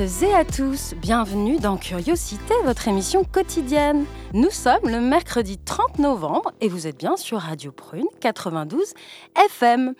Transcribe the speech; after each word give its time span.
Et 0.00 0.32
à 0.32 0.44
tous, 0.44 0.94
bienvenue 0.94 1.58
dans 1.58 1.76
Curiosité, 1.76 2.54
votre 2.62 2.86
émission 2.86 3.24
quotidienne. 3.24 4.04
Nous 4.32 4.50
sommes 4.50 4.88
le 4.88 5.00
mercredi 5.00 5.58
30 5.58 5.98
novembre 5.98 6.52
et 6.60 6.68
vous 6.68 6.86
êtes 6.86 6.96
bien 6.96 7.16
sur 7.16 7.38
Radio 7.38 7.72
Prune 7.72 8.06
92 8.20 8.94
FM. 9.46 9.94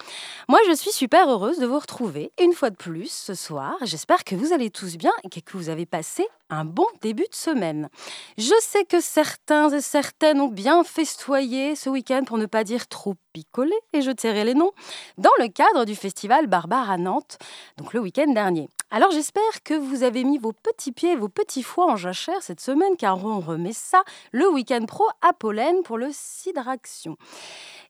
Moi 0.49 0.59
je 0.69 0.77
suis 0.77 0.93
super 0.93 1.29
heureuse 1.29 1.59
de 1.59 1.67
vous 1.67 1.81
retrouver 1.81 2.31
une 2.41 2.53
fois 2.53 2.71
de 2.71 2.77
plus 2.77 3.11
ce 3.11 3.35
soir. 3.35 3.75
J'espère 3.83 4.23
que 4.23 4.37
vous 4.37 4.53
allez 4.53 4.71
tous 4.71 4.97
bien 4.97 5.11
et 5.25 5.41
que 5.41 5.57
vous 5.57 5.69
avez 5.69 5.85
passé 5.85 6.25
un 6.51 6.65
bon 6.65 6.87
début 7.01 7.27
de 7.31 7.35
semaine. 7.35 7.89
Je 8.37 8.55
sais 8.61 8.85
que 8.85 9.01
certains 9.01 9.71
et 9.71 9.81
certaines 9.81 10.41
ont 10.41 10.49
bien 10.49 10.85
festoyé 10.85 11.77
ce 11.77 11.91
week-end 11.91 12.25
pour 12.25 12.39
ne 12.39 12.47
pas 12.47 12.65
dire 12.65 12.89
trop 12.89 13.15
picolé, 13.33 13.75
et 13.93 14.03
je 14.03 14.11
tairai 14.11 14.45
les 14.45 14.55
noms, 14.55 14.73
dans 15.17 15.31
le 15.39 15.49
cadre 15.49 15.85
du 15.85 15.95
festival 15.95 16.47
Barbare 16.47 16.91
à 16.91 16.99
Nantes, 16.99 17.39
donc 17.77 17.93
le 17.93 18.01
week-end 18.01 18.33
dernier. 18.33 18.69
Alors 18.91 19.11
j'espère 19.11 19.63
que 19.65 19.75
vous 19.75 20.03
avez 20.03 20.25
mis 20.25 20.39
vos 20.39 20.53
petits 20.53 20.93
pieds 20.93 21.13
et 21.13 21.17
vos 21.17 21.29
petits 21.29 21.63
foies 21.63 21.91
en 21.93 21.97
jachère 21.97 22.43
cette 22.43 22.61
semaine, 22.61 22.97
car 22.97 23.23
on 23.25 23.41
remet 23.41 23.75
ça 23.75 24.03
le 24.33 24.49
week-end 24.49 24.85
pro 24.87 25.05
à 25.21 25.33
Pollen 25.33 25.83
pour 25.83 25.99
le 25.99 26.09
Cidraction. 26.13 27.17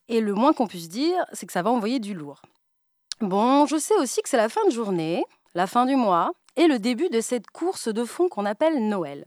Et 0.09 0.21
le 0.21 0.35
moins 0.35 0.53
qu'on 0.53 0.67
puisse 0.67 0.89
dire, 0.89 1.25
c'est 1.33 1.47
que 1.47 1.53
ça 1.53 1.63
va 1.63 1.71
envoyer 1.71 2.01
du 2.01 2.15
lourd. 2.15 2.43
Bon, 3.21 3.67
je 3.67 3.77
sais 3.77 3.97
aussi 3.97 4.23
que 4.23 4.29
c'est 4.29 4.37
la 4.37 4.49
fin 4.49 4.65
de 4.67 4.71
journée, 4.71 5.25
la 5.55 5.67
fin 5.67 5.87
du 5.87 5.97
mois, 5.97 6.33
et 6.59 6.67
le 6.67 6.79
début 6.79 7.09
de 7.09 7.23
cette 7.23 7.47
course 7.47 7.89
de 7.89 8.05
fond 8.05 8.29
qu'on 8.29 8.45
appelle 8.45 8.89
Noël. 8.89 9.25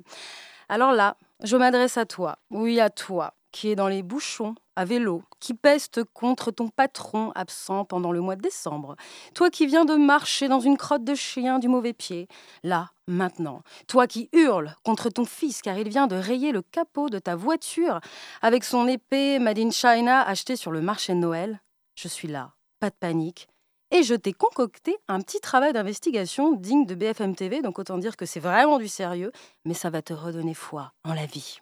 Alors 0.70 0.92
là, 0.92 1.18
je 1.44 1.58
m'adresse 1.58 1.98
à 1.98 2.06
toi, 2.06 2.38
oui 2.52 2.80
à 2.80 2.90
toi, 2.90 3.34
qui 3.52 3.70
est 3.70 3.76
dans 3.76 3.88
les 3.88 4.04
bouchons, 4.04 4.54
à 4.76 4.86
vélo, 4.86 5.24
qui 5.40 5.54
peste 5.54 6.04
contre 6.14 6.52
ton 6.52 6.70
patron 6.70 7.32
absent 7.36 7.86
pendant 7.86 8.12
le 8.12 8.22
mois 8.22 8.36
de 8.36 8.42
décembre. 8.42 8.96
Toi 9.34 9.50
qui 9.50 9.66
viens 9.66 9.86
de 9.86 9.96
marcher 9.96 10.48
dans 10.48 10.60
une 10.60 10.78
crotte 10.78 11.04
de 11.04 11.16
chien 11.16 11.60
du 11.60 11.68
mauvais 11.68 11.94
pied, 11.94 12.28
là, 12.64 12.92
maintenant. 13.08 13.64
Toi 13.88 14.08
qui 14.08 14.30
hurles 14.34 14.76
contre 14.84 15.10
ton 15.10 15.26
fils 15.26 15.62
car 15.62 15.78
il 15.78 15.90
vient 15.90 16.08
de 16.08 16.16
rayer 16.16 16.52
le 16.52 16.62
capot 16.62 17.10
de 17.10 17.20
ta 17.20 17.36
voiture 17.36 18.00
avec 18.42 18.64
son 18.64 18.88
épée 18.88 19.40
Made 19.40 19.60
in 19.60 19.72
China 19.72 20.22
achetée 20.22 20.56
sur 20.56 20.72
le 20.72 20.82
marché 20.82 21.14
de 21.14 21.20
Noël. 21.20 21.62
Je 21.96 22.08
suis 22.08 22.28
là, 22.28 22.54
pas 22.80 22.90
de 22.90 22.96
panique, 22.96 23.48
et 23.92 24.04
je 24.04 24.16
t'ai 24.16 24.34
concocté 24.34 24.98
un 25.08 25.22
petit 25.22 25.40
travail 25.40 25.74
d'investigation 25.74 26.54
digne 26.54 26.86
de 26.86 26.96
BFM 26.96 27.36
TV, 27.36 27.62
donc 27.62 27.78
autant 27.78 27.98
dire 27.98 28.18
que 28.18 28.26
c'est 28.26 28.40
vraiment 28.40 28.80
du 28.80 28.88
sérieux, 28.88 29.32
mais 29.66 29.74
ça 29.74 29.90
va 29.90 30.02
te 30.02 30.14
redonner 30.14 30.54
foi 30.54 30.94
en 31.04 31.14
la 31.14 31.26
vie. 31.26 31.60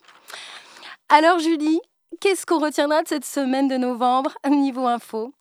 Alors 1.09 1.39
Julie, 1.39 1.81
qu'est-ce 2.21 2.45
qu'on 2.45 2.59
retiendra 2.59 3.01
de 3.03 3.07
cette 3.07 3.25
semaine 3.25 3.67
de 3.67 3.77
novembre 3.77 4.37
niveau 4.47 4.85
info? 4.85 5.33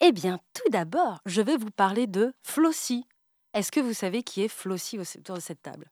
Eh 0.00 0.12
bien, 0.12 0.40
tout 0.54 0.70
d'abord, 0.70 1.20
je 1.26 1.42
vais 1.42 1.56
vous 1.56 1.70
parler 1.70 2.06
de 2.06 2.32
Flossie. 2.42 3.06
Est-ce 3.52 3.70
que 3.70 3.80
vous 3.80 3.94
savez 3.94 4.22
qui 4.22 4.42
est 4.42 4.48
Flossie 4.48 4.98
autour 4.98 5.36
de 5.36 5.40
cette 5.40 5.62
table? 5.62 5.90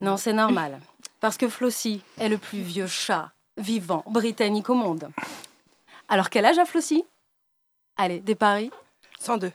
Non, 0.00 0.16
c'est 0.16 0.32
normal, 0.32 0.80
parce 1.20 1.36
que 1.36 1.48
Flossie 1.48 2.02
est 2.18 2.28
le 2.28 2.36
plus 2.36 2.60
vieux 2.60 2.86
chat 2.86 3.32
vivant 3.56 4.04
britannique 4.06 4.68
au 4.68 4.74
monde. 4.74 5.10
Alors 6.08 6.28
quel 6.28 6.44
âge 6.44 6.58
a 6.58 6.66
Flossie? 6.66 7.04
Allez, 7.96 8.20
des 8.20 8.34
paris? 8.34 8.70
102. 9.20 9.52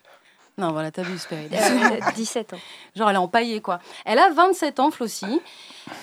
Non, 0.57 0.73
voilà, 0.73 0.91
t'as 0.91 1.03
vu, 1.03 1.17
Perry. 1.27 1.49
17 2.15 2.53
ans. 2.53 2.59
Genre, 2.95 3.09
elle 3.09 3.15
est 3.15 3.19
empaillée, 3.19 3.61
quoi. 3.61 3.79
Elle 4.05 4.19
a 4.19 4.29
27 4.29 4.79
ans, 4.79 4.91
Flossie. 4.91 5.41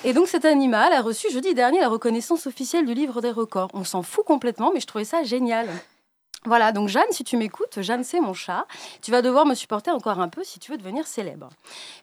Et 0.04 0.12
donc, 0.12 0.26
cet 0.26 0.44
animal 0.44 0.92
a 0.92 1.02
reçu 1.02 1.30
jeudi 1.30 1.54
dernier 1.54 1.80
la 1.80 1.88
reconnaissance 1.88 2.46
officielle 2.46 2.86
du 2.86 2.94
livre 2.94 3.20
des 3.20 3.30
records. 3.30 3.68
On 3.74 3.84
s'en 3.84 4.02
fout 4.02 4.24
complètement, 4.24 4.72
mais 4.72 4.80
je 4.80 4.86
trouvais 4.86 5.04
ça 5.04 5.22
génial. 5.22 5.68
Voilà, 6.44 6.72
donc 6.72 6.88
Jeanne, 6.88 7.10
si 7.10 7.24
tu 7.24 7.36
m'écoutes, 7.36 7.82
Jeanne, 7.82 8.04
c'est 8.04 8.20
mon 8.20 8.32
chat. 8.32 8.66
Tu 9.02 9.10
vas 9.10 9.22
devoir 9.22 9.44
me 9.44 9.54
supporter 9.54 9.90
encore 9.90 10.20
un 10.20 10.28
peu 10.28 10.44
si 10.44 10.58
tu 10.58 10.70
veux 10.70 10.78
devenir 10.78 11.06
célèbre. 11.06 11.50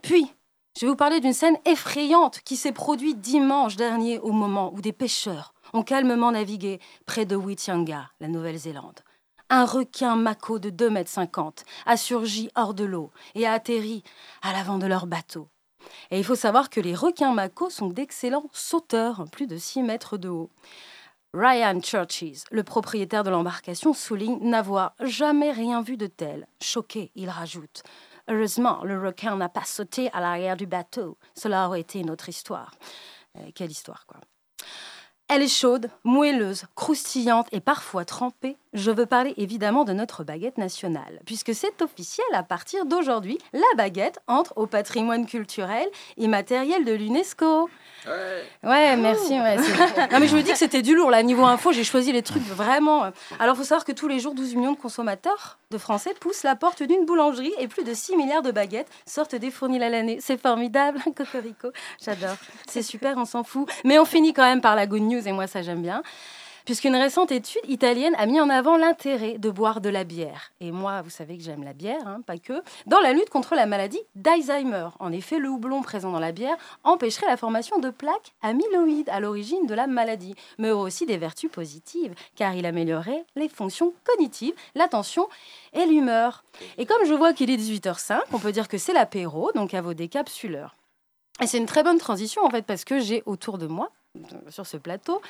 Puis, 0.02 0.32
je 0.78 0.86
vais 0.86 0.90
vous 0.90 0.98
parler 0.98 1.22
d'une 1.22 1.34
scène 1.34 1.58
effrayante 1.66 2.42
qui 2.42 2.58
s'est 2.58 2.74
produite 2.74 3.22
dimanche 3.22 3.76
dernier 3.76 4.20
au 4.20 4.32
moment 4.32 4.72
où 4.74 4.82
des 4.82 4.92
pêcheurs 4.94 5.54
ont 5.74 5.84
calmement 5.84 6.32
navigué 6.32 6.80
près 7.06 7.26
de 7.26 7.36
Whitianga, 7.36 8.10
la 8.20 8.28
Nouvelle-Zélande 8.28 9.00
un 9.50 9.66
requin 9.66 10.16
mako 10.16 10.60
de 10.60 10.70
2,50 10.70 10.92
mètres 10.92 11.64
a 11.86 11.98
surgi 11.98 12.50
hors 12.56 12.74
de 12.74 12.84
l'eau 12.84 13.12
et 13.36 13.46
a 13.46 13.54
atterri 13.54 14.04
à 14.42 14.54
l'avant 14.54 14.78
de 14.78 14.88
leur 14.88 15.08
bateau. 15.08 15.48
Et 16.12 16.18
il 16.18 16.24
faut 16.24 16.36
savoir 16.36 16.70
que 16.70 16.80
les 16.80 16.96
requins 16.96 17.34
mako 17.34 17.70
sont 17.70 17.90
d'excellents 17.90 18.50
sauteurs, 18.54 19.26
plus 19.32 19.48
de 19.48 19.58
6 19.58 19.84
mètres 19.84 20.18
de 20.18 20.30
haut. 20.30 20.50
Ryan 21.34 21.80
Churches, 21.82 22.46
le 22.50 22.64
propriétaire 22.64 23.24
de 23.24 23.30
l'embarcation, 23.30 23.94
souligne 23.94 24.40
n'avoir 24.42 24.94
jamais 25.02 25.52
rien 25.52 25.82
vu 25.82 25.98
de 25.98 26.08
tel. 26.08 26.48
Choqué, 26.62 27.12
il 27.16 27.30
rajoute 27.30 27.84
Heureusement, 28.28 28.84
le 28.84 29.00
requin 29.00 29.36
n'a 29.36 29.50
pas 29.50 29.66
sauté 29.66 30.10
à 30.12 30.20
l'arrière 30.20 30.58
du 30.58 30.66
bateau. 30.66 31.18
Cela 31.36 31.68
aurait 31.68 31.82
été 31.82 32.00
une 32.00 32.10
autre 32.10 32.30
histoire. 32.30 32.72
Euh, 33.38 33.52
quelle 33.54 33.70
histoire, 33.70 34.06
quoi. 34.08 34.20
Elle 35.28 35.42
est 35.42 35.48
chaude, 35.48 35.90
moelleuse, 36.04 36.66
croustillante 36.76 37.48
et 37.52 37.60
parfois 37.60 38.06
trempée. 38.06 38.58
Je 38.76 38.92
veux 38.92 39.06
parler 39.06 39.34
évidemment 39.38 39.86
de 39.86 39.94
notre 39.94 40.26
baguette 40.26 40.58
nationale, 40.58 41.22
puisque 41.26 41.56
c'est 41.56 41.82
officiel 41.82 42.28
à 42.34 42.44
partir 42.44 42.86
d'aujourd'hui, 42.86 43.38
la 43.54 43.62
baguette 43.78 44.20
entre 44.28 44.52
au 44.58 44.68
patrimoine 44.68 45.26
culturel 45.26 45.88
immatériel 46.18 46.84
de 46.84 46.92
l'UNESCO. 46.92 47.70
Ouais, 48.64 48.98
merci. 48.98 49.32
Ouais, 49.32 49.56
non, 50.12 50.20
mais 50.20 50.28
je 50.28 50.36
me 50.36 50.42
dis 50.42 50.52
que 50.52 50.58
c'était 50.58 50.82
du 50.82 50.94
lourd, 50.94 51.10
là. 51.10 51.24
Niveau 51.24 51.46
info, 51.46 51.72
j'ai 51.72 51.86
choisi 51.86 52.12
les 52.12 52.22
trucs 52.22 52.44
vraiment. 52.44 53.12
Alors, 53.40 53.56
il 53.56 53.60
faut 53.60 53.64
savoir 53.64 53.86
que 53.86 53.94
tous 53.94 54.10
les 54.10 54.20
jours, 54.20 54.36
12 54.36 54.56
millions 54.56 54.74
de 54.74 54.78
consommateurs 54.78 55.58
de 55.72 55.78
Français 55.78 56.14
poussent 56.20 56.44
la 56.44 56.58
porte 56.58 56.84
d'une 56.84 57.06
boulangerie 57.06 57.54
et 57.60 57.70
plus 57.70 57.86
de 57.86 57.94
6 57.94 58.18
milliards 58.18 58.42
de 58.42 58.52
baguettes 58.52 58.90
sortent 59.06 59.36
des 59.36 59.52
fournils 59.52 59.82
à 59.82 59.90
l'année. 59.90 60.18
C'est 60.20 60.40
formidable, 60.40 61.00
Cocorico. 61.16 61.70
J'adore. 62.04 62.36
C'est 62.68 62.84
super, 62.84 63.16
on 63.16 63.26
s'en 63.26 63.46
fout. 63.46 63.70
Mais 63.86 64.00
on 64.00 64.06
finit 64.06 64.34
quand 64.34 64.44
même 64.44 64.62
par 64.62 64.76
la 64.76 64.86
good 64.86 65.02
news, 65.02 65.26
et 65.26 65.32
moi, 65.32 65.48
ça, 65.48 65.62
j'aime 65.62 65.82
bien 65.82 66.04
puisqu'une 66.66 66.96
récente 66.96 67.32
étude 67.32 67.62
italienne 67.68 68.16
a 68.18 68.26
mis 68.26 68.42
en 68.42 68.50
avant 68.50 68.78
l'intérêt 68.78 69.38
de 69.38 69.50
boire 69.50 69.82
de 69.82 69.90
la 69.90 70.04
bière. 70.04 70.52
Et 70.60 70.72
moi, 70.72 71.02
vous 71.02 71.10
savez 71.10 71.38
que 71.38 71.44
j'aime 71.44 71.64
la 71.64 71.74
bière, 71.74 72.08
hein, 72.08 72.22
pas 72.26 72.38
que, 72.38 72.62
dans 72.86 73.00
la 73.00 73.14
lutte 73.14 73.30
contre 73.30 73.56
la 73.56 73.66
maladie 73.66 74.02
d'Alzheimer. 74.16 74.90
En 75.00 75.12
effet, 75.12 75.40
le 75.40 75.50
houblon 75.50 75.82
présent 75.82 76.12
dans 76.12 76.20
la 76.20 76.32
bière 76.32 76.58
empêcherait 76.84 77.28
la 77.28 77.38
formation 77.38 77.80
de 77.80 77.90
plaques 77.90 78.34
amyloïdes 78.42 79.10
à 79.10 79.20
l'origine 79.20 79.68
de 79.68 79.76
la 79.76 79.88
maladie, 79.88 80.36
mais 80.58 80.72
aussi 80.72 81.06
des 81.06 81.18
vertus 81.18 81.52
positives, 81.52 82.16
car 82.36 82.56
il 82.56 82.66
améliorerait 82.66 83.26
les 83.36 83.50
fonctions 83.50 83.94
cognitives, 84.04 84.56
l'attention 84.74 85.28
et 85.74 85.86
l'humeur. 85.86 86.44
Et 86.78 86.86
comme 86.86 87.06
je 87.06 87.14
vois 87.14 87.34
qu'il 87.34 87.52
est 87.52 87.58
18h05, 87.58 88.20
on 88.34 88.40
peut 88.40 88.52
dire 88.52 88.68
que 88.68 88.78
c'est 88.78 88.94
l'apéro, 88.94 89.52
donc 89.54 89.74
à 89.74 89.82
vos 89.82 89.94
décapsuleurs. 89.94 90.76
Et 91.42 91.48
c'est 91.48 91.58
une 91.58 91.66
très 91.66 91.84
bonne 91.84 91.98
transition 91.98 92.44
en 92.46 92.50
fait 92.50 92.66
parce 92.66 92.86
que 92.86 93.00
j'ai 93.00 93.22
autour 93.26 93.58
de 93.58 93.68
moi, 93.68 93.92
sur 94.50 94.66
ce 94.66 94.78
plateau, 94.78 95.22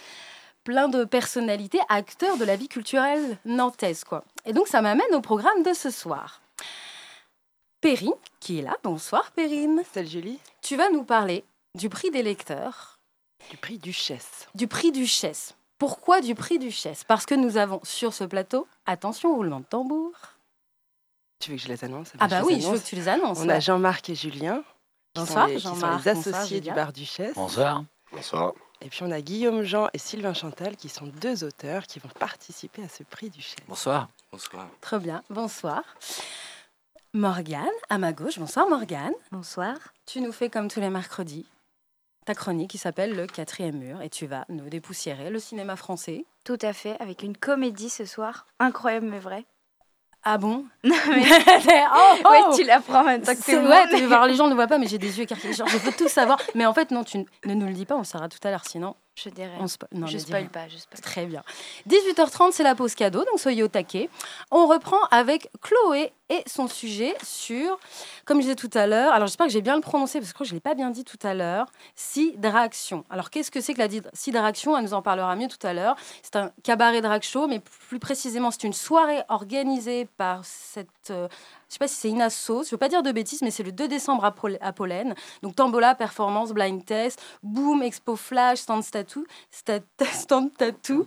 plein 0.65 0.89
de 0.89 1.05
personnalités, 1.05 1.79
acteurs 1.87 2.35
de 2.35 2.43
la 2.43 2.57
vie 2.57 2.67
culturelle 2.67 3.37
nantaise. 3.45 4.03
Quoi. 4.03 4.25
Et 4.45 4.51
donc 4.51 4.67
ça 4.67 4.81
m'amène 4.81 5.13
au 5.13 5.21
programme 5.21 5.63
de 5.63 5.73
ce 5.73 5.89
soir. 5.89 6.41
Perrine, 7.79 8.11
qui 8.41 8.59
est 8.59 8.61
là. 8.63 8.75
Bonsoir 8.83 9.31
Perrine. 9.31 9.83
Salut 9.93 10.09
Julie. 10.09 10.39
Tu 10.61 10.75
vas 10.75 10.89
nous 10.89 11.03
parler 11.03 11.45
du 11.75 11.87
prix 11.87 12.11
des 12.11 12.23
lecteurs. 12.23 12.99
Du 13.51 13.57
prix 13.57 13.77
Duchesse. 13.77 14.47
Du 14.55 14.67
prix 14.67 14.91
Duchesse. 14.91 15.53
Pourquoi 15.77 16.19
du 16.19 16.33
prix 16.35 16.57
Duchesse? 16.57 17.03
Parce 17.03 17.25
que 17.25 17.35
nous 17.35 17.57
avons 17.57 17.79
sur 17.83 18.13
ce 18.13 18.23
plateau, 18.23 18.67
attention, 18.87 19.35
roulement 19.35 19.59
de 19.59 19.65
tambour. 19.65 20.11
Tu 21.39 21.51
veux 21.51 21.57
que 21.57 21.63
je 21.63 21.67
les 21.67 21.83
annonce? 21.83 22.11
Ah 22.19 22.27
bah 22.27 22.41
oui, 22.43 22.59
je 22.59 22.67
veux 22.67 22.79
que 22.79 22.85
tu 22.85 22.95
les 22.95 23.07
annonces. 23.07 23.39
On 23.39 23.49
a 23.49 23.59
Jean-Marc 23.59 24.09
et 24.09 24.15
Julien. 24.15 24.63
Bonsoir, 25.13 25.47
Jean-Marc. 25.59 26.05
les 26.05 26.11
associés 26.11 26.61
du 26.61 26.71
bar 26.71 26.91
Duchesse. 26.91 27.35
Bonsoir. 27.35 27.83
Bonsoir. 28.11 28.53
Et 28.81 28.89
puis 28.89 29.03
on 29.03 29.11
a 29.11 29.21
Guillaume 29.21 29.63
Jean 29.63 29.89
et 29.93 29.97
Sylvain 29.97 30.33
Chantal 30.33 30.75
qui 30.75 30.89
sont 30.89 31.07
deux 31.07 31.43
auteurs 31.43 31.83
qui 31.83 31.99
vont 31.99 32.09
participer 32.19 32.83
à 32.83 32.89
ce 32.89 33.03
prix 33.03 33.29
du 33.29 33.41
chef. 33.41 33.57
Bonsoir. 33.67 34.09
Bonsoir. 34.31 34.67
Très 34.81 34.99
bien, 34.99 35.23
bonsoir. 35.29 35.83
Morgane, 37.13 37.65
à 37.89 37.97
ma 37.97 38.11
gauche. 38.11 38.37
Bonsoir 38.37 38.67
Morgane. 38.67 39.13
Bonsoir. 39.31 39.77
Tu 40.05 40.19
nous 40.21 40.31
fais 40.31 40.49
comme 40.49 40.67
tous 40.67 40.81
les 40.81 40.89
mercredis 40.89 41.45
ta 42.25 42.33
chronique 42.33 42.71
qui 42.71 42.77
s'appelle 42.77 43.15
Le 43.15 43.27
quatrième 43.27 43.77
mur 43.77 44.01
et 44.01 44.09
tu 44.09 44.25
vas 44.25 44.45
nous 44.49 44.67
dépoussiérer 44.67 45.29
le 45.29 45.39
cinéma 45.39 45.75
français. 45.75 46.25
Tout 46.43 46.57
à 46.61 46.73
fait, 46.73 46.99
avec 46.99 47.23
une 47.23 47.37
comédie 47.37 47.89
ce 47.89 48.05
soir. 48.05 48.47
Incroyable 48.59 49.05
mais 49.05 49.19
vrai. 49.19 49.45
Ah 50.27 50.39
bon 50.39 50.65
Non 50.83 50.95
mais... 51.09 51.23
oh, 51.95 52.15
oh 52.25 52.29
ouais, 52.31 52.55
tu 52.55 52.63
l'apprends 52.63 53.03
maintenant 53.03 53.35
que 53.35 53.41
c'est 53.43 53.57
Ouais, 53.57 54.05
voir, 54.07 54.25
les 54.25 54.33
gens 54.33 54.47
ne 54.47 54.55
voient 54.55 54.65
pas, 54.65 54.79
mais 54.79 54.87
j'ai 54.87 54.97
des 54.97 55.15
yeux 55.17 55.23
écarquillés. 55.23 55.53
Genre, 55.53 55.67
je 55.67 55.77
veux 55.77 55.91
tout 55.91 56.07
savoir. 56.07 56.41
Mais 56.55 56.65
en 56.65 56.73
fait, 56.73 56.89
non, 56.89 57.03
tu 57.03 57.19
ne 57.45 57.53
nous 57.53 57.67
le 57.67 57.73
dis 57.73 57.85
pas, 57.85 57.95
on 57.95 58.03
saura 58.03 58.27
tout 58.27 58.39
à 58.43 58.49
l'heure. 58.49 58.65
Sinon, 58.65 58.95
Je 59.15 59.29
dirais. 59.29 59.51
On 59.59 59.65
spo- 59.65 59.85
non, 59.91 60.07
spoil 60.07 60.49
pas, 60.49 60.67
je 60.67 60.77
spoil 60.77 60.99
pas. 60.99 61.01
Très 61.07 61.25
bien. 61.27 61.43
18h30, 61.87 62.53
c'est 62.53 62.63
la 62.63 62.73
pause 62.73 62.95
cadeau, 62.95 63.19
donc 63.19 63.39
soyez 63.39 63.61
au 63.61 63.67
taquet. 63.67 64.09
On 64.49 64.65
reprend 64.65 65.01
avec 65.11 65.49
Chloé 65.61 66.11
et 66.29 66.43
son 66.47 66.67
sujet 66.67 67.15
sur, 67.23 67.77
comme 68.25 68.37
je 68.37 68.43
disais 68.43 68.55
tout 68.55 68.69
à 68.73 68.87
l'heure, 68.87 69.13
alors 69.13 69.27
j'espère 69.27 69.47
que 69.47 69.51
j'ai 69.53 69.61
bien 69.61 69.75
le 69.75 69.81
prononcé 69.81 70.19
parce 70.19 70.27
que 70.27 70.29
je 70.29 70.33
crois 70.33 70.43
que 70.45 70.49
je 70.49 70.53
ne 70.53 70.57
l'ai 70.57 70.61
pas 70.61 70.73
bien 70.73 70.89
dit 70.89 71.03
tout 71.03 71.19
à 71.23 71.33
l'heure, 71.33 71.67
sidraction. 71.95 73.03
Alors 73.09 73.29
qu'est-ce 73.29 73.51
que 73.51 73.61
c'est 73.61 73.73
que 73.73 73.79
la 73.79 73.87
sidraction? 74.13 74.77
Elle 74.77 74.83
nous 74.85 74.93
en 74.93 75.01
parlera 75.01 75.35
mieux 75.35 75.47
tout 75.47 75.65
à 75.65 75.73
l'heure. 75.73 75.95
C'est 76.23 76.35
un 76.35 76.51
cabaret 76.63 77.01
drag 77.01 77.21
show, 77.23 77.47
mais 77.47 77.59
plus 77.89 77.99
précisément, 77.99 78.51
c'est 78.51 78.63
une 78.63 78.73
soirée 78.73 79.21
organisée 79.29 80.05
par 80.17 80.43
cette. 80.45 80.87
euh, 81.11 81.27
je 81.67 81.73
sais 81.73 81.79
pas 81.79 81.87
si 81.87 81.95
c'est 81.95 82.09
une 82.09 82.21
asso, 82.21 82.63
je 82.63 82.69
veux 82.71 82.77
pas 82.77 82.89
dire 82.89 83.03
de 83.03 83.11
bêtises, 83.11 83.41
mais 83.41 83.51
c'est 83.51 83.63
le 83.63 83.71
2 83.71 83.87
décembre 83.87 84.23
à, 84.25 84.31
Pol- 84.31 84.57
à 84.61 84.71
Pollen. 84.71 85.15
Donc 85.41 85.55
Tambola, 85.55 85.95
performance, 85.95 86.51
blind 86.53 86.85
test, 86.85 87.21
boom, 87.43 87.81
expo 87.83 88.15
flash, 88.15 88.59
stand 88.59 88.83
tattoo, 88.89 89.25
stand 90.13 90.53
tattoo. 90.57 91.05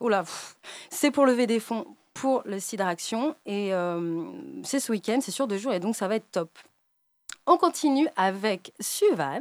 Oula, 0.00 0.24
c'est 0.90 1.10
pour 1.10 1.26
lever 1.26 1.46
des 1.46 1.60
fonds 1.60 1.86
pour 2.20 2.42
le 2.44 2.60
Sidraction 2.60 3.34
et 3.46 3.72
euh, 3.72 4.24
c'est 4.62 4.78
ce 4.78 4.92
week-end, 4.92 5.20
c'est 5.22 5.30
sur 5.30 5.46
deux 5.46 5.56
jours 5.56 5.72
et 5.72 5.80
donc 5.80 5.96
ça 5.96 6.06
va 6.06 6.16
être 6.16 6.30
top. 6.30 6.50
On 7.46 7.56
continue 7.56 8.08
avec 8.14 8.74
Suvan, 8.78 9.40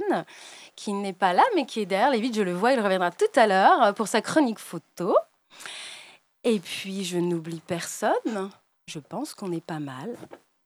qui 0.78 0.94
n'est 0.94 1.12
pas 1.12 1.34
là, 1.34 1.44
mais 1.58 1.66
qui 1.66 1.81
est 1.81 1.86
derrière 1.86 2.10
les 2.10 2.22
vides. 2.22 2.36
Je 2.36 2.42
le 2.42 2.54
vois, 2.54 2.72
il 2.72 2.80
reviendra 2.80 3.12
tout 3.12 3.26
à 3.36 3.48
l'heure 3.48 3.94
pour 3.96 4.08
sa 4.08 4.22
chronique 4.22 4.60
photo. 4.60 5.14
Et 6.46 6.60
puis, 6.60 7.04
je 7.04 7.18
n'oublie 7.18 7.62
personne. 7.68 8.50
Je 8.88 9.00
pense 9.00 9.34
qu'on 9.34 9.52
est 9.52 9.64
pas 9.64 9.80
mal. 9.80 10.16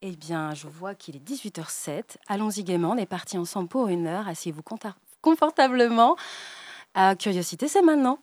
Eh 0.03 0.11
bien, 0.11 0.53
je 0.53 0.67
vois 0.67 0.93
qu'il 0.93 1.15
est 1.15 1.27
18h07. 1.27 2.17
Allons-y 2.27 2.63
gaiement. 2.63 2.91
On 2.91 2.97
est 2.97 3.07
parti 3.07 3.39
ensemble 3.39 3.69
pour 3.69 3.87
une 3.87 4.05
heure. 4.05 4.27
Asseyez-vous 4.27 4.63
confortablement. 5.21 6.15
Euh, 6.95 7.15
curiosité, 7.15 7.67
c'est 7.67 7.81
maintenant. 7.81 8.19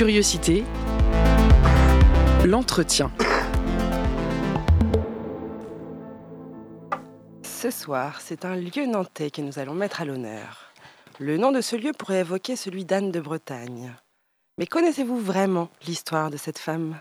Curiosité. 0.00 0.64
L'entretien. 2.46 3.12
Ce 7.42 7.70
soir, 7.70 8.22
c'est 8.22 8.46
un 8.46 8.56
lieu 8.56 8.86
nantais 8.86 9.30
que 9.30 9.42
nous 9.42 9.58
allons 9.58 9.74
mettre 9.74 10.00
à 10.00 10.06
l'honneur. 10.06 10.72
Le 11.18 11.36
nom 11.36 11.52
de 11.52 11.60
ce 11.60 11.76
lieu 11.76 11.92
pourrait 11.92 12.20
évoquer 12.20 12.56
celui 12.56 12.86
d'Anne 12.86 13.12
de 13.12 13.20
Bretagne. 13.20 13.94
Mais 14.56 14.64
connaissez-vous 14.64 15.18
vraiment 15.18 15.68
l'histoire 15.86 16.30
de 16.30 16.38
cette 16.38 16.58
femme? 16.58 16.98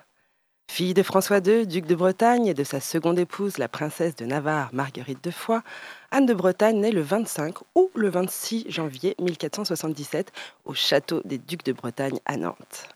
Fille 0.70 0.94
de 0.94 1.02
François 1.02 1.40
II, 1.40 1.66
duc 1.66 1.88
de 1.88 1.96
Bretagne, 1.96 2.46
et 2.46 2.54
de 2.54 2.64
sa 2.64 2.80
seconde 2.80 3.18
épouse, 3.18 3.58
la 3.58 3.68
princesse 3.68 4.16
de 4.16 4.24
Navarre, 4.24 4.70
Marguerite 4.72 5.22
de 5.24 5.32
Foix, 5.32 5.64
Anne 6.12 6.28
de 6.28 6.34
Bretagne 6.34 6.80
naît 6.80 6.92
le 6.92 7.02
25 7.02 7.56
ou 7.74 7.90
le 7.96 8.08
26 8.08 8.68
janvier 8.70 9.16
1477 9.20 10.32
au 10.66 10.76
château 10.76 11.22
des 11.26 11.40
ducs 11.40 11.66
de 11.66 11.74
Bretagne 11.74 12.20
à 12.26 12.38
Nantes. 12.38 12.88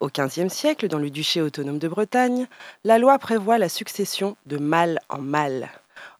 Au 0.00 0.08
XVe 0.08 0.48
siècle, 0.48 0.88
dans 0.88 0.98
le 0.98 1.08
duché 1.08 1.40
autonome 1.40 1.78
de 1.78 1.86
Bretagne, 1.86 2.48
la 2.84 2.98
loi 2.98 3.16
prévoit 3.20 3.58
la 3.58 3.68
succession 3.68 4.36
de 4.46 4.58
mâle 4.58 4.98
en 5.08 5.18
mâle. 5.18 5.70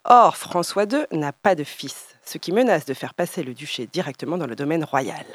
Or, 0.05 0.37
François 0.37 0.85
II 0.85 1.05
n'a 1.11 1.33
pas 1.33 1.55
de 1.55 1.65
fils, 1.65 2.05
ce 2.25 2.37
qui 2.37 2.53
menace 2.53 2.85
de 2.85 2.93
faire 2.93 3.13
passer 3.13 3.43
le 3.43 3.53
duché 3.53 3.85
directement 3.85 4.37
dans 4.37 4.47
le 4.47 4.55
domaine 4.55 4.85
royal. 4.85 5.25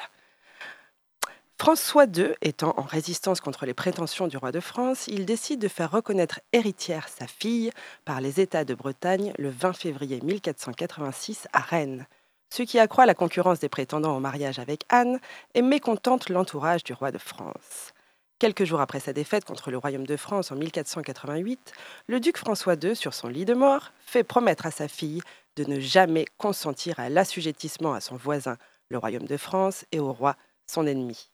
François 1.58 2.05
II 2.05 2.35
étant 2.43 2.75
en 2.76 2.82
résistance 2.82 3.41
contre 3.41 3.64
les 3.64 3.73
prétentions 3.73 4.29
du 4.29 4.37
roi 4.37 4.53
de 4.53 4.61
France, 4.61 5.08
il 5.08 5.25
décide 5.25 5.58
de 5.58 5.69
faire 5.69 5.91
reconnaître 5.91 6.41
héritière 6.53 7.08
sa 7.08 7.26
fille 7.26 7.70
par 8.05 8.20
les 8.20 8.41
États 8.41 8.64
de 8.64 8.75
Bretagne 8.75 9.32
le 9.38 9.49
20 9.49 9.73
février 9.73 10.20
1486 10.20 11.49
à 11.55 11.61
Rennes, 11.61 12.06
ce 12.50 12.62
qui 12.62 12.79
accroît 12.79 13.06
la 13.06 13.14
concurrence 13.14 13.58
des 13.58 13.70
prétendants 13.70 14.17
au 14.17 14.20
mariage 14.20 14.58
avec 14.58 14.85
Anne 14.91 15.19
et 15.55 15.62
mécontente 15.62 16.29
l'entourage 16.29 16.85
du 16.85 16.93
roi 16.93 17.11
de 17.11 17.19
France. 17.19 17.94
Quelques 18.38 18.64
jours 18.64 18.82
après 18.82 19.00
sa 19.00 19.14
défaite 19.14 19.47
contre 19.47 19.70
le 19.70 19.79
royaume 19.79 20.06
de 20.06 20.17
France 20.17 20.53
en 20.53 20.56
1488, 20.56 21.73
le 22.06 22.20
duc 22.20 22.37
François 22.37 22.75
II, 22.75 22.94
sur 22.94 23.14
son 23.14 23.29
lit 23.29 23.47
de 23.47 23.55
mort, 23.55 23.93
fait 24.05 24.25
promettre 24.25 24.67
à 24.67 24.70
sa 24.70 24.88
fille 24.88 25.23
de 25.56 25.64
ne 25.64 25.81
jamais 25.81 26.26
consentir 26.37 27.00
à 27.00 27.08
l'assujettissement 27.08 27.94
à 27.94 28.00
son 28.00 28.17
voisin, 28.17 28.58
le 28.91 28.99
royaume 28.99 29.26
de 29.26 29.38
France, 29.38 29.87
et 29.91 30.00
au 30.00 30.12
roi, 30.12 30.37
son 30.67 30.87
ennemi. 30.87 31.31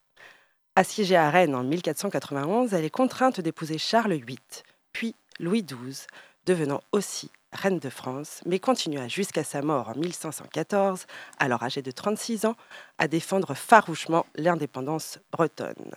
Assiégée 0.74 1.16
à 1.16 1.28
Rennes 1.28 1.54
en 1.54 1.64
1491, 1.64 2.72
elle 2.72 2.86
est 2.86 2.90
contrainte 2.90 3.40
d'épouser 3.40 3.76
Charles 3.76 4.14
VIII, 4.14 4.38
puis 4.94 5.14
Louis 5.38 5.62
XII, 5.62 6.06
devenant 6.46 6.80
aussi 6.92 7.30
reine 7.52 7.78
de 7.78 7.90
France, 7.90 8.40
mais 8.46 8.58
continua 8.58 9.06
jusqu'à 9.06 9.44
sa 9.44 9.60
mort 9.60 9.90
en 9.90 9.94
1514, 9.94 11.06
alors 11.38 11.62
âgée 11.62 11.82
de 11.82 11.90
36 11.90 12.46
ans, 12.46 12.56
à 12.96 13.06
défendre 13.06 13.52
farouchement 13.52 14.24
l'indépendance 14.34 15.18
bretonne. 15.30 15.92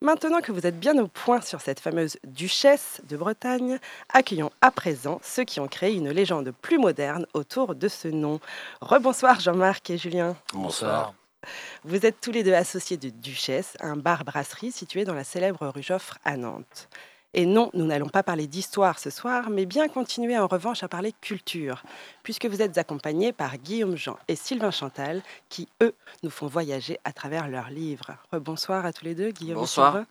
Maintenant 0.00 0.40
que 0.40 0.52
vous 0.52 0.66
êtes 0.66 0.80
bien 0.80 0.96
au 0.96 1.06
point 1.06 1.42
sur 1.42 1.60
cette 1.60 1.78
fameuse 1.78 2.16
duchesse 2.24 3.02
de 3.06 3.18
Bretagne, 3.18 3.78
accueillons 4.08 4.50
à 4.62 4.70
présent 4.70 5.20
ceux 5.22 5.44
qui 5.44 5.60
ont 5.60 5.68
créé 5.68 5.94
une 5.94 6.08
légende 6.08 6.52
plus 6.62 6.78
moderne 6.78 7.26
autour 7.34 7.74
de 7.74 7.88
ce 7.88 8.08
nom. 8.08 8.40
Rebonsoir 8.80 9.40
Jean-Marc 9.40 9.90
et 9.90 9.98
Julien. 9.98 10.36
Bonsoir. 10.54 11.12
Vous 11.84 12.04
êtes 12.04 12.20
tous 12.20 12.30
les 12.30 12.42
deux 12.42 12.52
associés 12.52 12.96
de 12.96 13.08
Duchesse, 13.08 13.76
un 13.80 13.96
bar-brasserie 13.96 14.72
situé 14.72 15.04
dans 15.04 15.14
la 15.14 15.24
célèbre 15.24 15.66
rue 15.68 15.82
Joffre 15.82 16.18
à 16.24 16.36
Nantes. 16.36 16.88
Et 17.32 17.46
non, 17.46 17.70
nous 17.74 17.86
n'allons 17.86 18.08
pas 18.08 18.24
parler 18.24 18.48
d'histoire 18.48 18.98
ce 18.98 19.08
soir, 19.08 19.50
mais 19.50 19.64
bien 19.64 19.88
continuer 19.88 20.36
en 20.36 20.48
revanche 20.48 20.82
à 20.82 20.88
parler 20.88 21.14
culture, 21.20 21.84
puisque 22.24 22.46
vous 22.46 22.60
êtes 22.60 22.76
accompagnés 22.76 23.32
par 23.32 23.56
Guillaume 23.56 23.96
Jean 23.96 24.18
et 24.26 24.34
Sylvain 24.34 24.72
Chantal, 24.72 25.22
qui, 25.48 25.68
eux, 25.80 25.94
nous 26.24 26.30
font 26.30 26.48
voyager 26.48 26.98
à 27.04 27.12
travers 27.12 27.48
leurs 27.48 27.70
livres. 27.70 28.16
Rebonsoir 28.32 28.84
à 28.84 28.92
tous 28.92 29.04
les 29.04 29.14
deux, 29.14 29.30
Guillaume 29.30 29.58
Bonsoir. 29.58 30.04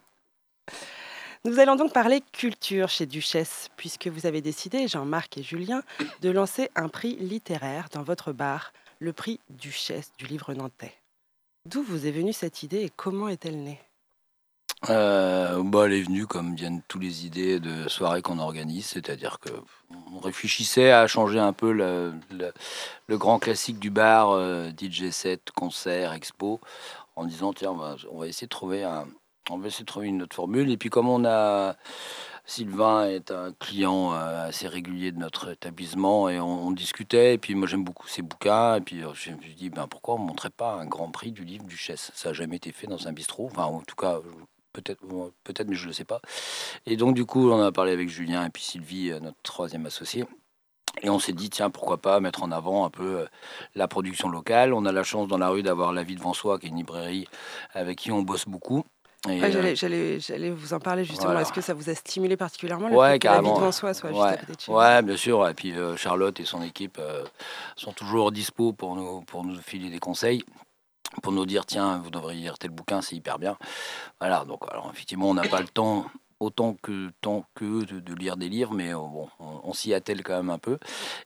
Nous 1.44 1.60
allons 1.60 1.76
donc 1.76 1.94
parler 1.94 2.24
culture 2.31 2.90
chez 2.90 3.06
Duchesse, 3.06 3.70
puisque 3.76 4.08
vous 4.08 4.26
avez 4.26 4.42
décidé, 4.42 4.88
Jean-Marc 4.88 5.38
et 5.38 5.44
Julien, 5.44 5.83
de 6.21 6.30
lancer 6.30 6.69
un 6.76 6.88
prix 6.88 7.16
littéraire 7.18 7.90
dans 7.92 8.04
votre 8.04 8.31
bar, 8.31 8.71
le 9.00 9.14
prix 9.14 9.40
Duchesse 9.50 10.12
du 10.18 10.26
livre 10.26 10.54
nantais. 10.54 10.95
D'où 11.69 11.83
vous 11.83 12.07
est 12.07 12.11
venue 12.11 12.33
cette 12.33 12.64
idée 12.64 12.80
et 12.80 12.90
comment 12.90 13.28
est-elle 13.28 13.61
née? 13.61 13.80
Euh, 14.90 15.61
bah, 15.64 15.83
elle 15.85 15.94
est 15.94 16.02
venue 16.02 16.26
comme 16.26 16.56
viennent 16.56 16.81
toutes 16.88 17.04
les 17.04 17.28
idées 17.28 17.59
de 17.59 17.88
soirées 17.88 18.23
qu'on 18.23 18.40
organise, 18.40 18.88
c'est-à-dire 18.88 19.40
que 19.40 19.52
on 20.11 20.18
réfléchissait 20.18 20.92
à 20.92 21.06
changer 21.06 21.38
un 21.38 21.54
peu 21.54 21.71
le, 21.71 22.14
grand 23.18 23.38
classique 23.38 23.78
du 23.78 23.92
bar, 23.92 24.31
euh, 24.31 24.71
DJ 24.71 25.11
set, 25.11 25.52
concert, 25.52 26.14
expo, 26.14 26.59
en 27.16 27.26
disant 27.26 27.54
tiens, 27.54 27.71
on 27.71 27.78
va, 27.78 27.97
on 28.09 28.19
va 28.19 28.26
essayer 28.26 28.47
de 28.47 28.49
trouver 28.49 28.83
un, 28.83 29.06
on 29.52 29.59
va 29.59 29.68
essayer 29.68 29.83
de 29.83 29.92
trouver 29.92 30.07
une 30.07 30.23
autre 30.23 30.35
formule. 30.35 30.71
Et 30.71 30.78
puis 30.78 30.90
comme 30.90 31.07
on 31.07 31.23
a 31.23 31.76
Sylvain 32.50 33.08
est 33.08 33.30
un 33.30 33.54
client 33.54 34.12
euh, 34.12 34.48
assez 34.48 34.68
régulier 34.68 35.12
de 35.12 35.20
notre 35.20 35.52
établissement 35.52 36.30
et 36.30 36.40
on, 36.40 36.72
discutait. 36.72 37.36
Et 37.36 37.38
puis 37.38 37.54
moi 37.54 37.68
j'aime 37.68 37.84
beaucoup 37.84 38.08
ses 38.08 38.24
bouquins. 38.24 38.78
Et 38.78 38.82
puis 38.82 39.04
euh, 39.04 39.14
je 39.14 39.30
me 39.30 39.40
suis 39.40 39.54
dit 39.54 39.70
ben 39.70 39.88
pourquoi 39.88 40.16
on 40.16 40.20
ne 40.20 40.26
montrait 40.26 40.50
pas 40.50 40.74
un 40.74 40.88
grand 40.88 41.12
prix 41.12 41.32
du 41.32 41.44
livre 41.44 41.66
Duchesse? 41.66 42.12
Ça 42.16 42.30
n'a 42.30 42.34
jamais 42.34 42.56
été 42.56 42.72
fait 42.72 42.88
dans 42.88 43.08
un 43.08 43.14
bistrot. 43.14 43.50
Enfin 43.52 43.66
en 43.66 43.82
tout 43.82 43.96
cas 43.96 44.20
peut-être 44.74 45.00
peut-être 45.44 45.68
mais 45.68 45.76
je 45.76 45.90
ne 45.90 45.94
sais 45.94 46.06
pas. 46.06 46.22
Et 46.88 46.98
donc 46.98 47.14
du 47.14 47.24
coup 47.24 47.52
on 47.52 47.62
a 47.62 47.72
parlé 47.72 47.92
avec 47.92 48.10
Julien 48.10 48.44
et 48.48 48.50
puis 48.50 48.64
Sylvie, 48.64 49.12
euh, 49.12 49.20
notre 49.20 49.42
troisième 49.44 49.86
associé. 49.86 50.26
Et 51.04 51.10
on 51.12 51.20
s'est 51.20 51.34
dit, 51.34 51.52
tiens, 51.52 51.70
pourquoi 51.70 51.98
pas 51.98 52.20
mettre 52.20 52.42
en 52.42 52.52
avant 52.52 52.84
un 52.84 52.90
peu 52.90 53.28
la 53.76 53.88
production 53.88 54.28
locale. 54.28 54.74
On 54.74 54.86
a 54.86 54.92
la 54.92 55.04
chance 55.04 55.28
dans 55.28 55.38
la 55.38 55.50
rue 55.50 55.62
d'avoir 55.62 55.94
La 55.94 56.02
Vie 56.02 56.16
devant 56.16 56.34
soi, 56.34 56.58
qui 56.58 56.66
est 56.66 56.70
une 56.70 56.78
librairie 56.78 57.28
avec 57.74 58.00
qui 58.00 58.12
on 58.12 58.24
bosse 58.24 58.48
beaucoup. 58.48 58.84
Ouais, 59.28 59.44
euh, 59.44 59.76
J'allais 60.19 60.49
vous 60.49 60.73
en 60.73 60.80
parler 60.80 61.04
justement. 61.04 61.26
voilà. 61.28 61.42
Est-ce 61.42 61.52
que 61.52 61.59
ça 61.61 61.73
vous 61.73 61.90
a 61.90 61.95
stimulé 61.95 62.38
particulièrement 62.38 62.88
le 62.88 62.95
Ouais, 62.95 63.14
fait 63.14 63.19
que 63.19 63.28
la 63.28 63.42
vie 63.42 63.49
devant 63.49 63.71
soi 63.71 63.94
soit 63.94 64.11
juste 64.11 64.21
à 64.21 64.38
côté 64.38 64.54
de 64.56 64.59
chez 64.61 64.71
Ouais, 64.71 65.02
bien 65.02 65.18
sûr. 65.18 65.47
Et 65.49 65.54
puis 65.54 65.73
euh, 65.73 65.97
Charlotte 65.97 66.40
et 66.40 66.45
son 66.45 66.61
équipe 66.61 66.97
euh, 66.99 67.26
sont 67.76 67.92
toujours 67.92 68.31
dispo 68.31 68.71
pour 68.71 68.95
nous, 68.95 69.21
pour 69.21 69.44
nous 69.44 69.56
filer 69.59 69.90
des 69.90 69.99
conseils, 69.99 70.44
pour 71.21 71.33
nous 71.33 71.45
dire 71.45 71.66
tiens, 71.66 71.99
vous 72.02 72.09
devriez 72.11 72.40
lire 72.42 72.57
tel 72.57 72.69
bouquin, 72.71 73.02
c'est 73.02 73.16
hyper 73.18 73.40
bien. 73.40 73.57
Voilà. 74.21 74.45
Donc, 74.45 74.61
alors 74.71 74.90
effectivement, 74.94 75.30
on 75.30 75.33
n'a 75.33 75.47
pas 75.47 75.59
le 75.59 75.68
temps 75.68 76.06
autant 76.40 76.78
que 76.81 77.09
tant 77.19 77.44
que 77.56 77.83
de, 77.83 77.99
de 77.99 78.16
lire 78.16 78.38
des 78.38 78.47
livres, 78.47 78.73
mais 78.73 78.94
bon, 78.94 79.28
on, 79.42 79.59
on 79.66 79.73
s'y 79.73 79.94
attelle 79.94 80.23
quand 80.23 80.38
même 80.38 80.49
un 80.49 80.57
peu. 80.59 80.78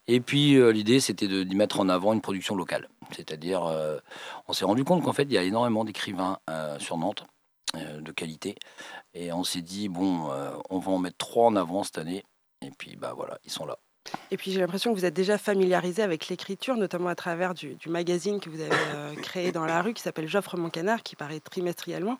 Et 0.07 0.19
puis 0.19 0.55
euh, 0.55 0.71
l'idée, 0.71 0.99
c'était 0.99 1.27
de, 1.27 1.43
d'y 1.43 1.55
mettre 1.55 1.79
en 1.79 1.89
avant 1.89 2.13
une 2.13 2.21
production 2.21 2.55
locale. 2.55 2.89
C'est-à-dire, 3.15 3.63
euh, 3.65 3.99
on 4.47 4.53
s'est 4.53 4.65
rendu 4.65 4.83
compte 4.83 5.03
qu'en 5.03 5.13
fait, 5.13 5.23
il 5.23 5.33
y 5.33 5.37
a 5.37 5.43
énormément 5.43 5.83
d'écrivains 5.85 6.39
euh, 6.49 6.79
sur 6.79 6.97
Nantes 6.97 7.25
de 7.75 8.11
qualité, 8.11 8.55
et 9.13 9.31
on 9.33 9.43
s'est 9.43 9.61
dit 9.61 9.89
bon, 9.89 10.31
euh, 10.31 10.51
on 10.69 10.79
va 10.79 10.91
en 10.91 10.99
mettre 10.99 11.17
trois 11.17 11.47
en 11.47 11.55
avant 11.55 11.83
cette 11.83 11.97
année. 11.97 12.23
Et 12.61 12.71
puis, 12.77 12.95
bah 12.95 13.13
voilà, 13.15 13.37
ils 13.43 13.51
sont 13.51 13.65
là. 13.65 13.77
Et 14.31 14.37
puis 14.37 14.51
j'ai 14.51 14.59
l'impression 14.59 14.93
que 14.93 14.99
vous 14.99 15.05
êtes 15.05 15.13
déjà 15.13 15.37
familiarisé 15.37 16.03
avec 16.03 16.27
l'écriture, 16.27 16.75
notamment 16.75 17.09
à 17.09 17.15
travers 17.15 17.53
du, 17.53 17.75
du 17.75 17.89
magazine 17.89 18.39
que 18.39 18.49
vous 18.49 18.59
avez 18.61 18.71
euh, 18.95 19.15
créé 19.21 19.51
dans 19.51 19.65
la 19.65 19.81
rue 19.81 19.93
qui 19.93 20.01
s'appelle 20.01 20.27
J'offre 20.27 20.57
mon 20.57 20.69
canard, 20.69 21.03
qui 21.03 21.15
paraît 21.15 21.39
trimestriellement. 21.39 22.17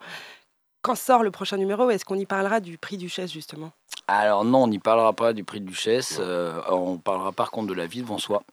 Quand 0.82 0.96
sort 0.96 1.24
le 1.24 1.32
prochain 1.32 1.58
numéro 1.58 1.90
Est-ce 1.90 2.04
qu'on 2.06 2.16
y 2.20 2.26
parlera 2.26 2.60
du 2.60 2.78
prix 2.78 2.98
Duchesse 2.98 3.32
justement? 3.32 3.72
Alors 4.08 4.44
non, 4.44 4.64
on 4.64 4.68
n'y 4.68 4.80
parlera 4.80 5.14
pas 5.14 5.34
du 5.34 5.44
prix 5.44 5.62
Duchesse. 5.62 6.18
euh, 6.20 6.62
on 6.70 6.98
parlera 6.98 7.32
par 7.32 7.52
contre 7.52 7.68
de 7.68 7.74
la 7.74 7.86
vie 7.86 8.02
devant 8.02 8.18
soi. 8.18 8.44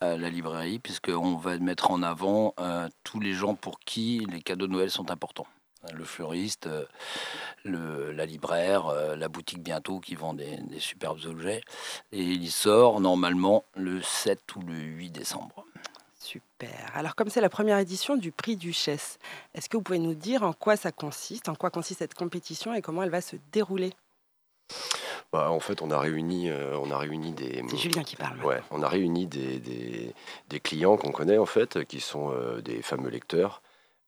à 0.00 0.16
la 0.16 0.28
librairie, 0.28 0.78
puisqu'on 0.78 1.36
va 1.36 1.56
mettre 1.58 1.90
en 1.90 2.02
avant 2.02 2.54
euh, 2.60 2.88
tous 3.04 3.18
les 3.20 3.32
gens 3.32 3.54
pour 3.54 3.80
qui 3.80 4.26
les 4.30 4.40
cadeaux 4.42 4.66
de 4.66 4.72
Noël 4.72 4.90
sont 4.90 5.10
importants. 5.10 5.46
Le 5.94 6.04
fleuriste, 6.04 6.66
euh, 6.66 6.84
le, 7.64 8.12
la 8.12 8.26
libraire, 8.26 8.86
euh, 8.86 9.16
la 9.16 9.28
boutique 9.28 9.62
bientôt 9.62 10.00
qui 10.00 10.14
vend 10.14 10.34
des, 10.34 10.56
des 10.56 10.80
superbes 10.80 11.24
objets. 11.26 11.62
Et 12.12 12.22
il 12.22 12.50
sort 12.50 13.00
normalement 13.00 13.64
le 13.74 14.02
7 14.02 14.56
ou 14.56 14.60
le 14.60 14.74
8 14.74 15.10
décembre. 15.10 15.64
Super. 16.18 16.90
Alors, 16.94 17.14
comme 17.14 17.28
c'est 17.30 17.40
la 17.40 17.48
première 17.48 17.78
édition 17.78 18.16
du 18.16 18.32
prix 18.32 18.56
Duchesse, 18.56 19.18
est-ce 19.54 19.68
que 19.68 19.76
vous 19.76 19.82
pouvez 19.82 20.00
nous 20.00 20.14
dire 20.14 20.42
en 20.42 20.52
quoi 20.52 20.76
ça 20.76 20.90
consiste, 20.90 21.48
en 21.48 21.54
quoi 21.54 21.70
consiste 21.70 22.00
cette 22.00 22.14
compétition 22.14 22.74
et 22.74 22.82
comment 22.82 23.04
elle 23.04 23.10
va 23.10 23.20
se 23.20 23.36
dérouler? 23.52 23.92
Bah, 25.32 25.50
en 25.50 25.60
fait, 25.60 25.82
on 25.82 25.90
a 25.90 25.98
réuni, 25.98 26.50
euh, 26.50 26.78
on 26.78 26.90
a 26.90 26.98
réuni 26.98 27.32
des. 27.32 27.62
C'est 27.68 27.76
Julien 27.76 28.02
qui 28.02 28.16
parle. 28.16 28.42
Ouais, 28.44 28.60
on 28.70 28.82
a 28.82 28.88
réuni 28.88 29.26
des, 29.26 29.58
des, 29.58 30.14
des 30.48 30.60
clients 30.60 30.96
qu'on 30.96 31.12
connaît 31.12 31.38
en 31.38 31.46
fait, 31.46 31.84
qui 31.84 32.00
sont 32.00 32.32
euh, 32.32 32.60
des 32.60 32.82
fameux 32.82 33.10
lecteurs. 33.10 33.62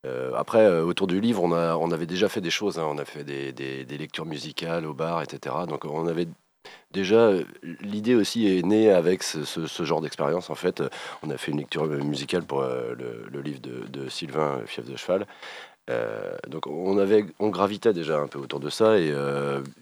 Euh, 0.07 0.33
après, 0.37 0.65
euh, 0.65 0.85
autour 0.85 1.07
du 1.07 1.21
livre, 1.21 1.43
on, 1.43 1.91
avait 1.91 2.07
déjà 2.07 2.29
fait 2.29 2.41
des 2.41 2.51
choses. 2.51 2.79
hein. 2.79 2.87
On 2.89 2.99
a 2.99 3.05
fait 3.05 3.25
des, 3.25 3.85
lectures 3.99 4.27
musicales 4.27 4.87
au 4.87 4.95
bar, 4.95 5.23
etc. 5.23 5.57
Donc, 5.69 5.85
on 5.85 6.07
avait 6.07 6.29
déjà 6.93 7.17
euh, 7.17 7.45
l'idée 7.81 8.15
aussi 8.15 8.47
est 8.47 8.65
née 8.65 8.91
avec 8.91 9.23
ce, 9.23 9.85
genre 9.85 10.01
d'expérience. 10.01 10.51
En 10.51 10.55
fait, 10.55 10.83
on 11.23 11.31
a 11.31 11.37
fait 11.39 11.53
une 11.53 11.59
lecture 11.59 11.87
musicale 11.87 12.45
pour 12.45 12.63
le, 12.63 13.41
livre 13.41 13.61
de, 13.61 14.09
Sylvain 14.09 14.63
Fief 14.67 14.85
de 14.85 14.97
cheval. 14.97 15.27
Donc, 16.49 16.67
on 16.67 16.99
avait, 16.99 17.25
on 17.41 17.49
gravitait 17.49 17.93
déjà 17.93 18.19
un 18.19 18.29
peu 18.29 18.39
autour 18.39 18.61
de 18.61 18.71
ça, 18.71 18.99
et 18.99 19.13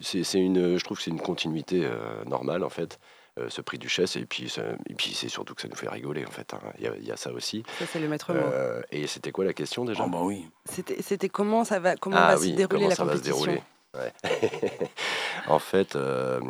c'est 0.00 0.38
une, 0.38 0.78
je 0.78 0.84
trouve 0.84 0.98
que 0.98 1.02
c'est 1.02 1.10
une 1.10 1.20
continuité 1.20 1.86
normale 2.26 2.64
en 2.64 2.70
fait. 2.70 2.98
Euh, 3.38 3.48
ce 3.50 3.60
prix 3.60 3.78
Duchesse 3.78 4.16
et 4.16 4.24
puis 4.26 4.52
et 4.88 4.94
puis 4.94 5.12
c'est 5.14 5.28
surtout 5.28 5.54
que 5.54 5.62
ça 5.62 5.68
nous 5.68 5.76
fait 5.76 5.88
rigoler 5.88 6.24
en 6.26 6.30
fait 6.30 6.54
hein. 6.54 6.60
il 6.78 6.84
y, 6.84 6.86
a- 6.88 6.96
il 6.96 7.04
y 7.04 7.12
a 7.12 7.16
ça 7.16 7.32
aussi 7.32 7.62
Ça, 7.78 7.86
c'est 7.86 7.98
le 7.98 8.08
maître 8.08 8.32
mot. 8.32 8.38
euh, 8.40 8.82
et 8.90 9.06
c'était 9.06 9.32
quoi 9.32 9.44
la 9.44 9.52
question 9.52 9.84
déjà? 9.84 10.04
Ah 10.04 10.08
bah 10.08 10.20
oui. 10.22 10.48
C'était 10.64 11.00
c'était 11.02 11.28
comment 11.28 11.64
ça 11.64 11.78
va, 11.78 11.96
comment 11.96 12.16
Ah 12.16 12.28
va 12.34 12.36
oui, 12.38 12.50
se 12.50 12.56
dérouler 12.56 12.66
comment 12.68 12.88
la 12.88 12.94
ça 12.96 13.04
va 13.04 13.12
se 13.16 13.22
compétition? 13.22 13.52
dérouler 13.52 13.62
Ouais. 13.94 14.12
En 15.46 15.58
fait, 15.58 15.94
euh, 15.96 16.40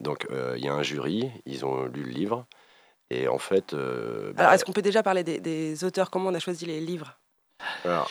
donc 0.00 0.26
euh, 0.30 0.54
il 0.58 0.64
y 0.64 0.68
a 0.68 0.74
un 0.74 0.82
jury, 0.82 1.30
ils 1.46 1.64
ont 1.64 1.84
lu 1.84 2.02
le 2.02 2.10
livre 2.10 2.46
et 3.10 3.28
en 3.28 3.38
fait, 3.38 3.72
euh, 3.74 4.32
bah, 4.32 4.42
Alors, 4.44 4.52
est-ce 4.54 4.64
qu'on 4.64 4.72
peut 4.72 4.82
déjà 4.82 5.02
parler 5.02 5.22
des, 5.22 5.38
des 5.38 5.84
auteurs? 5.84 6.10
Comment 6.10 6.30
on 6.30 6.34
a 6.34 6.38
choisi 6.40 6.64
les 6.66 6.80
livres? 6.80 7.18
Alors, 7.84 8.10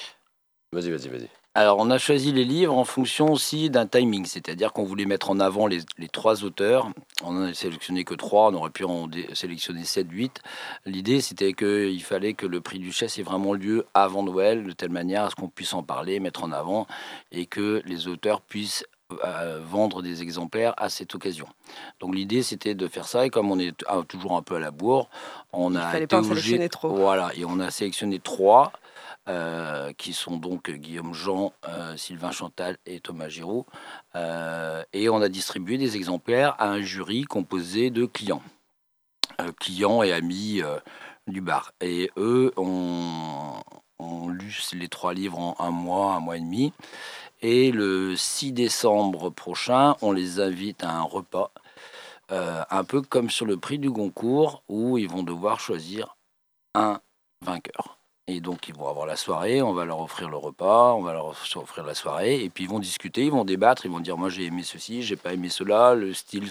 vas-y, 0.72 0.92
vas-y, 0.92 1.10
vas-y. 1.10 1.30
Alors, 1.54 1.80
on 1.80 1.90
a 1.92 1.98
choisi 1.98 2.32
les 2.32 2.46
livres 2.46 2.78
en 2.78 2.86
fonction 2.86 3.30
aussi 3.30 3.70
d'un 3.70 3.86
timing, 3.86 4.26
c'est-à-dire 4.26 4.72
qu'on 4.72 4.86
voulait 4.86 5.04
mettre 5.06 5.32
en 5.32 5.40
avant 5.42 5.68
les, 5.68 5.80
les 5.98 6.08
trois 6.08 6.46
auteurs. 6.46 6.90
On 7.26 7.34
n'en 7.34 7.44
a 7.44 7.54
sélectionné 7.54 8.06
que 8.06 8.14
trois, 8.14 8.52
on 8.52 8.54
aurait 8.54 8.70
pu 8.70 8.86
en 8.86 9.10
sélectionner 9.34 9.84
7, 9.84 10.08
8. 10.10 10.40
L'idée, 10.86 11.20
c'était 11.20 11.52
qu'il 11.52 12.02
fallait 12.04 12.36
que 12.36 12.46
le 12.46 12.62
prix 12.62 12.80
Duchesse 12.80 13.20
ait 13.20 13.24
vraiment 13.24 13.52
lieu 13.54 13.86
avant 13.94 14.24
Noël, 14.24 14.64
de 14.64 14.72
telle 14.72 14.92
manière 14.92 15.24
à 15.26 15.30
ce 15.30 15.36
qu'on 15.36 15.50
puisse 15.50 15.74
en 15.74 15.84
parler, 15.84 16.22
mettre 16.22 16.46
en 16.46 16.54
avant, 16.54 16.88
et 17.34 17.48
que 17.48 17.82
les 17.86 18.08
auteurs 18.08 18.40
puissent 18.40 18.86
euh, 19.26 19.60
vendre 19.62 20.02
des 20.02 20.22
exemplaires 20.22 20.74
à 20.78 20.88
cette 20.88 21.16
occasion. 21.16 21.48
Donc 22.00 22.16
l'idée, 22.16 22.44
c'était 22.44 22.76
de 22.76 22.88
faire 22.88 23.06
ça, 23.06 23.26
et 23.26 23.30
comme 23.30 23.52
on 23.52 23.60
est 23.60 23.74
ah, 23.88 24.00
toujours 24.08 24.38
un 24.38 24.42
peu 24.42 24.56
à 24.56 24.60
la 24.60 24.72
bourre, 24.72 25.10
on 25.52 25.72
Il 25.74 25.78
a 25.78 25.82
fallait 25.92 26.06
été 26.06 26.16
pas 26.16 26.20
en 26.22 26.24
obligé- 26.24 26.36
sélectionner 26.36 26.70
trop. 26.70 26.96
Voilà, 26.96 27.32
et 27.36 27.44
on 27.44 27.60
a 27.60 27.70
sélectionné 27.72 28.20
trois 28.20 28.72
euh, 29.30 29.94
qui 29.94 30.14
sont 30.14 30.38
donc 30.38 30.72
Guillaume 30.72 31.14
Jean, 31.14 31.54
euh, 31.68 31.96
Sylvain 31.96 32.32
Chantal 32.32 32.78
et 32.88 33.00
Thomas 33.00 33.30
Giraud. 33.30 33.68
Euh, 34.16 34.84
et 34.94 35.10
on 35.10 35.22
a 35.22 35.30
distribué 35.30 35.78
des 35.78 35.96
exemplaires 35.96 36.56
à 36.58 36.70
un 36.70 36.82
jury 36.82 37.26
composé 37.26 37.92
de 37.92 38.08
clients, 38.08 38.42
clients 39.60 40.02
et 40.02 40.12
amis 40.12 40.62
du 41.28 41.40
bar. 41.40 41.72
Et 41.82 42.10
eux 42.18 42.52
ont, 42.58 43.62
ont 44.00 44.28
lu 44.30 44.60
les 44.74 44.88
trois 44.88 45.14
livres 45.14 45.38
en 45.38 45.56
un 45.60 45.70
mois, 45.70 46.16
un 46.16 46.20
mois 46.20 46.38
et 46.38 46.42
demi. 46.42 46.74
Et 47.44 47.72
le 47.72 48.16
6 48.16 48.54
décembre 48.54 49.30
prochain, 49.30 49.98
on 50.02 50.14
les 50.14 50.40
invite 50.40 50.84
à 50.84 50.90
un 50.90 51.04
repas, 51.04 51.52
un 52.30 52.84
peu 52.84 53.04
comme 53.04 53.30
sur 53.30 53.46
le 53.46 53.58
prix 53.58 53.78
du 53.78 53.92
Goncourt, 53.92 54.64
où 54.68 54.98
ils 54.98 55.08
vont 55.08 55.24
devoir 55.24 55.60
choisir 55.60 56.18
un 56.74 57.02
vainqueur. 57.46 58.01
Et 58.36 58.40
donc, 58.40 58.68
ils 58.68 58.76
vont 58.76 58.88
avoir 58.88 59.06
la 59.06 59.16
soirée, 59.16 59.62
on 59.62 59.74
va 59.74 59.86
leur 59.86 60.00
offrir 60.00 60.30
le 60.30 60.38
repas, 60.38 60.94
on 60.94 61.02
va 61.02 61.14
leur 61.14 61.26
offrir 61.28 61.86
la 61.86 61.94
soirée, 61.94 62.44
et 62.44 62.50
puis 62.50 62.64
ils 62.64 62.70
vont 62.70 62.80
discuter, 62.80 63.26
ils 63.26 63.32
vont 63.32 63.46
débattre, 63.46 63.86
ils 63.86 63.92
vont 63.92 64.00
dire 64.00 64.18
Moi, 64.18 64.30
j'ai 64.30 64.46
aimé 64.46 64.64
ceci, 64.64 65.04
j'ai 65.04 65.18
pas 65.18 65.34
aimé 65.34 65.50
cela, 65.50 65.96
le 65.96 66.14
style, 66.14 66.50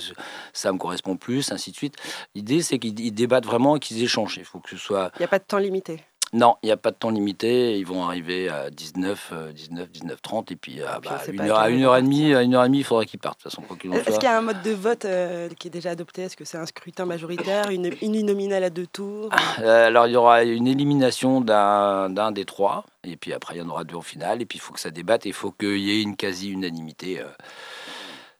ça 0.52 0.72
me 0.72 0.78
correspond 0.78 1.16
plus, 1.16 1.52
ainsi 1.52 1.70
de 1.70 1.76
suite. 1.76 1.96
L'idée, 2.34 2.62
c'est 2.62 2.78
qu'ils 2.78 2.98
ils 3.00 3.12
débattent 3.12 3.46
vraiment 3.46 3.76
et 3.76 3.80
qu'ils 3.80 4.02
échangent. 4.02 4.36
Il 4.36 4.44
faut 4.44 4.58
que 4.58 4.70
ce 4.70 4.76
soit. 4.76 5.10
Il 5.16 5.20
n'y 5.20 5.24
a 5.24 5.28
pas 5.28 5.38
de 5.38 5.44
temps 5.44 5.58
limité. 5.58 6.04
Non, 6.32 6.56
il 6.62 6.66
n'y 6.66 6.72
a 6.72 6.76
pas 6.76 6.92
de 6.92 6.96
temps 6.96 7.10
limité, 7.10 7.76
ils 7.76 7.84
vont 7.84 8.04
arriver 8.04 8.48
à 8.48 8.70
19, 8.70 9.30
euh, 9.32 9.52
19, 9.52 9.90
19, 9.90 10.22
30, 10.22 10.52
et 10.52 10.56
puis, 10.56 10.80
à 10.80 11.00
puis 11.00 11.10
bah, 11.10 11.20
une 11.32 11.40
heure, 11.50 11.58
à 11.58 11.70
une 11.70 11.82
heure 11.82 11.90
heure 11.90 11.96
et 11.96 12.02
demie, 12.02 12.34
à 12.34 12.42
une 12.42 12.54
heure 12.54 12.64
et 12.64 12.68
demie, 12.68 12.78
il 12.78 12.84
faudra 12.84 13.04
qu'ils 13.04 13.18
partent, 13.18 13.38
de 13.40 13.42
toute 13.42 13.52
façon, 13.52 13.62
quoi 13.62 13.76
qu'il 13.76 13.90
en 13.90 13.94
Est-ce 13.94 14.04
soit. 14.10 14.18
qu'il 14.18 14.28
y 14.28 14.32
a 14.32 14.38
un 14.38 14.42
mode 14.42 14.62
de 14.62 14.70
vote 14.70 15.04
euh, 15.06 15.48
qui 15.58 15.66
est 15.66 15.70
déjà 15.72 15.90
adopté? 15.90 16.22
Est-ce 16.22 16.36
que 16.36 16.44
c'est 16.44 16.58
un 16.58 16.66
scrutin 16.66 17.04
majoritaire, 17.04 17.70
une 17.70 17.90
uninominale 18.00 18.62
à 18.62 18.70
deux 18.70 18.86
tours? 18.86 19.30
Euh, 19.60 19.88
alors, 19.88 20.06
il 20.06 20.12
y 20.12 20.16
aura 20.16 20.44
une 20.44 20.68
élimination 20.68 21.40
d'un 21.40 22.10
d'un 22.10 22.30
des 22.30 22.44
trois, 22.44 22.84
et 23.02 23.16
puis 23.16 23.32
après, 23.32 23.56
il 23.56 23.58
y 23.58 23.62
en 23.62 23.68
aura 23.68 23.82
deux 23.82 23.96
en 23.96 24.02
finale, 24.02 24.40
et 24.40 24.46
puis 24.46 24.58
il 24.58 24.60
faut 24.60 24.72
que 24.72 24.80
ça 24.80 24.90
débatte, 24.92 25.26
et 25.26 25.30
il 25.30 25.34
faut 25.34 25.50
qu'il 25.50 25.78
y 25.78 25.90
ait 25.90 26.02
une 26.02 26.14
quasi-unanimité. 26.16 27.18
euh, 27.20 27.24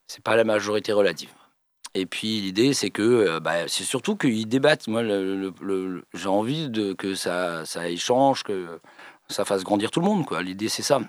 c'est 0.07 0.23
pas 0.23 0.37
la 0.37 0.45
majorité 0.45 0.93
relative. 0.93 1.31
Et 1.95 2.07
puis 2.07 2.41
l'idée, 2.41 2.73
c'est 2.73 2.91
que 2.91 3.03
euh, 3.03 3.41
bah, 3.41 3.67
c'est 3.67 3.85
surtout 3.85 4.17
qu'ils 4.17 4.47
débattent. 4.49 4.87
Moi, 4.89 5.03
le- 5.03 5.37
le- 5.37 5.53
le- 5.61 6.05
j'ai 6.15 6.29
envie 6.29 6.69
de, 6.69 6.93
que 6.93 7.15
ça, 7.15 7.65
ça 7.65 7.89
échange, 7.89 8.45
que 8.45 8.67
ça 9.29 9.45
fasse 9.45 9.65
grandir 9.65 9.91
tout 9.91 10.01
le 10.01 10.07
monde. 10.07 10.25
quoi. 10.25 10.43
L'idée, 10.43 10.69
c'est 10.69 10.83
ça. 10.83 11.01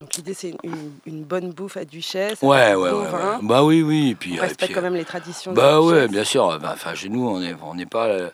Donc 0.00 0.14
l'idée, 0.16 0.34
c'est 0.34 0.54
une, 0.64 0.92
une 1.06 1.22
bonne 1.24 1.52
bouffe 1.52 1.76
à 1.76 1.84
Duchesse. 1.84 2.42
Ouais, 2.42 2.74
ouais, 2.74 2.90
ouais, 2.90 3.08
vin. 3.10 3.38
Bah 3.42 3.62
oui, 3.62 3.82
oui. 3.82 4.10
Et 4.10 4.14
puis, 4.16 4.32
On 4.32 4.36
et 4.36 4.40
respecte 4.40 4.64
puis, 4.64 4.74
quand 4.74 4.82
même 4.82 4.94
les 4.96 5.04
traditions. 5.04 5.52
Bah 5.52 5.80
ouais, 5.80 6.08
bien 6.08 6.24
sûr. 6.24 6.58
Bah, 6.58 6.70
Enfin, 6.74 6.94
chez 6.94 7.08
nous, 7.08 7.24
on 7.28 7.38
n'est 7.38 7.54
on 7.62 7.74
n'est 7.74 7.86
pas, 7.86 8.06
euh, 8.08 8.30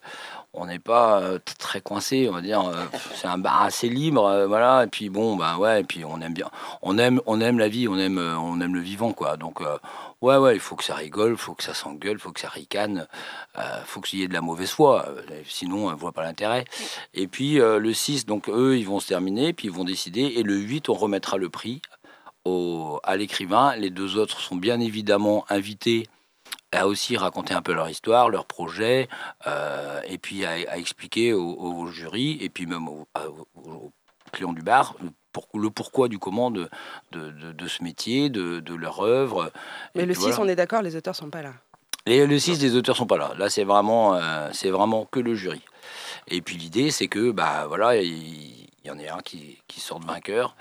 on 0.54 0.66
n'est 0.66 0.78
pas 0.78 1.20
euh, 1.20 1.38
très 1.58 1.80
coincé, 1.80 2.26
on 2.28 2.32
va 2.32 2.40
dire. 2.40 2.60
euh, 2.66 2.84
C'est 3.14 3.28
un 3.28 3.38
bar 3.38 3.62
assez 3.62 3.88
libre, 3.88 4.24
euh, 4.26 4.46
voilà. 4.46 4.84
Et 4.84 4.86
puis 4.86 5.08
bon, 5.10 5.36
bah 5.36 5.56
ouais. 5.58 5.82
Et 5.82 5.84
puis 5.84 6.04
on 6.04 6.20
aime 6.20 6.32
bien, 6.34 6.50
on 6.82 6.98
aime, 6.98 7.20
on 7.26 7.40
aime 7.40 7.58
la 7.58 7.68
vie, 7.68 7.86
on 7.86 7.98
aime, 7.98 8.18
on 8.18 8.60
aime 8.60 8.74
le 8.74 8.80
vivant, 8.80 9.12
quoi. 9.12 9.36
Donc 9.36 9.60
ouais, 10.20 10.36
ouais, 10.36 10.54
il 10.54 10.60
faut 10.60 10.74
que 10.76 10.84
ça 10.84 10.94
rigole, 10.94 11.32
il 11.32 11.36
faut 11.36 11.54
que 11.54 11.62
ça 11.62 11.74
s'engueule, 11.74 12.14
il 12.14 12.18
faut 12.18 12.32
que 12.32 12.40
ça 12.40 12.48
ricane, 12.48 13.06
il 13.56 13.62
faut 13.84 14.00
qu'il 14.00 14.18
y 14.20 14.22
ait 14.22 14.28
de 14.28 14.34
la 14.34 14.40
mauvaise 14.40 14.70
foi. 14.70 15.06
Sinon, 15.46 15.88
on 15.88 15.94
voit 15.94 16.12
pas 16.12 16.22
l'intérêt. 16.22 16.64
Et 17.14 17.26
puis 17.28 17.54
le 17.56 17.92
6, 17.92 18.26
donc 18.26 18.48
eux, 18.48 18.78
ils 18.78 18.86
vont 18.86 19.00
se 19.00 19.08
terminer, 19.08 19.52
puis 19.52 19.68
ils 19.68 19.74
vont 19.74 19.84
décider. 19.84 20.22
Et 20.22 20.42
le 20.42 20.56
8, 20.56 20.88
on 20.88 20.94
remettra 20.94 21.36
le 21.36 21.48
prix 21.50 21.82
au, 22.44 23.00
à 23.04 23.16
l'écrivain. 23.16 23.76
Les 23.76 23.90
deux 23.90 24.16
autres 24.16 24.40
sont 24.40 24.56
bien 24.56 24.80
évidemment 24.80 25.44
invités 25.48 26.06
à 26.72 26.86
aussi 26.86 27.16
raconter 27.16 27.54
un 27.54 27.62
peu 27.62 27.72
leur 27.72 27.88
histoire, 27.88 28.28
leur 28.28 28.44
projet, 28.46 29.08
euh, 29.46 30.00
et 30.06 30.18
puis 30.18 30.44
à, 30.44 30.50
à 30.50 30.76
expliquer 30.76 31.32
au, 31.32 31.42
au 31.58 31.86
jury, 31.86 32.38
et 32.40 32.48
puis 32.50 32.66
même 32.66 32.88
au- 32.88 33.06
aux, 33.56 33.60
aux 33.60 33.92
clients 34.32 34.52
du 34.52 34.62
bar, 34.62 34.94
le, 35.02 35.10
pour- 35.32 35.48
le 35.54 35.70
pourquoi 35.70 36.08
du 36.08 36.18
comment 36.18 36.50
de, 36.50 36.68
de, 37.12 37.30
de- 37.30 37.52
de 37.52 37.68
ce 37.68 37.82
métier, 37.82 38.28
de, 38.28 38.60
de 38.60 38.74
leur 38.74 39.00
œuvre. 39.00 39.50
Mais 39.94 40.02
Et 40.02 40.06
le 40.06 40.12
puis 40.12 40.22
6, 40.22 40.28
voilà. 40.28 40.42
on 40.44 40.48
est 40.48 40.56
d'accord, 40.56 40.82
les 40.82 40.94
auteurs 40.96 41.16
sont 41.16 41.30
pas 41.30 41.42
là. 41.42 41.52
Et 42.06 42.26
le 42.26 42.38
6, 42.38 42.60
les 42.62 42.74
auteurs 42.76 42.96
sont 42.96 43.06
pas 43.06 43.18
là. 43.18 43.32
Là, 43.38 43.50
c'est 43.50 43.64
vraiment, 43.64 44.14
euh, 44.14 44.48
c'est 44.52 44.70
vraiment 44.70 45.04
que 45.04 45.20
le 45.20 45.34
jury. 45.34 45.62
Et 46.28 46.40
puis 46.40 46.56
l'idée, 46.56 46.90
c'est 46.90 47.06
que, 47.08 47.30
bah 47.32 47.66
voilà, 47.66 47.96
il 47.96 48.66
y, 48.84 48.90
en 48.90 48.98
a 48.98 49.16
un 49.16 49.20
qui, 49.20 49.58
qui 49.68 49.80
sort 49.80 50.00
de 50.00 50.06
vainqueur. 50.06 50.56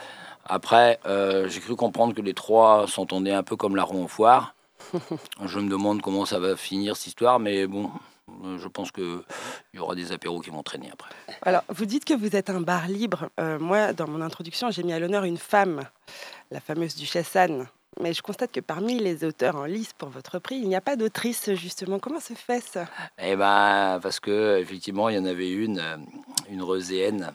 Après, 0.46 1.00
euh, 1.06 1.48
j'ai 1.48 1.60
cru 1.62 1.76
comprendre 1.76 2.14
que 2.14 2.22
les 2.22 2.34
trois 2.34 2.86
s'entendaient 2.88 3.34
un 3.34 3.44
peu 3.44 3.56
comme 3.56 3.76
la 3.76 3.84
roue 3.84 4.04
en 4.04 4.08
foire. 4.08 4.56
Je 5.46 5.60
me 5.60 5.70
demande 5.70 6.01
comment 6.01 6.25
ça 6.25 6.39
va 6.39 6.56
finir 6.56 6.96
cette 6.96 7.08
histoire, 7.08 7.39
mais 7.39 7.67
bon, 7.67 7.89
euh, 8.44 8.58
je 8.58 8.67
pense 8.67 8.91
qu'il 8.91 9.22
y 9.74 9.79
aura 9.79 9.96
des 9.96 10.12
apéros 10.12 10.41
qui 10.41 10.50
vont 10.50 10.63
traîner 10.63 10.89
après. 10.91 11.10
Alors, 11.41 11.63
vous 11.70 11.86
dites 11.86 12.06
que 12.06 12.13
vous 12.13 12.36
êtes 12.36 12.50
un 12.50 12.62
bar 12.62 12.88
libre. 12.88 13.29
Euh, 13.39 13.60
moi, 13.60 13.94
dans 13.94 14.08
mon 14.08 14.22
introduction, 14.22 14.70
j'ai 14.72 14.84
mis 14.84 14.94
à 14.94 15.00
l'honneur 15.00 15.24
une 15.24 15.38
femme, 15.38 15.84
la 16.51 16.60
fameuse 16.60 16.96
Duchesse 16.96 17.36
Anne. 17.36 17.67
Mais 18.00 18.13
je 18.13 18.22
constate 18.22 18.51
que 18.51 18.60
parmi 18.60 19.00
les 19.00 19.24
auteurs 19.24 19.56
en 19.56 19.65
lice 19.65 19.91
pour 19.98 20.10
votre 20.10 20.38
prix, 20.38 20.58
il 20.58 20.67
n'y 20.67 20.75
a 20.75 20.82
pas 20.82 20.96
d'autrice, 20.96 21.51
justement. 21.56 21.98
Comment 21.98 22.20
se 22.20 22.34
fait 22.34 22.63
ça? 22.63 22.86
Eh 23.17 23.36
ben, 23.36 24.00
parce 24.03 24.20
que 24.20 24.60
effectivement, 24.60 25.10
il 25.10 25.15
y 25.15 25.20
en 25.20 25.25
avait 25.25 25.50
une, 25.50 25.79
euh, 25.79 25.98
une 26.51 26.62
Roséenne, 26.62 27.32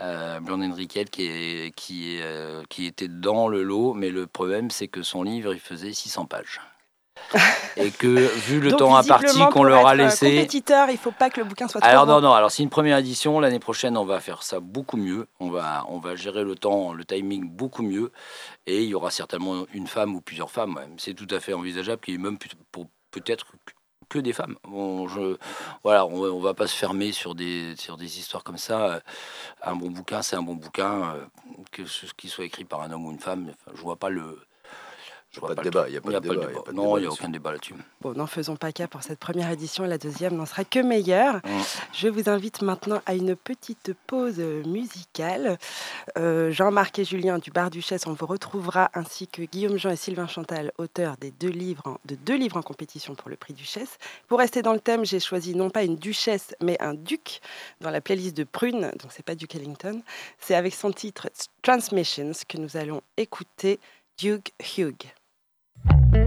euh, 0.00 0.38
Blonde 0.40 0.64
Henriquette, 0.64 1.08
qui, 1.08 1.24
est, 1.26 1.74
qui, 1.74 2.18
est, 2.18 2.68
qui 2.68 2.84
était 2.84 3.08
dans 3.08 3.48
le 3.48 3.62
lot, 3.62 3.94
mais 3.94 4.10
le 4.10 4.26
problème, 4.26 4.70
c'est 4.70 4.88
que 4.88 5.02
son 5.02 5.22
livre, 5.22 5.54
il 5.54 5.60
faisait 5.60 5.94
600 5.94 6.26
pages. 6.26 6.60
Et 7.76 7.90
que, 7.90 8.06
vu 8.08 8.60
le 8.60 8.70
Donc, 8.70 8.78
temps 8.78 8.96
imparti 8.96 9.38
qu'on 9.52 9.62
leur 9.62 9.86
a 9.86 9.92
euh, 9.92 9.94
laissé. 9.94 10.30
compétiteur, 10.36 10.90
il 10.90 10.96
faut 10.96 11.10
pas 11.10 11.28
que 11.28 11.40
le 11.40 11.46
bouquin 11.46 11.68
soit 11.68 11.80
trop 11.80 11.90
Alors 11.90 12.06
non, 12.06 12.20
non, 12.20 12.32
alors 12.32 12.50
c'est 12.50 12.62
une 12.62 12.70
première 12.70 12.96
édition. 12.98 13.38
L'année 13.40 13.58
prochaine, 13.58 13.96
on 13.96 14.04
va 14.04 14.20
faire 14.20 14.42
ça 14.42 14.60
beaucoup 14.60 14.96
mieux. 14.96 15.26
On 15.40 15.50
va, 15.50 15.84
on 15.88 15.98
va 15.98 16.16
gérer 16.16 16.44
le 16.44 16.54
temps, 16.54 16.92
le 16.92 17.04
timing 17.04 17.48
beaucoup 17.50 17.82
mieux. 17.82 18.12
Et 18.66 18.82
il 18.82 18.88
y 18.88 18.94
aura 18.94 19.10
certainement 19.10 19.66
une 19.74 19.86
femme 19.86 20.14
ou 20.14 20.20
plusieurs 20.20 20.50
femmes. 20.50 20.80
C'est 20.96 21.14
tout 21.14 21.28
à 21.34 21.40
fait 21.40 21.52
envisageable 21.52 22.00
qu'il 22.00 22.14
y 22.14 22.16
ait 22.16 22.20
même 22.20 22.38
pour- 22.72 22.86
peut-être 23.10 23.46
que 24.08 24.18
des 24.20 24.32
femmes. 24.32 24.56
Bon, 24.62 25.08
je, 25.08 25.36
voilà, 25.82 26.06
on, 26.06 26.22
on 26.22 26.40
va 26.40 26.54
pas 26.54 26.66
se 26.68 26.76
fermer 26.76 27.12
sur 27.12 27.34
des, 27.34 27.74
sur 27.76 27.96
des 27.96 28.18
histoires 28.20 28.44
comme 28.44 28.56
ça. 28.58 29.00
Un 29.62 29.74
bon 29.74 29.90
bouquin, 29.90 30.22
c'est 30.22 30.36
un 30.36 30.42
bon 30.42 30.54
bouquin, 30.54 31.14
euh, 31.14 31.24
que 31.72 31.86
ce 31.86 32.06
qu'il 32.16 32.30
soit 32.30 32.44
écrit 32.44 32.64
par 32.64 32.82
un 32.82 32.90
homme 32.92 33.04
ou 33.06 33.10
une 33.10 33.18
femme. 33.18 33.50
Je 33.74 33.80
vois 33.82 33.96
pas 33.96 34.08
le. 34.08 34.38
Je 35.36 35.40
vois 35.40 35.50
Pas 35.50 35.54
de 35.56 35.60
le 35.60 35.64
débat, 35.70 35.80
truc. 35.82 35.90
il 35.92 35.94
y 35.94 35.98
a 35.98 36.00
pas 36.00 36.08
de 36.08 36.12
y 36.12 36.16
a 36.16 36.20
pas 36.20 36.26
de 36.28 36.40
débat, 36.40 36.52
y 36.52 36.56
a 36.56 36.62
pas 36.62 36.72
Non, 36.72 36.82
il 36.96 37.00
n'y 37.00 37.06
a 37.06 37.08
là-dessus. 37.08 37.20
aucun 37.22 37.28
débat 37.30 37.52
là-dessus. 37.52 37.74
Bon, 38.00 38.12
n'en 38.14 38.26
faisons 38.26 38.56
pas 38.56 38.72
cas 38.72 38.86
pour 38.88 39.02
cette 39.02 39.18
première 39.18 39.50
édition. 39.50 39.84
La 39.84 39.98
deuxième 39.98 40.34
n'en 40.34 40.46
sera 40.46 40.64
que 40.64 40.78
meilleure. 40.80 41.36
Mm. 41.36 41.60
Je 41.92 42.08
vous 42.08 42.28
invite 42.28 42.62
maintenant 42.62 43.00
à 43.06 43.14
une 43.14 43.36
petite 43.36 43.92
pause 44.06 44.38
musicale. 44.40 45.58
Euh, 46.16 46.50
Jean-Marc 46.50 46.98
et 46.98 47.04
Julien 47.04 47.38
du 47.38 47.50
Bar 47.50 47.70
Duchesse, 47.70 48.06
on 48.06 48.12
vous 48.14 48.26
retrouvera, 48.26 48.90
ainsi 48.94 49.26
que 49.28 49.42
Guillaume 49.42 49.76
Jean 49.76 49.90
et 49.90 49.96
Sylvain 49.96 50.26
Chantal, 50.26 50.72
auteurs 50.78 51.16
des 51.18 51.30
deux 51.32 51.48
livres 51.50 51.82
en- 51.84 51.98
de 52.06 52.14
deux 52.14 52.36
livres 52.36 52.56
en 52.56 52.62
compétition 52.62 53.14
pour 53.14 53.28
le 53.28 53.36
prix 53.36 53.52
Duchesse. 53.54 53.98
Pour 54.28 54.38
rester 54.38 54.62
dans 54.62 54.72
le 54.72 54.80
thème, 54.80 55.04
j'ai 55.04 55.20
choisi 55.20 55.54
non 55.54 55.70
pas 55.70 55.82
une 55.82 55.96
duchesse, 55.96 56.54
mais 56.62 56.80
un 56.80 56.94
duc 56.94 57.40
dans 57.80 57.90
la 57.90 58.00
playlist 58.00 58.36
de 58.36 58.44
Prune, 58.44 58.90
donc 59.00 59.10
c'est 59.10 59.24
pas 59.24 59.34
Duke 59.34 59.54
Ellington. 59.54 60.00
C'est 60.38 60.54
avec 60.54 60.74
son 60.74 60.92
titre 60.92 61.28
Transmissions 61.62 62.32
que 62.48 62.58
nous 62.58 62.76
allons 62.76 63.02
écouter 63.16 63.80
Duke 64.18 64.52
Hugh. 64.78 65.02
Vous 65.84 66.25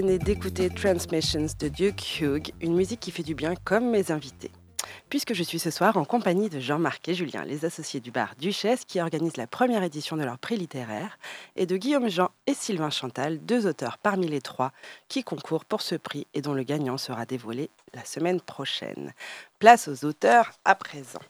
venez 0.00 0.18
d'écouter 0.18 0.70
Transmissions 0.70 1.46
de 1.60 1.68
Duke 1.68 2.18
Hugh, 2.20 2.52
une 2.60 2.74
musique 2.74 2.98
qui 2.98 3.12
fait 3.12 3.22
du 3.22 3.36
bien 3.36 3.54
comme 3.62 3.90
mes 3.90 4.10
invités. 4.10 4.50
Puisque 5.08 5.34
je 5.34 5.44
suis 5.44 5.60
ce 5.60 5.70
soir 5.70 5.96
en 5.96 6.04
compagnie 6.04 6.48
de 6.48 6.58
Jean-Marc 6.58 7.08
et 7.08 7.14
Julien, 7.14 7.44
les 7.44 7.64
associés 7.64 8.00
du 8.00 8.10
bar 8.10 8.34
Duchesse, 8.36 8.84
qui 8.84 9.00
organisent 9.00 9.36
la 9.36 9.46
première 9.46 9.84
édition 9.84 10.16
de 10.16 10.24
leur 10.24 10.38
prix 10.38 10.56
littéraire, 10.56 11.16
et 11.54 11.64
de 11.64 11.76
Guillaume 11.76 12.08
Jean 12.08 12.30
et 12.48 12.54
Sylvain 12.54 12.90
Chantal, 12.90 13.38
deux 13.38 13.68
auteurs 13.68 13.98
parmi 13.98 14.26
les 14.26 14.40
trois 14.40 14.72
qui 15.06 15.22
concourent 15.22 15.64
pour 15.64 15.80
ce 15.80 15.94
prix 15.94 16.26
et 16.34 16.42
dont 16.42 16.54
le 16.54 16.64
gagnant 16.64 16.98
sera 16.98 17.24
dévoilé 17.24 17.70
la 17.92 18.04
semaine 18.04 18.40
prochaine. 18.40 19.12
Place 19.60 19.86
aux 19.86 20.04
auteurs 20.04 20.50
à 20.64 20.74
présent. 20.74 21.22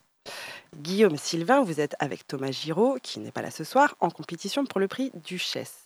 Guillaume 0.75 1.19
Sylvain, 1.19 1.63
vous 1.63 1.81
êtes 1.81 1.97
avec 1.99 2.27
Thomas 2.27 2.51
Giraud, 2.51 2.97
qui 3.03 3.21
n'est 3.21 3.31
pas 3.31 3.43
là 3.43 3.51
ce 3.51 3.63
soir, 3.63 3.95
en 4.01 4.09
compétition 4.09 4.65
pour 4.65 4.81
le 4.81 4.89
prix 4.89 5.11
Duchesse. 5.27 5.84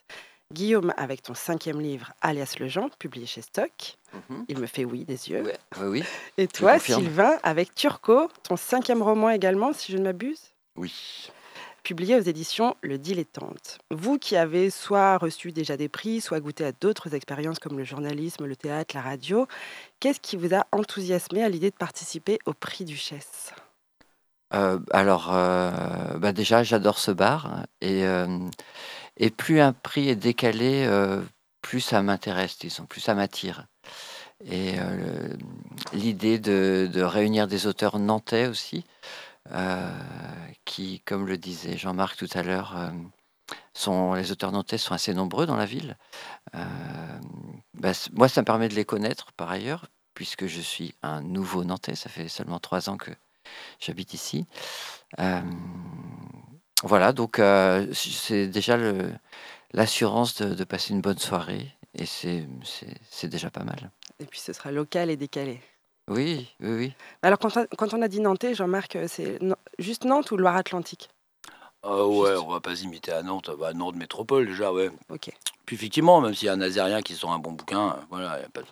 Guillaume, 0.53 0.95
avec 0.97 1.23
ton 1.23 1.35
cinquième 1.35 1.79
livre, 1.81 2.13
Alias 2.23 2.55
Le 2.59 2.69
Jean, 2.69 2.89
publié 2.99 3.27
chez 3.27 3.43
Stock. 3.43 3.99
Mhm. 4.15 4.45
Il 4.49 4.59
me 4.59 4.67
fait 4.67 4.87
oui 4.87 5.05
des 5.05 5.29
yeux. 5.29 5.43
Ouais, 5.43 5.59
oui, 5.79 5.87
oui. 5.89 6.05
Et 6.39 6.49
toi. 6.49 6.79
Sylvain, 6.79 7.33
avec 7.43 7.75
Turco, 7.75 8.29
ton 8.45 8.57
cinquième 8.57 9.03
roman 9.03 9.29
également, 9.29 9.75
si 9.75 9.93
je 9.93 9.99
ne 9.99 10.05
m'abuse, 10.05 10.41
Oui. 10.77 11.31
publié 11.83 12.17
aux 12.17 12.23
éditions 12.23 12.75
Le 12.81 12.97
Dilettante. 12.97 13.79
Vous 13.91 14.19
qui 14.19 14.37
avez 14.37 14.71
soit 14.71 15.19
reçu 15.19 15.53
déjà 15.53 15.77
des 15.77 15.91
prix, 15.91 16.23
soit 16.23 16.41
goûté 16.41 16.65
à 16.65 16.73
d'autres 16.73 17.15
expériences 17.15 17.59
comme 17.59 17.77
le 17.77 17.85
journalisme, 17.85 18.47
le 18.47 18.57
théâtre, 18.57 18.97
la 18.97 19.03
radio, 19.03 19.47
qu'est-ce 20.01 20.21
qui 20.21 20.39
vous 20.39 20.55
a 20.55 20.67
enthousiasmé 20.73 21.43
à 21.45 21.51
l'idée 21.51 21.71
de 21.71 21.77
participer 21.77 22.39
au 22.47 22.55
prix 22.55 22.87
Duchesse? 22.87 23.53
Euh, 24.55 24.79
alors, 24.93 25.29
euh, 25.35 26.17
bah 26.17 26.33
déjà, 26.33 26.63
j'adore 26.63 26.99
ce 26.99 27.11
bar. 27.11 27.67
Et, 27.83 28.07
euh, 28.07 28.39
et 29.19 29.31
plus 29.31 29.61
un 29.61 29.73
prix 29.73 30.09
est 30.09 30.17
décalé, 30.17 30.85
euh, 30.87 31.23
plus 31.61 31.81
ça 31.81 32.03
m'intéresse, 32.03 32.59
disons, 32.59 32.87
plus 32.87 33.01
ça 33.01 33.15
m'attire. 33.15 33.67
Et 34.45 34.77
euh, 34.79 35.35
l'idée 35.93 36.39
de, 36.39 37.03
réunir 37.03 37.49
des 37.49 37.67
auteurs 37.67 37.99
nantais 37.99 38.47
aussi, 38.47 38.85
euh, 39.51 39.91
qui, 40.65 41.01
comme 41.01 41.27
le 41.27 41.37
disait 41.37 41.77
Jean-Marc 41.77 42.17
tout 42.17 42.29
à 42.35 42.43
l'heure, 42.43 42.77
sont, 43.75 44.15
les 44.15 44.31
auteurs 44.31 44.53
nantais 44.53 44.79
sont 44.79 44.95
assez 44.95 45.13
nombreux 45.13 45.47
dans 45.47 45.57
la 45.57 45.67
ville. 45.67 45.97
Bah, 46.53 47.93
moi, 48.13 48.29
ça 48.29 48.43
me 48.43 48.47
permet 48.47 48.69
de 48.69 48.75
les 48.75 48.85
connaître 48.85 49.33
par 49.33 49.51
ailleurs, 49.51 49.87
puisque 50.15 50.47
je 50.47 50.61
suis 50.61 50.95
un 51.03 51.23
nouveau 51.23 51.65
nantais. 51.65 51.97
Ça 51.97 52.09
fait 52.09 52.29
seulement 52.29 52.61
trois 52.61 52.89
ans 52.89 52.97
que 52.97 53.11
j'habite 53.81 54.15
ici. 54.15 54.47
Voilà, 56.85 57.13
donc 57.13 57.39
euh, 57.39 57.87
c'est 57.93 58.47
déjà 58.47 58.79
l'assurance 59.73 60.37
de, 60.37 60.55
de 60.55 60.65
passer 60.65 60.93
une 60.93 61.01
bonne 61.01 61.19
soirée 61.19 61.75
et 61.95 62.07
c'est 62.07 62.47
déjà 63.25 63.51
pas 63.51 63.65
mal. 63.65 63.91
Et 64.21 64.27
puis 64.27 64.41
ce 64.41 64.53
sera 64.53 64.71
local 64.71 65.11
et 65.11 65.17
décalé. 65.17 65.61
Oui, 66.09 66.49
oui, 66.61 66.71
oui. 66.71 66.93
Alors 67.23 67.39
quand 67.39 67.57
on, 67.57 67.67
quand 67.77 67.93
on 67.95 68.01
a 68.03 68.09
dit 68.09 68.21
Nantais, 68.21 68.55
Jean-Marc, 68.55 68.97
euh, 68.97 69.07
c'est 69.09 69.39
juste 69.79 70.05
Nantes 70.05 70.31
ou 70.31 70.37
Loire-Atlantique? 70.37 71.11
Ah 71.83 72.07
ouais, 72.07 72.31
Juste. 72.31 72.43
on 72.45 72.51
va 72.51 72.61
pas 72.61 72.81
imiter 72.81 73.13
à 73.13 73.23
Nantes, 73.23 73.51
bah, 73.59 73.73
Nantes 73.73 73.97
métropole 73.97 74.47
déjà, 74.47 74.73
ouais. 74.73 74.91
Ok. 75.11 75.31
Puis 75.67 75.77
effectivement, 75.77 76.21
même 76.21 76.35
s'il 76.35 76.47
y 76.47 76.49
a 76.49 76.55
un 76.55 76.57
Nazérien 76.57 77.03
qui 77.03 77.15
sort 77.15 77.33
un 77.33 77.39
bon 77.39 77.53
bouquin, 77.53 77.91
euh, 77.91 78.01
voilà, 78.11 78.41
y 78.41 78.45
a 78.45 78.49
pas 78.49 78.63
de... 78.63 78.67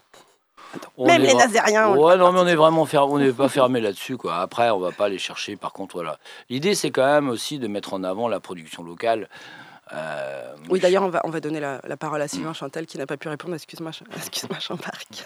On 0.96 1.06
Même 1.06 1.22
les 1.22 1.28
vra- 1.32 1.38
Nazériens. 1.38 1.88
on- 1.90 2.04
Ouais, 2.04 2.16
non, 2.16 2.32
mais 2.32 2.40
on 2.40 2.46
est 2.46 2.54
vraiment 2.54 2.86
on 2.94 3.18
n'est 3.18 3.32
pas 3.32 3.48
fermé 3.48 3.80
là-dessus, 3.80 4.16
quoi. 4.16 4.36
Après, 4.40 4.70
on 4.70 4.78
va 4.78 4.92
pas 4.92 5.08
les 5.08 5.18
chercher. 5.18 5.56
Par 5.56 5.72
contre, 5.72 5.96
voilà. 5.96 6.18
L'idée, 6.50 6.74
c'est 6.74 6.90
quand 6.90 7.04
même 7.06 7.28
aussi 7.28 7.58
de 7.58 7.68
mettre 7.68 7.94
en 7.94 8.02
avant 8.04 8.28
la 8.28 8.40
production 8.40 8.82
locale. 8.82 9.28
Euh, 9.92 10.54
Oui, 10.68 10.78
je- 10.78 10.82
d'ailleurs, 10.82 11.02
on 11.04 11.08
va, 11.08 11.20
on 11.24 11.30
va 11.30 11.40
donner 11.40 11.60
la, 11.60 11.80
la 11.84 11.96
parole 11.96 12.20
à 12.20 12.28
Sylvain 12.28 12.52
Chantal 12.52 12.86
qui 12.86 12.98
n'a 12.98 13.06
pas 13.06 13.16
pu 13.16 13.28
répondre. 13.28 13.54
Excuse-moi, 13.54 13.92
excuse-moi 14.16 14.58
Jean-Marc. 14.58 15.24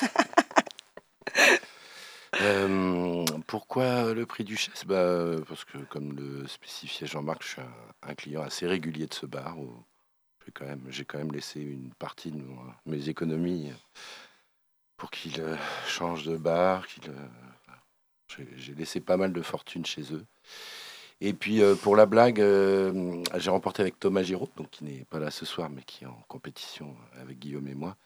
Euh, 2.41 3.25
pourquoi 3.49 4.15
le 4.15 4.25
prix 4.25 4.45
du 4.45 4.57
Chess 4.57 4.85
bah, 4.87 5.37
Parce 5.49 5.65
que, 5.65 5.79
comme 5.79 6.13
le 6.13 6.47
spécifiait 6.47 7.07
Jean-Marc, 7.07 7.43
je 7.43 7.49
suis 7.49 7.61
un, 7.61 8.09
un 8.11 8.15
client 8.15 8.43
assez 8.43 8.67
régulier 8.67 9.07
de 9.07 9.15
ce 9.15 9.27
bar. 9.27 9.57
J'ai, 10.47 10.53
quand 10.53 10.65
même, 10.65 10.83
j'ai 10.91 11.05
quand 11.05 11.19
même 11.19 11.33
laissé 11.33 11.61
une 11.61 11.91
partie 11.99 12.31
de 12.31 12.41
mes 12.87 13.09
économies 13.09 13.73
pour 15.01 15.11
qu'il 15.11 15.41
euh, 15.41 15.57
change 15.89 16.27
de 16.27 16.37
bar. 16.37 16.87
Qu'il, 16.87 17.11
euh, 17.11 18.45
j'ai, 18.57 18.75
laissé 18.75 19.01
pas 19.01 19.17
mal 19.17 19.33
de 19.33 19.43
fortune 19.43 19.85
chez 19.85 20.13
eux. 20.13 20.25
Et 21.23 21.33
puis, 21.33 21.63
euh, 21.63 21.75
pour 21.75 21.97
la 21.97 22.07
blague, 22.07 22.41
euh, 22.41 23.23
j'ai 23.37 23.51
remporté 23.51 23.83
avec 23.83 23.99
Thomas 23.99 24.23
Giraud, 24.23 24.49
donc 24.57 24.71
qui 24.71 24.85
n'est 24.85 25.05
pas 25.11 25.19
là 25.19 25.31
ce 25.31 25.45
soir, 25.45 25.69
mais 25.69 25.83
qui 25.83 26.05
est 26.05 26.07
en 26.07 26.25
compétition 26.29 26.95
avec 27.21 27.39
Guillaume 27.39 27.67
et 27.69 27.75
moi. 27.75 27.97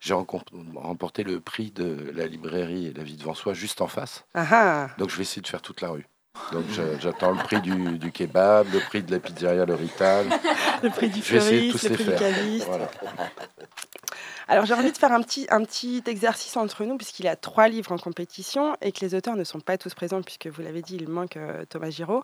J'ai 0.00 0.14
remporté 0.14 1.22
le 1.22 1.40
prix 1.40 1.70
de 1.70 2.10
la 2.14 2.26
librairie 2.26 2.92
La 2.94 3.04
Vie 3.04 3.16
devant 3.16 3.34
soi, 3.34 3.52
juste 3.52 3.80
en 3.80 3.88
face. 3.88 4.24
Ah 4.34 4.46
ah 4.50 4.90
Donc 4.98 5.10
je 5.10 5.16
vais 5.16 5.22
essayer 5.22 5.42
de 5.42 5.48
faire 5.48 5.62
toute 5.62 5.80
la 5.80 5.90
rue. 5.90 6.06
Donc 6.52 6.64
j'attends 7.00 7.32
le 7.32 7.42
prix 7.42 7.60
du, 7.60 7.98
du 7.98 8.12
kebab, 8.12 8.66
le 8.72 8.80
prix 8.80 9.02
de 9.02 9.12
la 9.12 9.20
pizzeria 9.20 9.64
Le 9.64 9.74
Rital. 9.74 10.26
Le 10.82 10.90
prix 10.90 11.08
du 11.08 11.22
Je 11.22 11.32
vais 11.32 11.38
essayer 11.38 11.72
de 11.72 11.78
fleuriste, 11.78 11.78
tous 11.78 11.84
le 11.84 11.90
les 11.90 11.94
prix 11.96 12.04
du 12.04 12.10
faire. 12.10 12.18
caviste. 12.18 12.66
Voilà. 12.66 12.90
Alors 14.46 14.66
j'ai 14.66 14.74
envie 14.74 14.92
de 14.92 14.98
faire 14.98 15.12
un 15.12 15.22
petit, 15.22 15.46
un 15.50 15.62
petit 15.64 16.02
exercice 16.06 16.56
entre 16.56 16.84
nous, 16.84 16.96
puisqu'il 16.98 17.24
y 17.24 17.28
a 17.28 17.36
trois 17.36 17.68
livres 17.68 17.92
en 17.92 17.98
compétition 17.98 18.76
et 18.82 18.92
que 18.92 19.00
les 19.00 19.14
auteurs 19.14 19.36
ne 19.36 19.44
sont 19.44 19.60
pas 19.60 19.78
tous 19.78 19.94
présents, 19.94 20.20
puisque 20.22 20.48
vous 20.48 20.60
l'avez 20.60 20.82
dit, 20.82 20.96
il 20.96 21.08
manque 21.08 21.36
euh, 21.38 21.64
Thomas 21.64 21.90
Giraud. 21.90 22.22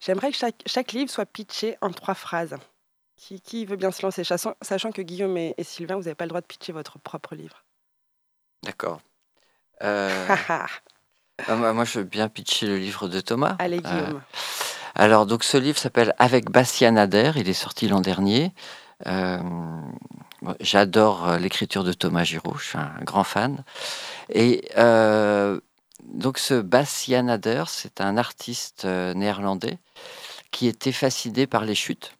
J'aimerais 0.00 0.30
que 0.32 0.36
chaque, 0.36 0.62
chaque 0.66 0.92
livre 0.92 1.10
soit 1.10 1.24
pitché 1.26 1.76
en 1.80 1.90
trois 1.90 2.14
phrases. 2.14 2.56
Qui, 3.16 3.40
qui 3.40 3.64
veut 3.66 3.76
bien 3.76 3.92
se 3.92 4.02
lancer, 4.02 4.24
sachant, 4.24 4.54
sachant 4.62 4.90
que 4.90 5.00
Guillaume 5.00 5.36
et, 5.36 5.54
et 5.56 5.62
Sylvain, 5.62 5.94
vous 5.94 6.02
n'avez 6.02 6.16
pas 6.16 6.24
le 6.24 6.30
droit 6.30 6.40
de 6.40 6.46
pitcher 6.46 6.72
votre 6.72 6.98
propre 6.98 7.34
livre. 7.36 7.62
D'accord. 8.64 9.00
Euh, 9.84 10.28
Ah, 11.48 11.56
moi, 11.72 11.84
je 11.84 11.98
veux 12.00 12.04
bien 12.04 12.28
pitcher 12.28 12.66
le 12.66 12.76
livre 12.78 13.08
de 13.08 13.20
Thomas. 13.20 13.56
Allez 13.58 13.78
Euh, 13.78 13.80
Guillaume. 14.04 14.22
Alors, 14.94 15.26
donc, 15.26 15.44
ce 15.44 15.56
livre 15.56 15.78
s'appelle 15.78 16.14
Avec 16.18 16.50
Bastien 16.50 16.92
Nader. 16.92 17.32
Il 17.36 17.48
est 17.48 17.52
sorti 17.54 17.88
l'an 17.88 18.00
dernier. 18.00 18.52
Euh, 19.06 19.38
J'adore 20.60 21.28
euh, 21.28 21.38
l'écriture 21.38 21.84
de 21.84 21.92
Thomas 21.92 22.24
Giraud. 22.24 22.56
Je 22.58 22.64
suis 22.64 22.78
un 22.78 22.92
grand 23.02 23.24
fan. 23.24 23.64
Et 24.28 24.68
donc, 26.04 26.38
ce 26.38 26.60
Bastien 26.60 27.22
Nader, 27.24 27.64
c'est 27.68 28.00
un 28.00 28.16
artiste 28.16 28.84
néerlandais 28.84 29.78
qui 30.50 30.66
était 30.66 30.92
fasciné 30.92 31.46
par 31.46 31.64
les 31.64 31.74
chutes 31.74 32.12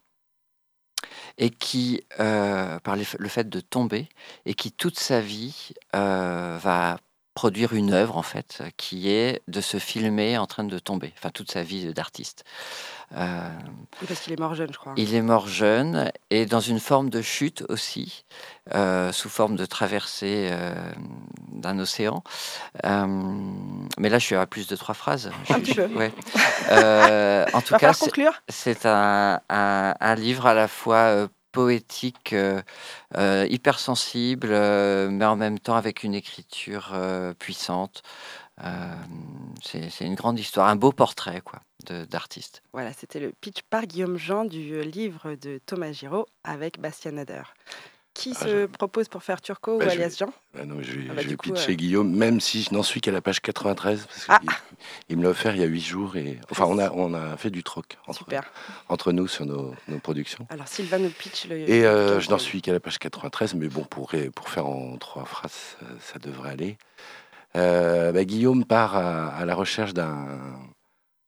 et 1.39 1.51
qui, 1.51 2.05
euh, 2.21 2.79
par 2.81 2.95
les- 2.97 3.07
le 3.19 3.29
fait 3.29 3.49
de 3.49 3.61
tomber, 3.61 4.09
et 4.47 4.55
qui 4.55 4.71
toute 4.71 4.99
sa 4.99 5.21
vie 5.21 5.71
euh, 5.97 6.59
va 6.63 6.99
produire 7.35 7.73
une 7.73 7.93
œuvre 7.93 8.17
en 8.19 8.23
fait 8.23 8.63
qui 8.77 9.11
est 9.11 9.43
de 9.49 9.61
se 9.61 9.79
filmer 9.79 10.37
en 10.39 10.47
train 10.47 10.65
de 10.65 10.79
tomber, 10.79 11.13
enfin 11.17 11.31
toute 11.31 11.51
sa 11.51 11.63
vie 11.63 11.93
d'artiste. 11.95 12.45
Euh, 13.17 13.49
Oui, 14.01 14.07
parce 14.09 14.21
qu'il 14.21 14.33
est 14.33 14.39
mort 14.39 14.55
jeune, 14.55 14.73
je 14.73 14.79
crois. 14.79 14.95
il 14.97 15.15
est 15.15 15.23
mort 15.23 15.47
jeune 15.47 16.11
et 16.31 16.47
dans 16.47 16.61
une 16.61 16.81
forme 16.81 17.11
de 17.11 17.21
chute 17.23 17.63
aussi, 17.69 18.25
euh, 18.75 19.13
sous 19.13 19.29
forme 19.29 19.57
de 19.57 19.67
traversée 19.67 20.49
euh, 20.53 20.75
d'un 21.53 21.79
océan. 21.79 22.23
Euh, 22.85 23.07
mais 23.99 24.09
là, 24.09 24.19
je 24.19 24.25
suis 24.27 24.35
à 24.37 24.47
plus 24.47 24.67
de 24.67 24.77
trois 24.77 24.95
phrases. 24.95 25.31
Un 25.51 25.55
Je- 25.57 25.61
petit 25.61 25.75
je- 25.75 25.83
peu. 25.83 25.95
ouais. 25.95 26.13
Euh, 26.71 27.45
en 27.53 27.61
tout 27.63 27.75
Va 27.75 27.79
cas, 27.79 27.93
c'est- 28.49 28.87
un, 28.87 29.41
un- 29.51 29.95
un 30.01 30.15
livre 30.15 30.47
à 30.47 30.55
la 30.55 30.69
fois 30.69 30.97
euh, 30.97 31.29
poétique, 31.53 32.33
euh, 32.33 32.63
euh, 33.17 33.47
hypersensible, 33.49 34.49
euh, 34.51 35.11
mais 35.11 35.25
en 35.25 35.37
même 35.37 35.59
temps 35.59 35.77
avec 35.77 36.03
une 36.03 36.15
écriture 36.15 36.95
puissante. 37.39 38.03
C'est 39.63 40.01
une 40.01 40.15
grande 40.15 40.39
histoire, 40.39 40.69
un 40.69 40.77
beau 40.77 40.93
portrait 40.93 41.41
quoi 41.41 41.61
d'artiste. 42.09 42.63
Voilà, 42.73 42.93
c'était 42.93 43.19
le 43.19 43.33
pitch 43.41 43.63
par 43.69 43.87
Guillaume 43.87 44.17
Jean 44.17 44.45
du 44.45 44.83
livre 44.83 45.35
de 45.35 45.59
Thomas 45.67 45.91
Giraud 45.91 46.27
avec 46.45 46.81
Bastien 46.81 47.13
Nader. 47.13 47.43
Qui 48.23 48.33
Ah, 48.37 48.45
se 48.45 48.49
je- 48.49 48.67
propose 48.67 49.09
pour 49.09 49.23
faire 49.23 49.41
Turco 49.41 49.79
Bah, 49.79 49.87
ou 49.87 49.89
alias 49.91 50.17
Jean 50.19 50.33
Ah 50.59 50.65
non, 50.65 50.77
je 50.81 50.93
vais, 50.93 51.07
Ah 51.11 51.15
bah, 51.15 51.23
je 51.23 51.27
du 51.27 51.31
vais 51.31 51.37
coup, 51.37 51.51
pitcher 51.53 51.73
euh, 51.73 51.75
Guillaume, 51.75 52.15
même 52.15 52.41
si 52.41 52.63
je 52.63 52.73
n'en 52.73 52.83
suis 52.83 53.01
qu'à 53.01 53.11
la 53.11 53.21
page 53.21 53.41
93, 53.41 54.07
parce 54.07 54.27
Ah. 54.29 54.39
qu'il 54.39 54.51
il 55.09 55.17
me 55.17 55.23
l'a 55.25 55.31
offert 55.31 55.55
il 55.57 55.61
y 55.61 55.65
a 55.65 55.67
huit 55.67 55.81
jours. 55.81 56.17
Et, 56.17 56.39
enfin, 56.51 56.65
on 56.69 56.79
a, 56.79 56.91
on 56.93 57.15
a 57.15 57.37
fait 57.37 57.51
du 57.51 57.63
troc 57.65 57.99
entre, 58.89 59.13
nous 59.13 59.27
sur 59.27 59.45
nos, 59.47 59.75
nos 59.89 59.99
productions. 59.99 60.47
Alors 60.51 60.69
Sylvain 60.69 60.99
nous 60.99 61.11
pitch 61.11 61.47
le. 61.49 61.57
Et 61.69 61.85
euh, 61.85 62.21
je 62.21 62.31
n'en 62.31 62.39
suis 62.39 62.63
qu'à 62.63 62.73
la 62.73 62.81
page 62.81 62.99
93, 62.99 63.55
mais 63.55 63.69
bon, 63.69 63.83
pour, 63.85 64.13
faire 64.13 64.67
en 64.67 64.97
trois 64.99 65.25
phrases, 65.25 65.77
ça, 65.81 65.87
ça 66.13 66.19
devrait 66.19 66.51
aller. 66.51 66.79
Euh, 67.57 68.13
bah, 68.13 68.25
Guillaume 68.25 68.65
part 68.65 68.97
à, 68.97 69.29
à 69.29 69.45
la 69.45 69.55
recherche 69.55 69.95
d'un 69.95 70.27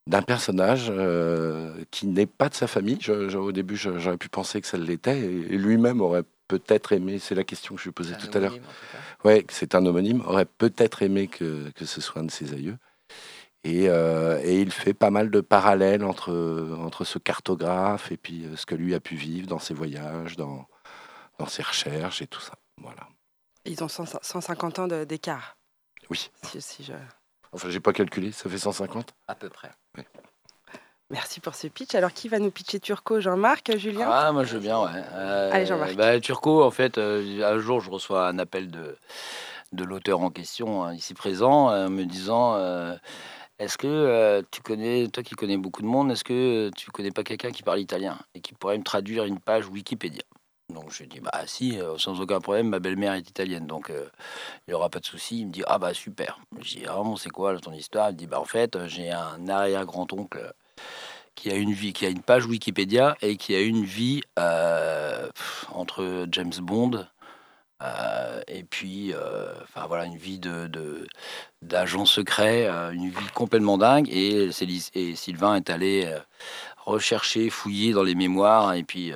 d'un 0.07 0.21
personnage 0.21 0.89
euh, 0.91 1.73
qui 1.91 2.07
n'est 2.07 2.27
pas 2.27 2.51
de 2.51 2.55
sa 2.55 2.67
famille. 2.67 2.99
Je- 3.01 3.31
je- 3.31 3.39
au 3.39 3.53
début, 3.53 3.75
j'aurais 3.77 4.19
pu 4.19 4.29
penser 4.29 4.61
que 4.61 4.67
ça 4.67 4.77
l'était, 4.77 5.19
et, 5.19 5.25
et 5.55 5.57
lui-même 5.57 6.03
aurait 6.03 6.25
peut-être 6.49 6.93
aimé, 6.93 7.19
c'est 7.19 7.35
la 7.35 7.45
question 7.45 7.75
que 7.75 7.81
je 7.81 7.87
lui 7.87 7.93
posais 7.93 8.17
tout 8.17 8.31
à 8.37 8.41
l'heure, 8.41 8.59
Ouais, 9.25 9.45
c'est 9.49 9.75
un 9.75 9.85
homonyme, 9.87 10.21
aurait 10.27 10.45
peut-être 10.45 11.03
aimé 11.03 11.29
que, 11.29 11.71
que 11.71 11.85
ce 11.85 12.01
soit 12.01 12.21
un 12.21 12.25
de 12.25 12.31
ses 12.31 12.53
aïeux. 12.53 12.77
Et, 13.65 13.89
euh, 13.89 14.39
et 14.45 14.61
il 14.61 14.71
fait 14.71 14.93
pas 14.93 15.11
mal 15.11 15.31
de 15.31 15.41
parallèles 15.41 16.05
entre, 16.05 16.77
entre 16.79 17.05
ce 17.05 17.19
cartographe 17.19 18.13
et 18.13 18.19
puis 18.19 18.45
euh, 18.45 18.57
ce 18.57 18.67
que 18.67 18.75
lui 18.75 18.95
a 18.95 19.01
pu 19.01 19.17
vivre 19.17 19.47
dans 19.47 19.59
ses 19.59 19.73
voyages, 19.73 20.37
dans, 20.37 20.67
dans 21.39 21.47
ses 21.47 21.63
recherches 21.63 22.21
et 22.21 22.27
tout 22.27 22.41
ça. 22.41 22.53
Voilà. 22.83 23.09
Ils 23.65 23.83
ont 23.83 23.89
100 23.89 24.19
150 24.21 24.79
ans 24.81 24.87
d'écart. 25.07 25.57
Oui. 26.11 26.31
Si, 26.43 26.61
si 26.61 26.85
je... 26.85 26.93
Enfin, 27.53 27.71
j'ai 27.71 27.81
pas 27.81 27.95
calculé, 27.95 28.33
ça 28.33 28.51
fait 28.51 28.59
150 28.59 29.15
À 29.29 29.35
peu 29.35 29.49
près. 29.49 29.71
Merci 31.11 31.41
pour 31.41 31.55
ce 31.55 31.67
pitch. 31.67 31.95
Alors 31.95 32.13
qui 32.13 32.29
va 32.29 32.39
nous 32.39 32.51
pitcher 32.51 32.81
Turco 32.81 33.21
Jean-Marc, 33.21 33.77
Julien? 33.77 34.09
Ah, 34.11 34.33
moi 34.33 34.45
je 34.45 34.55
veux 34.55 34.61
bien, 34.61 34.81
ouais. 34.81 34.91
Euh, 35.13 35.51
Allez, 35.53 35.67
Jean-Marc. 35.67 35.95
bah, 35.97 36.19
Turco, 36.21 36.65
en 36.65 36.71
fait, 36.71 36.99
euh, 36.99 37.43
un 37.45 37.59
jour 37.59 37.81
je 37.81 37.91
reçois 37.91 38.27
un 38.27 38.39
appel 38.39 38.71
de, 38.71 38.97
de 39.73 39.85
l'auteur 39.85 40.21
en 40.21 40.31
question, 40.31 40.83
hein, 40.83 40.95
ici 40.95 41.15
présent, 41.15 41.71
euh, 41.71 41.89
me 41.89 42.05
disant 42.05 42.55
euh, 42.57 42.97
Est-ce 43.59 43.77
que 43.77 43.87
euh, 43.87 44.43
tu 44.51 44.63
connais, 44.63 45.09
toi 45.09 45.23
qui 45.23 45.35
connais 45.35 45.59
beaucoup 45.59 45.83
de 45.83 45.87
monde, 45.87 46.11
est-ce 46.11 46.25
que 46.25 46.71
tu 46.75 46.91
connais 46.91 47.11
pas 47.13 47.23
quelqu'un 47.23 47.51
qui 47.51 47.63
parle 47.63 47.81
italien 47.81 48.19
et 48.35 48.41
qui 48.41 48.55
pourrait 48.55 48.79
me 48.79 48.85
traduire 48.85 49.25
une 49.25 49.39
page 49.39 49.69
Wikipédia? 49.69 50.23
Donc 50.73 50.91
je 50.91 51.01
lui 51.03 51.09
dis 51.09 51.21
bah 51.21 51.31
si, 51.47 51.79
euh, 51.79 51.99
sans 51.99 52.19
aucun 52.23 52.41
problème, 52.41 52.71
ma 52.71 52.79
belle-mère 52.79 53.13
est 53.13 53.29
italienne, 53.29 53.67
donc 53.67 53.91
euh, 53.91 54.07
il 54.67 54.71
n'y 54.71 54.75
aura 54.75 54.89
pas 54.89 54.99
de 54.99 55.05
souci. 55.05 55.41
Il 55.41 55.49
me 55.49 55.53
dit 55.53 55.63
ah 55.67 55.79
bah 55.79 55.93
super. 55.93 56.41
Je 56.59 56.79
dis 56.79 56.85
ah 56.89 56.95
bon 56.97 57.17
c'est 57.17 57.29
quoi 57.29 57.57
ton 57.61 57.73
histoire? 57.73 58.09
Il 58.09 58.15
me 58.15 58.19
dit 58.19 58.27
bah 58.27 58.41
en 58.41 58.47
fait 58.47 58.79
j'ai 58.87 59.11
un 59.13 59.47
arrière-grand-oncle 59.47 60.55
qui 61.35 61.51
a 61.51 61.55
une 61.55 61.73
vie, 61.73 61.93
qui 61.93 62.07
a 62.07 62.09
une 62.09 62.23
page 62.23 62.47
Wikipédia 62.47 63.17
et 63.23 63.37
qui 63.37 63.55
a 63.55 63.61
une 63.61 63.85
vie 63.85 64.23
euh, 64.39 65.29
entre 65.73 66.27
James 66.31 66.53
Bond 66.61 67.07
euh, 67.83 68.41
et 68.49 68.63
puis, 68.65 69.13
euh, 69.13 69.53
enfin 69.63 69.87
voilà, 69.87 70.07
une 70.07 70.17
vie 70.17 70.39
de 70.39 71.07
d'agent 71.63 72.07
secret, 72.07 72.67
une 72.93 73.11
vie 73.11 73.31
complètement 73.35 73.79
dingue. 73.79 74.09
Et, 74.11 74.51
et 74.95 75.17
Sylvain 75.17 75.57
est 75.57 75.71
allé 75.71 76.09
rechercher, 76.85 77.51
fouiller 77.51 77.93
dans 77.93 78.03
les 78.03 78.15
mémoires 78.15 78.75
et 78.75 78.85
puis 78.85 79.13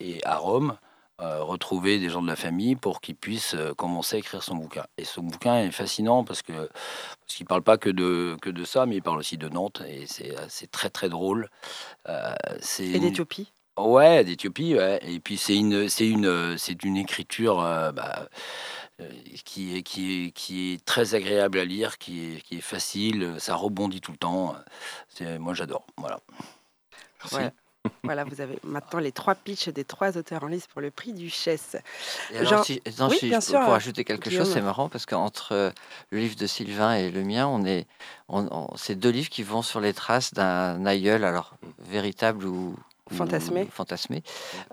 et 0.00 0.24
à 0.24 0.36
Rome. 0.36 0.76
Euh, 1.20 1.42
retrouver 1.42 1.98
des 1.98 2.08
gens 2.10 2.22
de 2.22 2.26
la 2.28 2.36
famille 2.36 2.76
pour 2.76 3.00
qu'ils 3.00 3.16
puissent 3.16 3.54
euh, 3.54 3.74
commencer 3.74 4.16
à 4.16 4.18
écrire 4.20 4.42
son 4.42 4.54
bouquin. 4.56 4.84
Et 4.98 5.04
ce 5.04 5.20
bouquin 5.20 5.58
est 5.58 5.70
fascinant 5.70 6.24
parce 6.24 6.42
que 6.42 6.52
parce 6.52 7.34
qu'il 7.36 7.46
parle 7.46 7.62
pas 7.62 7.76
que 7.78 7.90
de 7.90 8.36
que 8.40 8.50
de 8.50 8.64
ça, 8.64 8.86
mais 8.86 8.96
il 8.96 9.02
parle 9.02 9.18
aussi 9.18 9.36
de 9.38 9.48
Nantes 9.48 9.82
et 9.86 10.06
c'est 10.06 10.34
c'est 10.48 10.70
très 10.70 10.90
très 10.90 11.08
drôle. 11.08 11.50
Euh, 12.08 12.34
c'est 12.60 12.84
Et 12.86 12.96
une- 12.96 13.00
d'Éthiopie. 13.00 13.52
Ouais, 13.76 14.24
d'Éthiopie, 14.24 14.74
ouais. 14.74 14.98
Et 15.02 15.20
puis 15.20 15.36
c'est 15.36 15.56
une, 15.56 15.88
c'est 15.88 16.08
une, 16.08 16.58
c'est 16.58 16.82
une 16.82 16.96
écriture 16.96 17.60
euh, 17.60 17.92
bah, 17.92 18.28
euh, 19.00 19.08
qui 19.44 19.76
est, 19.76 19.82
qui 19.84 20.26
est, 20.26 20.30
qui 20.32 20.72
est 20.72 20.84
très 20.84 21.14
agréable 21.14 21.60
à 21.60 21.64
lire, 21.64 21.96
qui 21.98 22.24
est, 22.34 22.40
qui 22.42 22.56
est 22.58 22.60
facile. 22.60 23.36
Ça 23.38 23.54
rebondit 23.54 24.00
tout 24.00 24.10
le 24.10 24.18
temps. 24.18 24.56
C'est, 25.08 25.38
moi, 25.38 25.54
j'adore. 25.54 25.86
Voilà. 25.96 26.18
Merci. 27.22 27.36
Ouais. 27.36 27.52
Voilà, 28.04 28.24
vous 28.24 28.40
avez 28.40 28.58
maintenant 28.64 28.98
les 29.00 29.12
trois 29.12 29.34
pitchs 29.34 29.68
des 29.68 29.84
trois 29.84 30.16
auteurs 30.16 30.42
en 30.44 30.48
liste 30.48 30.68
pour 30.68 30.80
le 30.80 30.90
prix 30.90 31.12
du 31.12 31.28
Chess. 31.30 31.76
Et 32.30 32.38
alors, 32.38 32.50
Jean- 32.52 32.62
si, 32.62 32.82
non, 32.98 33.08
Oui, 33.08 33.18
si 33.18 33.28
bien 33.28 33.40
je- 33.40 33.46
sûr, 33.46 33.60
pour 33.60 33.72
ajouter 33.74 34.04
quelque 34.04 34.28
Guillaume. 34.30 34.44
chose, 34.44 34.54
c'est 34.54 34.60
marrant 34.62 34.88
parce 34.88 35.06
qu'entre 35.06 35.52
euh, 35.52 35.70
le 36.10 36.18
livre 36.18 36.36
de 36.36 36.46
Sylvain 36.46 36.94
et 36.94 37.10
le 37.10 37.22
mien, 37.24 37.46
on 37.46 37.64
est, 37.64 37.86
on, 38.28 38.46
on- 38.50 38.76
c'est 38.76 38.94
deux 38.94 39.10
livres 39.10 39.30
qui 39.30 39.42
vont 39.42 39.62
sur 39.62 39.80
les 39.80 39.92
traces 39.94 40.32
d'un 40.34 40.84
aïeul, 40.86 41.24
alors 41.24 41.54
véritable 41.78 42.46
ou, 42.46 42.76
ou 43.10 43.14
Fantasmé. 43.14 44.22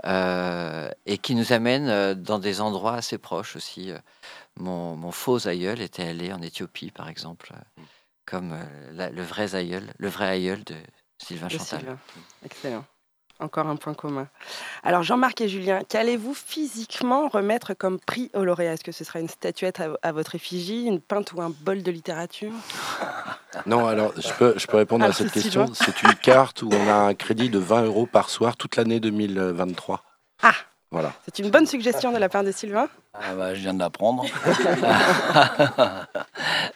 euh, 0.06 0.90
et 1.06 1.18
qui 1.18 1.36
nous 1.36 1.54
amène 1.54 1.88
euh, 1.90 2.16
dans 2.16 2.40
des 2.40 2.62
endroits 2.62 2.96
assez 2.96 3.18
proches 3.18 3.56
aussi. 3.56 3.92
Mon, 4.58 4.96
mon 4.96 5.12
faux 5.12 5.48
aïeul 5.48 5.82
était 5.82 6.08
allé 6.08 6.32
en 6.32 6.42
Éthiopie, 6.42 6.92
par 6.92 7.10
exemple, 7.10 7.54
comme 8.26 8.58
la- 8.94 9.10
le 9.10 9.22
vrai 9.24 9.56
aïeul, 9.56 9.94
le 9.98 10.08
vrai 10.08 10.28
aïeul 10.28 10.64
de 10.64 10.76
Sylvain 11.18 11.48
de 11.48 11.52
Chantal. 11.54 11.80
Sylvain. 11.80 11.98
Excellent. 12.46 12.86
Encore 13.40 13.68
un 13.68 13.76
point 13.76 13.94
commun. 13.94 14.28
Alors 14.84 15.04
Jean-Marc 15.04 15.42
et 15.42 15.50
Julien, 15.50 15.82
qu'allez-vous 15.90 16.34
physiquement 16.34 17.28
remettre 17.28 17.74
comme 17.74 18.00
prix 18.00 18.32
au 18.34 18.46
lauréat? 18.46 18.74
Est-ce 18.74 18.84
que 18.84 18.94
ce 18.94 19.04
sera 19.04 19.20
une 19.20 19.28
statuette 19.28 19.82
à, 19.82 19.90
à 20.04 20.12
votre 20.14 20.36
effigie, 20.36 20.86
une 20.86 21.02
pinte 21.02 21.34
ou 21.34 21.42
un 21.42 21.50
bol 21.50 21.84
de 21.84 21.92
littérature? 21.92 22.54
Non, 23.66 23.88
alors 23.88 24.14
je 24.18 24.32
peux, 24.34 24.54
je 24.58 24.68
peux 24.68 24.78
répondre 24.78 25.04
Alors, 25.04 25.16
à 25.16 25.18
cette 25.18 25.34
c'est 25.34 25.42
question. 25.42 25.66
C'est 25.74 26.02
une 26.04 26.16
carte 26.16 26.62
où 26.62 26.70
on 26.72 26.88
a 26.88 26.94
un 26.94 27.14
crédit 27.14 27.50
de 27.50 27.60
20 27.60 27.84
euros 27.84 28.06
par 28.06 28.30
soir 28.30 28.56
toute 28.56 28.78
l'année 28.78 29.00
2023. 29.02 30.02
Ah 30.42 30.54
Voilà. 30.92 31.14
C'est 31.26 31.40
une 31.40 31.50
bonne 31.50 31.66
suggestion 31.66 32.12
de 32.14 32.18
la 32.18 32.30
part 32.30 32.44
de 32.44 32.52
Sylvain? 32.52 32.88
Ah 33.14 33.34
bah, 33.36 33.54
je 33.54 33.60
viens 33.62 33.74
de 33.74 33.80
l'apprendre. 33.80 34.26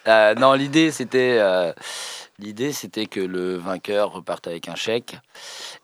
Euh, 0.07 0.33
non, 0.35 0.53
l'idée 0.53 0.91
c'était 0.91 1.37
euh, 1.39 1.71
l'idée 2.39 2.71
c'était 2.71 3.05
que 3.05 3.19
le 3.19 3.57
vainqueur 3.57 4.11
reparte 4.11 4.47
avec 4.47 4.67
un 4.67 4.73
chèque 4.75 5.17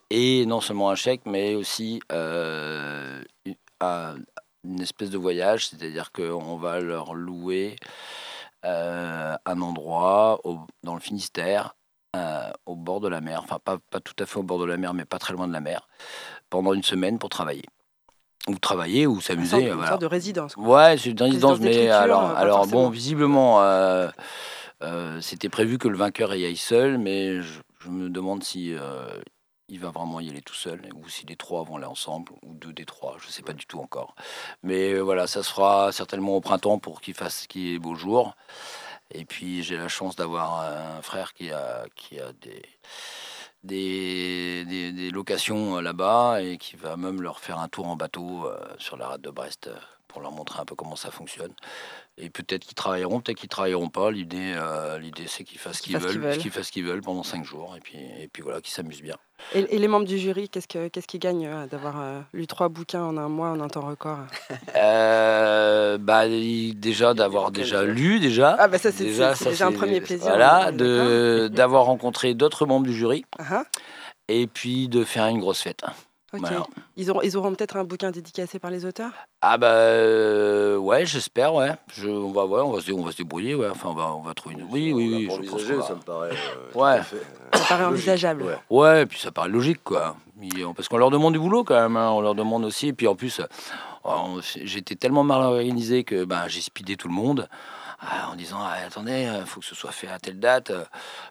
et 0.10 0.46
non 0.46 0.62
seulement 0.62 0.90
un 0.90 0.96
chèque, 0.96 1.22
mais 1.26 1.56
aussi 1.56 2.00
euh, 2.12 3.22
une, 3.46 3.56
un- 3.82 4.16
une 4.64 4.82
espèce 4.82 5.10
de 5.10 5.18
voyage, 5.18 5.68
c'est-à-dire 5.68 6.12
qu'on 6.12 6.58
va 6.58 6.80
leur 6.80 7.14
louer 7.14 7.76
euh, 8.66 9.36
un 9.46 9.62
endroit 9.62 10.40
au- 10.44 10.60
dans 10.84 10.96
le 10.96 11.00
Finistère. 11.02 11.76
euh, 12.16 12.50
au 12.66 12.76
bord 12.78 13.02
de 13.02 13.10
la 13.10 13.20
mer, 13.20 13.42
enfin 13.44 13.60
pas, 13.62 13.78
pas 13.92 14.00
tout 14.00 14.14
à 14.20 14.26
fait 14.26 14.38
au 14.40 14.44
bord 14.44 14.58
de 14.58 14.64
la 14.64 14.78
mer, 14.78 14.94
mais 14.94 15.04
pas 15.04 15.20
très 15.20 15.34
loin 15.34 15.50
de 15.50 15.52
la 15.54 15.60
mer, 15.60 15.86
pendant 16.50 16.72
une 16.74 16.82
semaine 16.82 17.20
pour 17.20 17.28
travailler. 17.28 17.66
Ou 18.48 18.58
travailler 18.58 19.06
ou 19.06 19.16
Une 19.16 19.20
sorte, 19.22 19.26
s'amuser. 19.26 19.68
une 19.68 19.74
voilà. 19.74 19.90
sorte 19.90 20.02
de 20.02 20.06
résidence. 20.06 20.56
quoi. 20.56 20.64
Ouais, 20.64 20.98
c'est 20.98 21.10
une 21.10 21.22
résidence, 21.22 21.60
Résidence 21.60 21.76
mais 21.76 21.90
alors, 21.90 22.24
alors 22.38 22.60
forcément. 22.60 22.84
bon, 22.84 22.90
visiblement, 22.90 23.62
euh, 23.64 24.10
c'était 25.20 25.50
prévu 25.50 25.78
que 25.78 25.90
le 25.90 25.98
vainqueur 25.98 26.34
y 26.36 26.46
aille 26.46 26.56
seul, 26.56 26.98
mais 27.00 27.42
je, 27.42 27.60
je 27.80 27.90
me 27.90 28.10
demande 28.10 28.44
si 28.44 28.74
il 29.68 29.80
va 29.80 29.90
vraiment 29.90 30.20
y 30.20 30.30
aller 30.30 30.42
tout 30.42 30.54
seul, 30.54 30.82
ou 30.94 31.10
si 31.10 31.26
les 31.26 31.36
trois 31.36 31.64
vont 31.64 31.78
aller 31.78 31.86
ensemble, 31.86 32.32
ou 32.44 32.54
deux 32.54 32.74
des 32.74 32.86
trois, 32.86 33.18
je 33.20 33.30
sais 33.30 33.42
pas 33.42 33.54
du 33.54 33.66
tout 33.66 33.80
encore. 33.80 34.16
Mais 34.64 34.94
euh, 34.94 35.02
voilà, 35.02 35.28
ça 35.28 35.44
se 35.44 35.52
fera 35.52 35.92
certainement 35.92 36.36
au 36.36 36.42
printemps 36.42 36.80
pour 36.80 37.02
qu'il 37.02 37.14
fasse 37.14 37.48
qu'il 37.48 37.62
y 37.62 37.76
ait 37.76 37.80
beau 37.80 37.96
jour. 37.96 38.36
Et 39.12 39.26
puis 39.26 39.64
j'ai 39.64 39.78
la 39.78 39.88
chance 39.88 40.16
d'avoir 40.16 40.62
un 40.62 41.02
frère 41.02 41.34
qui 41.34 41.52
a, 41.52 41.84
a 41.84 42.34
des, 42.42 42.64
des, 43.64 45.12
locations 45.12 45.78
euh, 45.78 45.82
là-bas 45.82 46.42
et 46.42 46.58
qui 46.58 46.76
va 46.76 46.98
même 46.98 47.22
leur 47.22 47.40
faire 47.40 47.60
un 47.60 47.68
tour 47.68 47.88
en 47.88 47.96
bateau 47.96 48.48
euh, 48.48 48.60
sur 48.78 48.98
la 48.98 49.08
rade 49.08 49.22
de 49.22 49.30
Brest 49.30 49.70
pour 50.08 50.22
leur 50.22 50.32
montrer 50.32 50.60
un 50.60 50.66
peu 50.66 50.76
comment 50.76 50.96
ça 50.96 51.12
fonctionne. 51.12 51.54
Et 52.18 52.30
peut-être 52.30 52.64
qu'ils 52.64 52.76
travailleront, 52.76 53.20
peut-être 53.20 53.38
qu'ils 53.40 53.50
travailleront 53.50 53.90
pas. 53.90 54.10
L'idée, 54.10 54.54
euh, 54.56 54.98
l'idée 55.00 55.26
c'est 55.28 55.44
qu'ils 55.44 55.60
fassent 55.60 55.80
ce 55.80 55.84
Qu'ils 55.84 55.98
veulent, 55.98 56.38
qu'ils 56.38 56.50
fassent 56.50 56.68
ce 56.68 56.72
qu'ils 56.72 56.86
veulent 56.86 57.02
pendant 57.02 57.24
cinq 57.24 57.44
jours 57.44 57.76
et 57.76 57.82
puis, 57.82 57.98
et 57.98 58.30
puis 58.32 58.42
voilà, 58.42 58.62
qu'ils 58.62 58.74
s'amusent 58.74 59.02
bien. 59.02 59.18
Et, 59.54 59.76
et 59.76 59.80
les 59.80 59.88
membres 59.90 60.06
du 60.06 60.18
jury, 60.18 60.48
qu'est-ce 60.48 60.68
que- 60.68 60.88
qu'est-ce 60.88 61.08
qu'ils 61.08 61.20
gagnent 61.20 61.46
euh, 61.48 61.68
d'avoir 61.68 62.00
euh, 62.00 62.22
lu 62.34 62.48
trois 62.48 62.70
bouquins 62.70 63.04
en 63.04 63.18
un 63.18 63.28
mois 63.28 63.50
en 63.50 63.60
un 63.60 63.68
temps 63.68 63.86
record? 63.86 64.20
Bah, 66.00 66.28
déjà 66.28 67.14
d'avoir 67.14 67.52
déjà 67.52 67.84
lu 67.84 68.20
déjà. 68.20 68.56
Ah 68.60 68.68
bah 68.68 68.78
ça 68.78 68.92
c'est 68.92 69.04
Déjà, 69.06 69.36
c'est- 69.36 69.38
c'est 69.38 69.44
ça, 69.46 69.50
déjà 69.52 69.68
un 69.68 69.72
premier 69.72 70.02
plaisir. 70.02 70.28
Voilà, 70.28 70.72
de 70.72 71.48
d'avoir 71.52 71.86
rencontré 71.86 72.34
d'autres 72.34 72.66
membres 72.66 72.86
du 72.86 72.94
jury 72.94 73.26
d'accord. 73.38 73.64
Ah, 73.66 73.80
et 74.28 74.48
puis 74.48 74.88
de 74.88 75.04
faire 75.04 75.28
une 75.28 75.40
grosse 75.40 75.62
fête. 75.62 75.84
Ah, 76.44 76.46
ok. 76.48 76.52
Voilà. 76.52 76.66
Ils 76.98 77.12
auront, 77.12 77.22
ils 77.22 77.38
auront 77.38 77.54
peut-être 77.54 77.78
un 77.78 77.84
bouquin 77.84 78.12
dédicacé 78.12 78.60
par 78.60 78.72
les 78.72 78.86
auteurs? 78.86 79.12
Ah 79.42 79.58
bah 79.58 79.68
euh, 79.68 80.78
ouais, 80.78 81.06
j'espère, 81.06 81.54
ouais. 81.54 81.72
Je, 81.94 82.08
on 82.10 82.32
va 82.32 82.46
ouais, 82.46 82.62
on 82.62 82.72
va 82.72 82.82
se, 82.82 82.92
on 82.92 83.04
va 83.04 83.12
se 83.12 83.18
débrouiller, 83.18 83.56
ouais. 83.56 83.68
Enfin, 83.70 83.90
on 83.90 83.94
va, 83.94 84.14
on 84.16 84.22
va 84.22 84.34
trouver 84.34 84.56
une. 84.56 84.64
Oui, 84.70 84.92
oui, 84.94 85.28
oui. 85.30 85.46
Je 85.46 85.50
pense 85.50 85.62
ça 85.88 85.96
me 85.96 86.02
paraît. 86.02 86.32
euh, 86.32 86.72
Ouais. 86.80 87.02
fait, 87.04 87.16
euh, 87.18 87.20
Ça 87.58 87.66
paraît 87.70 87.84
logique. 87.84 87.94
envisageable. 88.00 88.44
Ouais. 88.44 88.58
Ouais, 88.70 89.02
et 89.04 89.06
puis 89.06 89.20
ça 89.20 89.32
paraît 89.32 89.50
logique, 89.50 89.84
quoi. 89.84 90.16
Parce 90.76 90.88
qu'on 90.88 90.98
leur 90.98 91.10
demande 91.12 91.34
du 91.34 91.40
boulot 91.40 91.64
quand 91.64 91.80
même, 91.80 91.96
hein. 91.98 92.12
on 92.12 92.22
leur 92.22 92.36
demande 92.36 92.66
aussi. 92.66 92.88
Et 92.90 92.94
puis 92.94 93.08
en 93.08 93.16
plus, 93.16 93.42
on- 94.04 94.40
j'étais 94.42 94.96
tellement 94.96 95.24
mal 95.24 95.42
organisé 95.42 96.04
que 96.04 96.26
ben, 96.26 96.48
j'ai 96.48 96.62
speedé 96.62 96.96
tout 96.98 97.08
le 97.08 97.14
monde 97.14 97.48
en 98.30 98.36
disant 98.36 98.58
Ah, 98.62 98.76
attendez, 98.86 99.30
il 99.42 99.46
faut 99.46 99.60
que 99.62 99.66
ce 99.66 99.76
soit 99.76 99.92
fait 99.92 100.08
à 100.08 100.20
telle 100.20 100.40
date. 100.40 100.72
euh, 100.72 100.86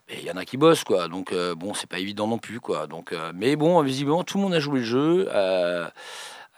Mais 0.09 0.17
il 0.21 0.25
y 0.25 0.31
en 0.31 0.37
a 0.37 0.45
qui 0.45 0.57
bossent, 0.57 0.85
quoi. 0.85 1.09
Donc 1.09 1.33
euh, 1.33 1.55
bon, 1.55 1.75
c'est 1.75 1.89
pas 1.89 1.99
évident 1.99 2.27
non 2.27 2.39
plus, 2.39 2.61
quoi. 2.61 2.87
Donc, 2.87 3.13
euh, 3.13 3.33
mais 3.35 3.57
bon, 3.57 3.83
visiblement, 3.83 4.25
tout 4.25 4.39
le 4.39 4.45
monde 4.45 4.55
a 4.55 4.61
joué 4.61 4.81
le 4.81 4.85
jeu. 4.87 5.29
euh, 5.33 5.89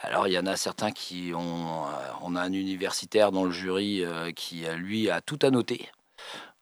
alors, 0.01 0.27
il 0.27 0.33
y 0.33 0.39
en 0.39 0.45
a 0.45 0.55
certains 0.57 0.91
qui 0.91 1.33
ont. 1.35 1.85
euh, 1.87 1.89
on 2.21 2.35
a 2.35 2.41
un 2.41 2.53
universitaire 2.53 3.31
dans 3.31 3.43
le 3.45 3.51
jury 3.51 4.03
euh, 4.05 4.31
qui, 4.31 4.65
euh, 4.65 4.75
lui, 4.75 5.09
a 5.09 5.21
tout 5.21 5.39
annoté. 5.43 5.89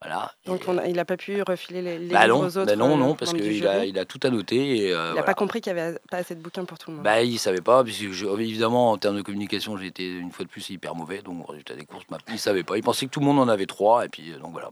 Voilà. 0.02 0.32
Donc 0.46 0.62
Et, 0.62 0.70
on 0.70 0.78
a- 0.78 0.88
il 0.88 0.96
n'a 0.96 1.06
pas 1.06 1.18
pu 1.18 1.42
refiler 1.42 1.82
les, 1.82 1.98
les 1.98 2.14
bah 2.14 2.28
non, 2.28 2.40
aux 2.42 2.58
autres 2.58 2.66
bah 2.66 2.76
non, 2.76 2.94
euh, 2.96 2.98
non, 2.98 3.16
parce 3.16 3.34
du 3.34 3.40
qu'il 3.42 3.66
a, 3.68 3.86
il 3.86 3.98
a 3.98 4.06
tout 4.06 4.20
annoté. 4.24 4.56
Et, 4.88 4.92
euh, 4.92 4.96
Il 4.96 4.98
n'a 4.98 5.12
voilà. 5.12 5.24
pas 5.24 5.34
compris 5.34 5.62
qu'il 5.62 5.74
n'y 5.74 5.80
avait 5.80 5.98
pas 6.12 6.18
assez 6.18 6.36
de 6.36 6.42
bouquins 6.42 6.66
pour 6.66 6.78
tout 6.78 6.92
le 6.92 6.98
monde. 6.98 7.06
Bah, 7.06 7.22
il 7.24 7.40
savait 7.40 7.62
pas, 7.62 7.84
puisque 7.84 8.12
je- 8.12 8.26
évidemment, 8.40 8.92
en 8.92 8.98
termes 8.98 9.16
de 9.16 9.22
communication, 9.22 9.78
j'ai 9.78 9.88
été 9.88 10.06
une 10.08 10.32
fois 10.32 10.46
de 10.46 10.50
plus 10.50 10.70
hyper 10.70 10.96
mauvais. 10.96 11.22
Donc, 11.22 11.48
résultat 11.50 11.76
des 11.76 11.86
courses, 11.86 12.06
bah, 12.10 12.18
il 12.30 12.38
savait 12.40 12.64
pas. 12.64 12.78
Il 12.78 12.84
pensait 12.84 13.06
que 13.06 13.12
tout 13.12 13.20
le 13.22 13.26
monde 13.26 13.40
en 13.40 13.48
avait 13.48 13.66
trois, 13.66 14.06
et 14.06 14.10
puis 14.10 14.32
euh, 14.34 14.38
donc 14.40 14.52
voilà. 14.52 14.70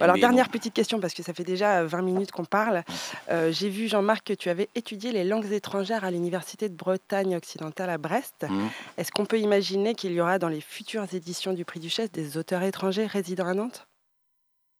Alors, 0.00 0.16
Mais 0.16 0.20
dernière 0.20 0.46
non. 0.46 0.50
petite 0.50 0.74
question, 0.74 0.98
parce 0.98 1.14
que 1.14 1.22
ça 1.22 1.32
fait 1.32 1.44
déjà 1.44 1.78
euh, 1.82 1.86
20 1.86 2.02
minutes 2.02 2.32
qu'on 2.32 2.44
parle. 2.44 2.82
Euh, 3.30 3.52
J'ai 3.52 3.68
vu, 3.68 3.86
Jean-Marc, 3.86 4.26
que 4.26 4.32
tu 4.32 4.50
avais 4.50 4.68
étudié 4.74 5.12
les 5.12 5.22
langues 5.22 5.52
étrangères 5.52 6.02
à 6.04 6.10
l'Université 6.10 6.68
de 6.68 6.74
Bretagne 6.74 7.36
occidentale 7.36 7.90
à 7.90 7.96
Brest. 7.98 8.44
Mhm. 8.50 8.68
Est-ce 8.98 9.12
qu'on 9.12 9.24
peut 9.24 9.38
imaginer 9.38 9.94
qu'il 9.94 10.10
y 10.12 10.20
aura 10.20 10.40
dans 10.40 10.48
les 10.48 10.60
futures 10.60 11.06
éditions 11.14 11.52
du 11.52 11.64
Prix 11.64 11.78
Duchesse 11.78 12.10
des 12.10 12.36
auteurs 12.36 12.64
étrangers 12.64 13.06
résidant 13.06 13.46
à 13.46 13.54
Nantes? 13.54 13.86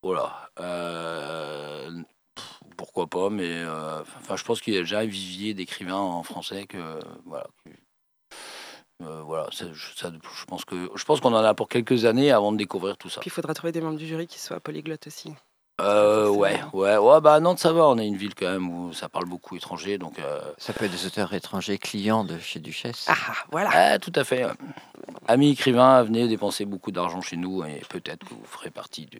Voilà. 0.05 0.51
Euh, 0.61 1.89
pff, 2.35 2.61
pourquoi 2.77 3.07
pas, 3.07 3.31
mais 3.31 3.49
euh, 3.49 4.03
enfin, 4.03 4.37
je 4.37 4.45
pense 4.45 4.61
qu'il 4.61 4.75
y 4.75 4.77
a 4.77 4.81
déjà 4.81 4.99
un 4.99 5.07
vivier 5.07 5.55
d'écrivains 5.55 5.95
en 5.97 6.23
français 6.23 6.67
que 6.67 6.99
voilà. 7.25 7.47
que- 7.65 7.71
euh, 9.03 9.23
voilà, 9.23 9.49
ça, 9.51 9.65
je, 9.73 9.87
ça, 9.97 10.13
je 10.13 10.45
pense 10.45 10.67
que 10.67 10.91
je 10.95 11.05
pense 11.05 11.21
qu'on 11.21 11.33
en 11.33 11.43
a 11.43 11.55
pour 11.55 11.69
quelques 11.69 12.05
années 12.05 12.31
avant 12.31 12.53
de 12.53 12.59
découvrir 12.59 12.99
tout 12.99 13.09
ça. 13.09 13.21
Puis 13.23 13.29
il 13.29 13.33
faudra 13.33 13.55
trouver 13.55 13.73
des 13.73 13.81
membres 13.81 13.99
du 13.99 14.07
jury 14.07 14.27
qui 14.27 14.39
soient 14.39 14.61
polyglottes 14.61 15.07
aussi. 15.07 15.33
Euh, 15.81 16.29
ouais, 16.29 16.61
ouais, 16.73 16.99
ouais, 16.99 17.21
bah 17.21 17.41
Nantes 17.41 17.59
ça 17.59 17.73
va, 17.73 17.89
on 17.89 17.99
est 17.99 18.07
une 18.07 18.17
ville 18.17 18.35
quand 18.37 18.47
même 18.51 18.69
où 18.71 18.93
ça 18.93 19.09
parle 19.09 19.25
beaucoup 19.25 19.57
étranger, 19.57 19.99
donc 19.99 20.21
euh, 20.21 20.41
Ça 20.59 20.73
peut 20.73 20.85
être 20.85 20.93
des 20.93 21.07
auteurs 21.07 21.33
étrangers 21.35 21.79
clients 21.79 22.25
de 22.25 22.39
chez 22.39 22.61
Duchesse. 22.61 23.07
Ah, 23.09 23.17
ah, 23.29 23.33
voilà. 23.51 23.71
Ah, 23.73 23.99
tout 23.99 24.13
à 24.15 24.23
fait. 24.23 24.47
Amis 25.27 25.51
écrivains, 25.51 26.03
venez 26.05 26.29
dépenser 26.29 26.65
beaucoup 26.65 26.93
d'argent 26.93 27.21
chez 27.23 27.37
nous 27.37 27.65
et 27.65 27.81
peut-être 27.89 28.25
que 28.25 28.35
vous 28.35 28.45
ferez 28.45 28.71
partie 28.71 29.07
du, 29.07 29.19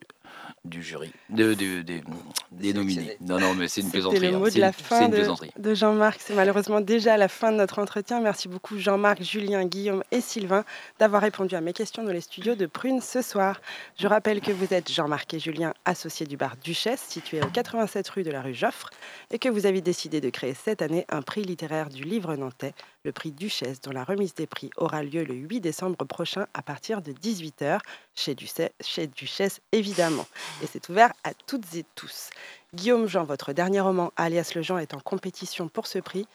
du 0.65 0.81
jury, 0.83 1.11
de, 1.29 1.53
de- 1.53 1.81
des- 1.83 2.03
des 2.51 2.73
nominés. 2.73 3.17
Non, 3.21 3.39
non, 3.39 3.53
mais 3.53 3.67
c'est 3.67 3.81
une 3.81 3.87
C'était 3.87 3.99
plaisanterie. 3.99 4.27
le 4.31 4.35
hein. 4.35 4.39
mot 4.39 4.45
C'est 4.49 4.55
de 4.55 4.61
la 4.61 4.71
fin 4.71 5.05
une 5.05 5.11
de, 5.11 5.15
plaisanterie. 5.15 5.51
de 5.57 5.73
Jean-Marc. 5.75 6.19
C'est 6.21 6.33
malheureusement 6.33 6.81
déjà 6.81 7.17
la 7.17 7.27
fin 7.27 7.51
de 7.51 7.57
notre 7.57 7.79
entretien. 7.79 8.19
Merci 8.19 8.47
beaucoup 8.47 8.77
Jean-Marc, 8.77 9.21
Julien, 9.21 9.65
Guillaume 9.65 10.03
et 10.11 10.21
Sylvain 10.21 10.63
d'avoir 10.99 11.21
répondu 11.21 11.55
à 11.55 11.61
mes 11.61 11.73
questions 11.73 12.03
dans 12.03 12.11
les 12.11 12.21
studios 12.21 12.55
de 12.55 12.65
Prune 12.65 12.99
ce 13.01 13.21
soir. 13.21 13.61
Je 13.99 14.07
rappelle 14.07 14.41
que 14.41 14.51
vous 14.51 14.73
êtes 14.73 14.91
Jean-Marc 14.91 15.33
et 15.33 15.39
Julien, 15.39 15.73
associés 15.85 16.25
du 16.25 16.37
bar 16.37 16.55
Duchesse, 16.63 17.01
situé 17.07 17.41
au 17.41 17.47
87 17.47 18.07
rue 18.09 18.23
de 18.23 18.31
la 18.31 18.41
rue 18.41 18.53
Joffre, 18.55 18.89
et 19.31 19.39
que 19.39 19.49
vous 19.49 19.65
avez 19.65 19.81
décidé 19.81 20.19
de 20.21 20.29
créer 20.29 20.53
cette 20.55 20.81
année 20.81 21.05
un 21.09 21.21
prix 21.21 21.43
littéraire 21.43 21.89
du 21.89 22.03
livre 22.03 22.35
nantais, 22.35 22.73
le 23.05 23.11
prix 23.11 23.31
Duchesse, 23.31 23.79
dont 23.81 23.91
la 23.91 24.03
remise 24.03 24.33
des 24.33 24.47
prix 24.47 24.71
aura 24.75 25.03
lieu 25.03 25.23
le 25.23 25.35
8 25.35 25.61
décembre 25.61 26.03
prochain 26.05 26.47
à 26.53 26.61
partir 26.61 27.01
de 27.01 27.13
18h, 27.13 27.79
chez, 28.15 28.35
chez 28.81 29.07
Duchesse 29.07 29.61
évidemment. 29.71 30.25
Et 30.63 30.67
c'est 30.67 30.89
ouvert 30.89 31.13
à 31.23 31.33
toutes 31.33 31.75
et 31.75 31.85
tous. 31.95 32.31
Guillaume 32.73 33.07
Jean, 33.07 33.23
votre 33.23 33.53
dernier 33.53 33.79
roman, 33.79 34.11
alias 34.17 34.51
Le 34.55 34.63
Jean, 34.63 34.79
est 34.79 34.93
en 34.93 34.99
compétition 34.99 35.69
pour 35.69 35.87
ce 35.87 35.99
prix. 35.99 36.27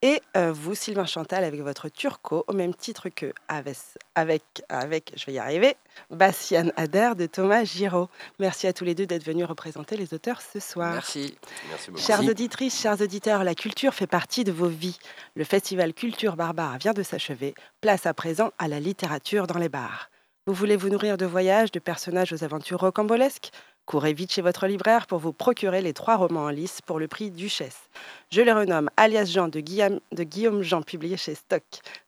Et 0.00 0.22
euh, 0.36 0.52
vous, 0.52 0.76
Sylvain 0.76 1.06
Chantal, 1.06 1.42
avec 1.42 1.60
votre 1.60 1.88
Turco, 1.88 2.44
au 2.46 2.52
même 2.52 2.72
titre 2.72 3.08
que 3.08 3.32
avec, 3.48 3.76
avec, 4.14 4.44
avec 4.68 5.12
je 5.16 5.26
vais 5.26 5.32
y 5.32 5.38
arriver, 5.40 5.74
Bastian 6.10 6.70
Ader 6.76 7.12
de 7.16 7.26
Thomas 7.26 7.64
Giraud. 7.64 8.08
Merci 8.38 8.68
à 8.68 8.72
tous 8.72 8.84
les 8.84 8.94
deux 8.94 9.06
d'être 9.06 9.24
venus 9.24 9.44
représenter 9.44 9.96
les 9.96 10.14
auteurs 10.14 10.40
ce 10.40 10.60
soir. 10.60 10.92
Merci. 10.92 11.36
Merci 11.68 11.90
beaucoup. 11.90 12.00
Chères 12.00 12.18
Merci. 12.18 12.30
auditrices, 12.30 12.80
chers 12.80 13.00
auditeurs, 13.00 13.42
la 13.42 13.56
culture 13.56 13.92
fait 13.92 14.06
partie 14.06 14.44
de 14.44 14.52
vos 14.52 14.68
vies. 14.68 14.98
Le 15.34 15.42
festival 15.42 15.92
Culture 15.92 16.36
Barbare 16.36 16.78
vient 16.78 16.92
de 16.92 17.02
s'achever. 17.02 17.54
Place 17.80 18.06
à 18.06 18.14
présent 18.14 18.52
à 18.58 18.68
la 18.68 18.78
littérature 18.78 19.48
dans 19.48 19.58
les 19.58 19.68
bars. 19.68 20.10
Vous 20.46 20.54
voulez 20.54 20.76
vous 20.76 20.90
nourrir 20.90 21.16
de 21.16 21.26
voyages, 21.26 21.72
de 21.72 21.80
personnages 21.80 22.32
aux 22.32 22.44
aventures 22.44 22.78
rocambolesques? 22.80 23.50
Courez 23.88 24.12
vite 24.12 24.32
chez 24.32 24.42
votre 24.42 24.66
libraire 24.66 25.06
pour 25.06 25.18
vous 25.18 25.32
procurer 25.32 25.80
les 25.80 25.94
trois 25.94 26.16
romans 26.16 26.44
en 26.44 26.50
lice 26.50 26.82
pour 26.82 26.98
le 26.98 27.08
prix 27.08 27.30
Duchesse. 27.30 27.88
Je 28.30 28.42
les 28.42 28.52
renomme 28.52 28.90
Alias 28.98 29.24
Jean 29.24 29.48
de 29.48 29.60
Guillaume, 29.60 30.62
Jean, 30.62 30.82
publié 30.82 31.16
chez 31.16 31.34
Stock, 31.34 31.62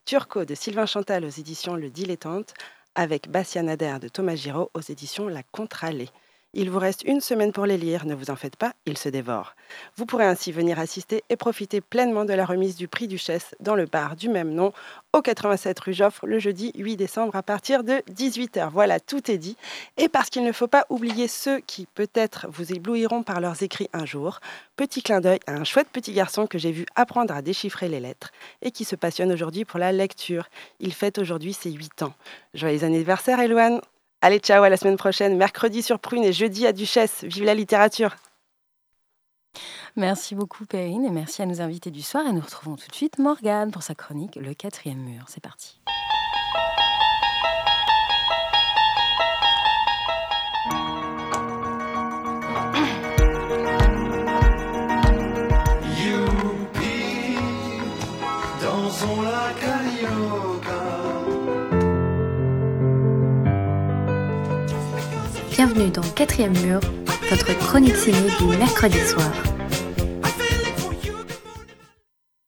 Turco 0.04 0.44
de 0.44 0.54
Sylvain 0.54 0.84
Chantal 0.84 1.24
aux 1.24 1.30
éditions 1.30 1.76
Le 1.76 1.88
Dilettante, 1.88 2.52
avec 2.94 3.30
Bastien 3.30 3.62
Nader 3.62 3.96
de 3.98 4.08
Thomas 4.08 4.34
Giraud 4.34 4.70
aux 4.74 4.82
éditions 4.82 5.28
La 5.28 5.42
Contralée. 5.42 6.10
Il 6.52 6.68
vous 6.68 6.80
reste 6.80 7.04
une 7.04 7.20
semaine 7.20 7.52
pour 7.52 7.64
les 7.64 7.78
lire, 7.78 8.06
ne 8.06 8.14
vous 8.14 8.28
en 8.28 8.34
faites 8.34 8.56
pas, 8.56 8.72
ils 8.84 8.98
se 8.98 9.08
dévorent. 9.08 9.54
Vous 9.96 10.04
pourrez 10.04 10.24
ainsi 10.24 10.50
venir 10.50 10.80
assister 10.80 11.22
et 11.30 11.36
profiter 11.36 11.80
pleinement 11.80 12.24
de 12.24 12.32
la 12.32 12.44
remise 12.44 12.74
du 12.74 12.88
prix 12.88 13.06
Duchesse 13.06 13.54
dans 13.60 13.76
le 13.76 13.86
bar 13.86 14.16
du 14.16 14.28
même 14.28 14.52
nom 14.52 14.72
au 15.12 15.22
87 15.22 15.78
rue 15.78 15.92
Joffre 15.92 16.26
le 16.26 16.40
jeudi 16.40 16.72
8 16.74 16.96
décembre 16.96 17.36
à 17.36 17.44
partir 17.44 17.84
de 17.84 18.02
18h. 18.12 18.68
Voilà, 18.72 18.98
tout 18.98 19.30
est 19.30 19.38
dit. 19.38 19.56
Et 19.96 20.08
parce 20.08 20.28
qu'il 20.28 20.42
ne 20.42 20.50
faut 20.50 20.66
pas 20.66 20.86
oublier 20.88 21.28
ceux 21.28 21.60
qui 21.60 21.86
peut-être 21.86 22.48
vous 22.50 22.72
éblouiront 22.72 23.22
par 23.22 23.40
leurs 23.40 23.62
écrits 23.62 23.88
un 23.92 24.04
jour, 24.04 24.40
petit 24.74 25.02
clin 25.02 25.20
d'œil 25.20 25.38
à 25.46 25.52
un 25.52 25.62
chouette 25.62 25.88
petit 25.92 26.12
garçon 26.12 26.48
que 26.48 26.58
j'ai 26.58 26.72
vu 26.72 26.84
apprendre 26.96 27.32
à 27.32 27.42
déchiffrer 27.42 27.86
les 27.86 28.00
lettres 28.00 28.32
et 28.60 28.72
qui 28.72 28.84
se 28.84 28.96
passionne 28.96 29.30
aujourd'hui 29.30 29.64
pour 29.64 29.78
la 29.78 29.92
lecture. 29.92 30.48
Il 30.80 30.94
fête 30.94 31.18
aujourd'hui 31.18 31.52
ses 31.52 31.70
8 31.70 32.02
ans. 32.02 32.14
Joyeux 32.54 32.82
anniversaire, 32.82 33.38
Eloane 33.38 33.80
Allez, 34.22 34.38
ciao, 34.38 34.62
à 34.62 34.68
la 34.68 34.76
semaine 34.76 34.98
prochaine. 34.98 35.36
Mercredi 35.36 35.82
sur 35.82 35.98
Prune 35.98 36.24
et 36.24 36.32
jeudi 36.32 36.66
à 36.66 36.72
Duchesse. 36.72 37.24
Vive 37.24 37.44
la 37.44 37.54
littérature. 37.54 38.16
Merci 39.96 40.34
beaucoup, 40.34 40.66
Perrine, 40.66 41.04
et 41.04 41.10
merci 41.10 41.42
à 41.42 41.46
nos 41.46 41.60
invités 41.60 41.90
du 41.90 42.02
soir. 42.02 42.26
Et 42.26 42.32
nous 42.32 42.40
retrouvons 42.40 42.76
tout 42.76 42.88
de 42.88 42.94
suite 42.94 43.18
Morgane 43.18 43.70
pour 43.70 43.82
sa 43.82 43.94
chronique 43.94 44.36
Le 44.36 44.52
quatrième 44.52 44.98
mur. 44.98 45.24
C'est 45.28 45.42
parti. 45.42 45.80
Bienvenue 65.62 65.90
dans 65.90 66.14
Quatrième 66.14 66.58
Mur, 66.60 66.80
votre 67.28 67.52
chronique 67.58 67.94
ciné 67.94 68.30
du 68.38 68.56
mercredi 68.56 68.98
soir. 68.98 69.30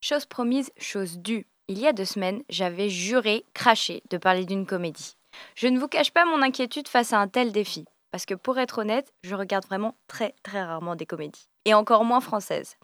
Chose 0.01 0.25
promise, 0.25 0.71
chose 0.79 1.19
due. 1.19 1.47
Il 1.69 1.79
y 1.79 1.87
a 1.87 1.93
deux 1.93 2.07
semaines, 2.07 2.43
j'avais 2.49 2.89
juré, 2.89 3.45
craché, 3.53 4.03
de 4.09 4.17
parler 4.17 4.47
d'une 4.47 4.65
comédie. 4.65 5.19
Je 5.55 5.67
ne 5.67 5.79
vous 5.79 5.89
cache 5.89 6.11
pas 6.11 6.25
mon 6.25 6.41
inquiétude 6.41 6.89
face 6.89 7.13
à 7.13 7.19
un 7.19 7.29
tel 7.29 7.53
défi, 7.53 7.85
parce 8.13 8.25
que 8.25 8.33
pour 8.33 8.59
être 8.59 8.79
honnête, 8.79 9.13
je 9.25 9.35
regarde 9.35 9.67
vraiment 9.67 9.95
très 10.09 10.35
très 10.43 10.63
rarement 10.63 10.97
des 10.97 11.05
comédies, 11.05 11.51
et 11.67 11.75
encore 11.75 12.07
moins 12.07 12.23
françaises. 12.23 12.77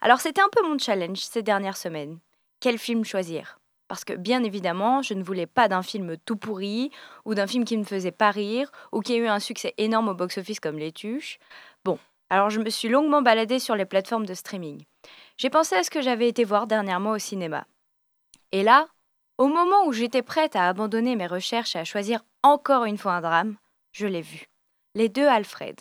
Alors 0.00 0.20
c'était 0.20 0.42
un 0.42 0.48
peu 0.52 0.62
mon 0.62 0.78
challenge 0.78 1.18
ces 1.18 1.42
dernières 1.42 1.76
semaines. 1.76 2.20
Quel 2.60 2.78
film 2.78 3.04
choisir? 3.04 3.58
Parce 3.92 4.06
que 4.06 4.14
bien 4.14 4.42
évidemment, 4.42 5.02
je 5.02 5.12
ne 5.12 5.22
voulais 5.22 5.44
pas 5.44 5.68
d'un 5.68 5.82
film 5.82 6.16
tout 6.24 6.36
pourri, 6.36 6.90
ou 7.26 7.34
d'un 7.34 7.46
film 7.46 7.66
qui 7.66 7.76
ne 7.76 7.82
me 7.82 7.86
faisait 7.86 8.10
pas 8.10 8.30
rire, 8.30 8.72
ou 8.90 9.02
qui 9.02 9.12
a 9.12 9.16
eu 9.18 9.26
un 9.26 9.38
succès 9.38 9.74
énorme 9.76 10.08
au 10.08 10.14
box-office 10.14 10.60
comme 10.60 10.78
Les 10.78 10.92
Tuches. 10.92 11.38
Bon, 11.84 11.98
alors 12.30 12.48
je 12.48 12.58
me 12.58 12.70
suis 12.70 12.88
longuement 12.88 13.20
baladée 13.20 13.58
sur 13.58 13.76
les 13.76 13.84
plateformes 13.84 14.24
de 14.24 14.32
streaming. 14.32 14.86
J'ai 15.36 15.50
pensé 15.50 15.74
à 15.74 15.82
ce 15.82 15.90
que 15.90 16.00
j'avais 16.00 16.26
été 16.26 16.42
voir 16.42 16.66
dernièrement 16.66 17.10
au 17.10 17.18
cinéma. 17.18 17.66
Et 18.50 18.62
là, 18.62 18.88
au 19.36 19.46
moment 19.46 19.84
où 19.84 19.92
j'étais 19.92 20.22
prête 20.22 20.56
à 20.56 20.68
abandonner 20.68 21.14
mes 21.14 21.26
recherches 21.26 21.76
et 21.76 21.80
à 21.80 21.84
choisir 21.84 22.24
encore 22.42 22.86
une 22.86 22.96
fois 22.96 23.12
un 23.12 23.20
drame, 23.20 23.56
je 23.92 24.06
l'ai 24.06 24.22
vu. 24.22 24.46
Les 24.94 25.10
deux 25.10 25.26
Alfred. 25.26 25.78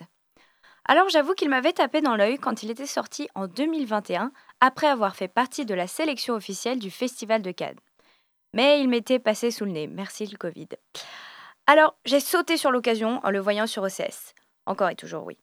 Alors 0.84 1.08
j'avoue 1.08 1.34
qu'il 1.34 1.48
m'avait 1.48 1.72
tapé 1.72 2.02
dans 2.02 2.18
l'œil 2.18 2.40
quand 2.40 2.62
il 2.62 2.72
était 2.72 2.86
sorti 2.86 3.30
en 3.36 3.48
2021, 3.48 4.34
après 4.60 4.88
avoir 4.88 5.16
fait 5.16 5.30
partie 5.30 5.66
de 5.66 5.74
la 5.74 5.88
sélection 5.88 6.34
officielle 6.34 6.80
du 6.80 6.92
Festival 6.92 7.42
de 7.42 7.52
Cannes. 7.52 7.80
Mais 8.54 8.82
il 8.82 8.90
m'était 8.90 9.20
passé 9.20 9.52
sous 9.52 9.66
le 9.66 9.72
nez, 9.72 9.88
merci 9.88 10.26
le 10.26 10.38
Covid. 10.38 10.70
Alors, 11.68 11.96
j'ai 12.06 12.20
sauté 12.20 12.58
sur 12.58 12.72
l'occasion 12.72 13.22
en 13.24 13.30
le 13.30 13.40
voyant 13.40 13.68
sur 13.68 13.84
OCS. 13.84 14.34
Encore 14.66 14.90
et 14.90 14.96
toujours 14.96 15.26
oui. 15.26 15.38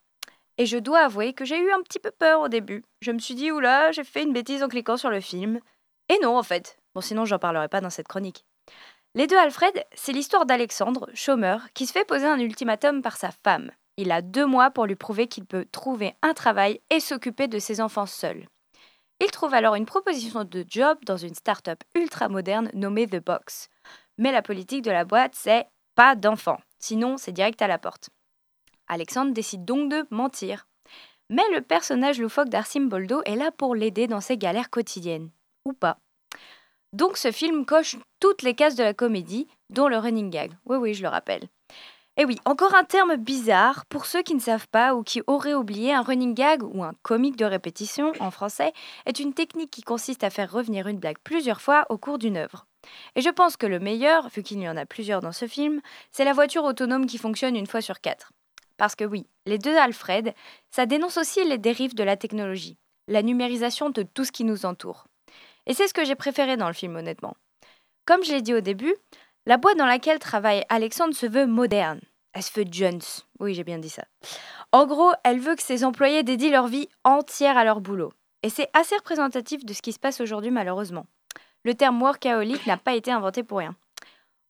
Et 0.59 0.67
je 0.67 0.77
dois 0.77 1.01
avouer 1.01 1.33
que 1.33 1.45
j'ai 1.45 1.59
eu 1.59 1.71
un 1.73 1.83
petit 1.83 2.01
peu 2.01 2.11
peur 2.11 2.41
au 2.41 2.49
début. 2.49 2.85
Je 3.01 3.13
me 3.13 3.19
suis 3.19 3.35
dit, 3.35 3.53
oula, 3.53 3.93
j'ai 3.93 4.05
fait 4.05 4.25
une 4.25 4.33
bêtise 4.33 4.63
en 4.63 4.69
cliquant 4.69 4.97
sur 4.97 5.09
le 5.09 5.21
film. 5.21 5.61
Et 6.09 6.19
non, 6.23 6.37
en 6.37 6.43
fait. 6.43 6.79
Bon, 6.95 7.01
sinon, 7.01 7.25
j'en 7.25 7.39
parlerai 7.39 7.69
pas 7.69 7.81
dans 7.81 7.91
cette 7.91 8.09
chronique. 8.09 8.45
Les 9.15 9.27
deux 9.27 9.39
Alfred, 9.39 9.85
c'est 9.95 10.13
l'histoire 10.13 10.47
d'Alexandre, 10.47 11.09
chômeur, 11.15 11.63
qui 11.75 11.87
se 11.87 11.93
fait 11.93 12.05
poser 12.05 12.27
un 12.27 12.39
ultimatum 12.39 13.03
par 13.03 13.17
sa 13.17 13.31
femme. 13.31 13.71
Il 13.97 14.13
a 14.13 14.21
deux 14.21 14.47
mois 14.47 14.71
pour 14.71 14.87
lui 14.87 14.97
prouver 14.97 15.29
qu'il 15.29 15.45
peut 15.45 15.67
trouver 15.73 16.15
un 16.23 16.35
travail 16.35 16.81
et 16.91 17.01
s'occuper 17.01 17.49
de 17.49 17.59
ses 17.59 17.81
enfants 17.81 18.07
seul. 18.07 18.47
Il 19.21 19.31
trouve 19.33 19.55
alors 19.55 19.75
une 19.75 19.87
proposition 19.87 20.45
de 20.45 20.65
job 20.69 20.99
dans 21.05 21.17
une 21.17 21.35
start-up 21.35 21.83
ultra 21.97 22.29
moderne 22.29 22.71
nommée 22.73 23.09
The 23.09 23.25
Box. 23.25 23.69
Mais 24.17 24.31
la 24.31 24.43
politique 24.43 24.83
de 24.83 24.91
la 24.91 25.05
boîte, 25.05 25.35
c'est 25.35 25.67
pas 25.95 26.15
d'enfants, 26.15 26.61
sinon 26.79 27.17
c'est 27.17 27.33
direct 27.33 27.61
à 27.61 27.67
la 27.67 27.79
porte. 27.79 28.11
Alexandre 28.87 29.33
décide 29.33 29.65
donc 29.65 29.91
de 29.91 30.07
mentir. 30.11 30.67
Mais 31.31 31.43
le 31.53 31.61
personnage 31.61 32.21
loufoque 32.21 32.49
d'Arsim 32.49 32.87
Boldo 32.87 33.23
est 33.25 33.37
là 33.37 33.51
pour 33.51 33.75
l'aider 33.75 34.07
dans 34.07 34.21
ses 34.21 34.39
galères 34.39 34.71
quotidiennes. 34.71 35.31
Ou 35.65 35.73
pas. 35.73 35.99
Donc 36.93 37.17
ce 37.17 37.33
film 37.33 37.67
coche 37.67 37.97
toutes 38.21 38.43
les 38.43 38.55
cases 38.55 38.77
de 38.77 38.83
la 38.83 38.95
comédie, 38.95 39.47
dont 39.69 39.89
le 39.89 39.99
running 39.99 40.31
gag. 40.31 40.53
Oui, 40.65 40.79
oui, 40.79 40.95
je 40.95 41.03
le 41.03 41.09
rappelle. 41.09 41.49
Et 42.21 42.25
oui, 42.25 42.37
encore 42.45 42.75
un 42.75 42.83
terme 42.83 43.15
bizarre 43.15 43.87
pour 43.87 44.05
ceux 44.05 44.23
qui 44.23 44.35
ne 44.35 44.41
savent 44.41 44.67
pas 44.67 44.97
ou 44.97 45.05
qui 45.05 45.23
auraient 45.29 45.55
oublié, 45.55 45.95
un 45.95 46.03
running 46.03 46.35
gag 46.35 46.65
ou 46.65 46.83
un 46.83 46.93
comique 47.03 47.37
de 47.37 47.45
répétition 47.45 48.13
en 48.19 48.33
français 48.33 48.73
est 49.07 49.21
une 49.21 49.35
technique 49.35 49.71
qui 49.71 49.83
consiste 49.83 50.25
à 50.25 50.31
faire 50.31 50.51
revenir 50.51 50.89
une 50.89 50.99
blague 50.99 51.19
plusieurs 51.23 51.61
fois 51.61 51.87
au 51.91 51.97
cours 51.97 52.19
d'une 52.19 52.37
œuvre. 52.37 52.67
Et 53.15 53.21
je 53.21 53.31
pense 53.31 53.57
que 53.57 53.69
le 53.69 53.79
meilleur, 53.79 54.31
vu 54.31 54.43
qu'il 54.43 54.59
y 54.59 54.69
en 54.69 54.77
a 54.77 54.85
plusieurs 54.85 55.21
dans 55.21 55.31
ce 55.31 55.47
film, 55.47 55.81
c'est 56.11 56.25
la 56.25 56.33
voiture 56.33 56.65
autonome 56.65 57.07
qui 57.07 57.19
fonctionne 57.19 57.55
une 57.55 57.69
fois 57.69 57.83
sur 57.83 58.01
quatre. 58.01 58.33
Parce 58.79 58.97
que 58.97 59.05
oui, 59.05 59.29
les 59.47 59.59
deux 59.59 59.77
Alfred, 59.77 60.35
ça 60.73 60.87
dénonce 60.87 61.19
aussi 61.19 61.45
les 61.45 61.59
dérives 61.59 61.95
de 61.95 62.03
la 62.03 62.17
technologie, 62.17 62.79
la 63.07 63.23
numérisation 63.23 63.91
de 63.91 64.03
tout 64.03 64.25
ce 64.25 64.33
qui 64.33 64.43
nous 64.43 64.67
entoure. 64.67 65.07
Et 65.67 65.75
c'est 65.75 65.87
ce 65.87 65.95
que 65.95 66.05
j'ai 66.05 66.17
préféré 66.17 66.57
dans 66.57 66.69
le 66.69 66.75
film 66.75 66.97
honnêtement. 66.97 67.37
Comme 68.07 68.25
je 68.25 68.33
l'ai 68.33 68.43
dit 68.43 68.55
au 68.55 68.61
début, 68.61 68.95
la 69.49 69.57
boîte 69.57 69.79
dans 69.79 69.87
laquelle 69.87 70.19
travaille 70.19 70.63
Alexandre 70.69 71.15
se 71.15 71.25
veut 71.25 71.47
moderne. 71.47 72.01
Elle 72.35 72.43
se 72.43 72.53
veut 72.53 72.67
Jones. 72.71 73.01
Oui, 73.41 73.55
j'ai 73.55 73.65
bien 73.65 73.79
dit 73.79 73.89
ça. 73.89 74.05
En 74.73 74.87
gros, 74.87 75.11
elle 75.25 75.41
veut 75.41 75.57
que 75.57 75.63
ses 75.63 75.85
employés 75.85 76.23
dédient 76.23 76.51
leur 76.51 76.67
vie 76.67 76.91
entière 77.03 77.57
à 77.57 77.65
leur 77.65 77.81
boulot. 77.81 78.13
Et 78.43 78.51
c'est 78.51 78.69
assez 78.75 78.95
représentatif 78.95 79.65
de 79.65 79.73
ce 79.73 79.81
qui 79.81 79.95
se 79.95 79.99
passe 79.99 80.21
aujourd'hui 80.21 80.51
malheureusement. 80.51 81.07
Le 81.65 81.73
terme 81.75 82.01
workaholic 82.03 82.67
n'a 82.67 82.77
pas 82.77 82.93
été 82.93 83.11
inventé 83.11 83.43
pour 83.43 83.59
rien. 83.59 83.75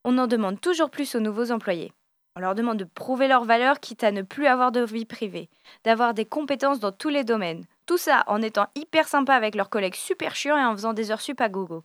On 0.02 0.18
en 0.18 0.26
demande 0.26 0.60
toujours 0.60 0.90
plus 0.90 1.14
aux 1.14 1.20
nouveaux 1.20 1.52
employés. 1.52 1.92
On 2.34 2.40
leur 2.40 2.56
demande 2.56 2.78
de 2.78 2.84
prouver 2.84 3.28
leur 3.28 3.44
valeur 3.44 3.78
quitte 3.78 4.02
à 4.02 4.10
ne 4.10 4.22
plus 4.22 4.48
avoir 4.48 4.72
de 4.72 4.80
vie 4.80 5.04
privée, 5.04 5.48
d'avoir 5.84 6.12
des 6.12 6.24
compétences 6.24 6.80
dans 6.80 6.92
tous 6.92 7.08
les 7.08 7.22
domaines. 7.22 7.66
Tout 7.86 7.98
ça 7.98 8.24
en 8.26 8.42
étant 8.42 8.66
hyper 8.74 9.06
sympa 9.06 9.34
avec 9.34 9.54
leurs 9.54 9.70
collègues 9.70 9.94
super 9.94 10.34
chiants 10.34 10.58
et 10.58 10.64
en 10.64 10.72
faisant 10.72 10.92
des 10.92 11.12
heures 11.12 11.20
sup 11.20 11.40
à 11.40 11.48
gogo. 11.48 11.84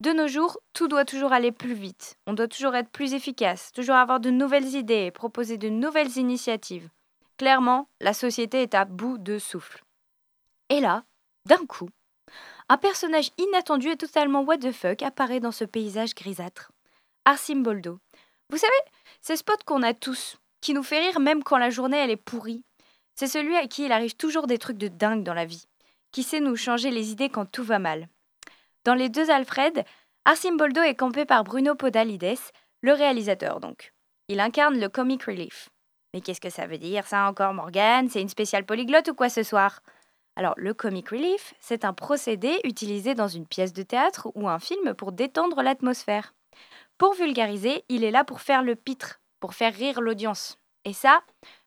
De 0.00 0.12
nos 0.12 0.28
jours, 0.28 0.58
tout 0.74 0.88
doit 0.88 1.06
toujours 1.06 1.32
aller 1.32 1.52
plus 1.52 1.72
vite. 1.72 2.16
On 2.26 2.34
doit 2.34 2.48
toujours 2.48 2.74
être 2.74 2.90
plus 2.90 3.14
efficace, 3.14 3.72
toujours 3.72 3.94
avoir 3.94 4.20
de 4.20 4.30
nouvelles 4.30 4.74
idées 4.74 5.06
et 5.06 5.10
proposer 5.10 5.56
de 5.56 5.70
nouvelles 5.70 6.18
initiatives. 6.18 6.90
Clairement, 7.38 7.88
la 8.00 8.12
société 8.12 8.62
est 8.62 8.74
à 8.74 8.84
bout 8.84 9.16
de 9.16 9.38
souffle. 9.38 9.82
Et 10.68 10.80
là, 10.80 11.04
d'un 11.46 11.64
coup, 11.64 11.88
un 12.68 12.76
personnage 12.76 13.30
inattendu 13.38 13.88
et 13.88 13.96
totalement 13.96 14.42
what 14.42 14.58
the 14.58 14.72
fuck 14.72 15.02
apparaît 15.02 15.40
dans 15.40 15.52
ce 15.52 15.64
paysage 15.64 16.14
grisâtre. 16.14 16.72
Arsim 17.24 17.62
Boldo. 17.62 17.98
Vous 18.50 18.58
savez, 18.58 18.72
ce 19.22 19.42
pote 19.42 19.64
qu'on 19.64 19.82
a 19.82 19.94
tous, 19.94 20.36
qui 20.60 20.74
nous 20.74 20.82
fait 20.82 21.00
rire 21.00 21.20
même 21.20 21.42
quand 21.42 21.58
la 21.58 21.70
journée 21.70 21.98
elle 21.98 22.10
est 22.10 22.16
pourrie. 22.16 22.64
C'est 23.14 23.28
celui 23.28 23.56
à 23.56 23.66
qui 23.66 23.86
il 23.86 23.92
arrive 23.92 24.14
toujours 24.14 24.46
des 24.46 24.58
trucs 24.58 24.78
de 24.78 24.88
dingue 24.88 25.22
dans 25.22 25.34
la 25.34 25.46
vie, 25.46 25.64
qui 26.12 26.22
sait 26.22 26.40
nous 26.40 26.56
changer 26.56 26.90
les 26.90 27.12
idées 27.12 27.30
quand 27.30 27.46
tout 27.46 27.64
va 27.64 27.78
mal. 27.78 28.08
Dans 28.86 28.94
les 28.94 29.08
deux 29.08 29.32
Alfred, 29.32 29.84
Arsim 30.26 30.56
Boldo 30.56 30.80
est 30.80 30.94
campé 30.94 31.24
par 31.24 31.42
Bruno 31.42 31.74
Podalides, 31.74 32.38
le 32.82 32.92
réalisateur 32.92 33.58
donc. 33.58 33.92
Il 34.28 34.38
incarne 34.38 34.78
le 34.78 34.88
comic 34.88 35.24
relief. 35.24 35.70
Mais 36.14 36.20
qu'est-ce 36.20 36.40
que 36.40 36.50
ça 36.50 36.68
veut 36.68 36.78
dire 36.78 37.04
ça 37.04 37.28
encore, 37.28 37.52
Morgane 37.52 38.08
C'est 38.08 38.22
une 38.22 38.28
spéciale 38.28 38.64
polyglotte 38.64 39.08
ou 39.08 39.14
quoi 39.14 39.28
ce 39.28 39.42
soir? 39.42 39.80
Alors, 40.36 40.54
le 40.56 40.72
comic 40.72 41.08
relief, 41.08 41.54
c'est 41.58 41.84
un 41.84 41.92
procédé 41.92 42.60
utilisé 42.62 43.16
dans 43.16 43.26
une 43.26 43.48
pièce 43.48 43.72
de 43.72 43.82
théâtre 43.82 44.28
ou 44.36 44.48
un 44.48 44.60
film 44.60 44.94
pour 44.94 45.10
détendre 45.10 45.62
l'atmosphère. 45.62 46.32
Pour 46.96 47.14
vulgariser, 47.14 47.82
il 47.88 48.04
est 48.04 48.12
là 48.12 48.22
pour 48.22 48.40
faire 48.40 48.62
le 48.62 48.76
pitre, 48.76 49.20
pour 49.40 49.54
faire 49.54 49.74
rire 49.74 50.00
l'audience. 50.00 50.58
Et 50.84 50.92
ça, 50.92 51.22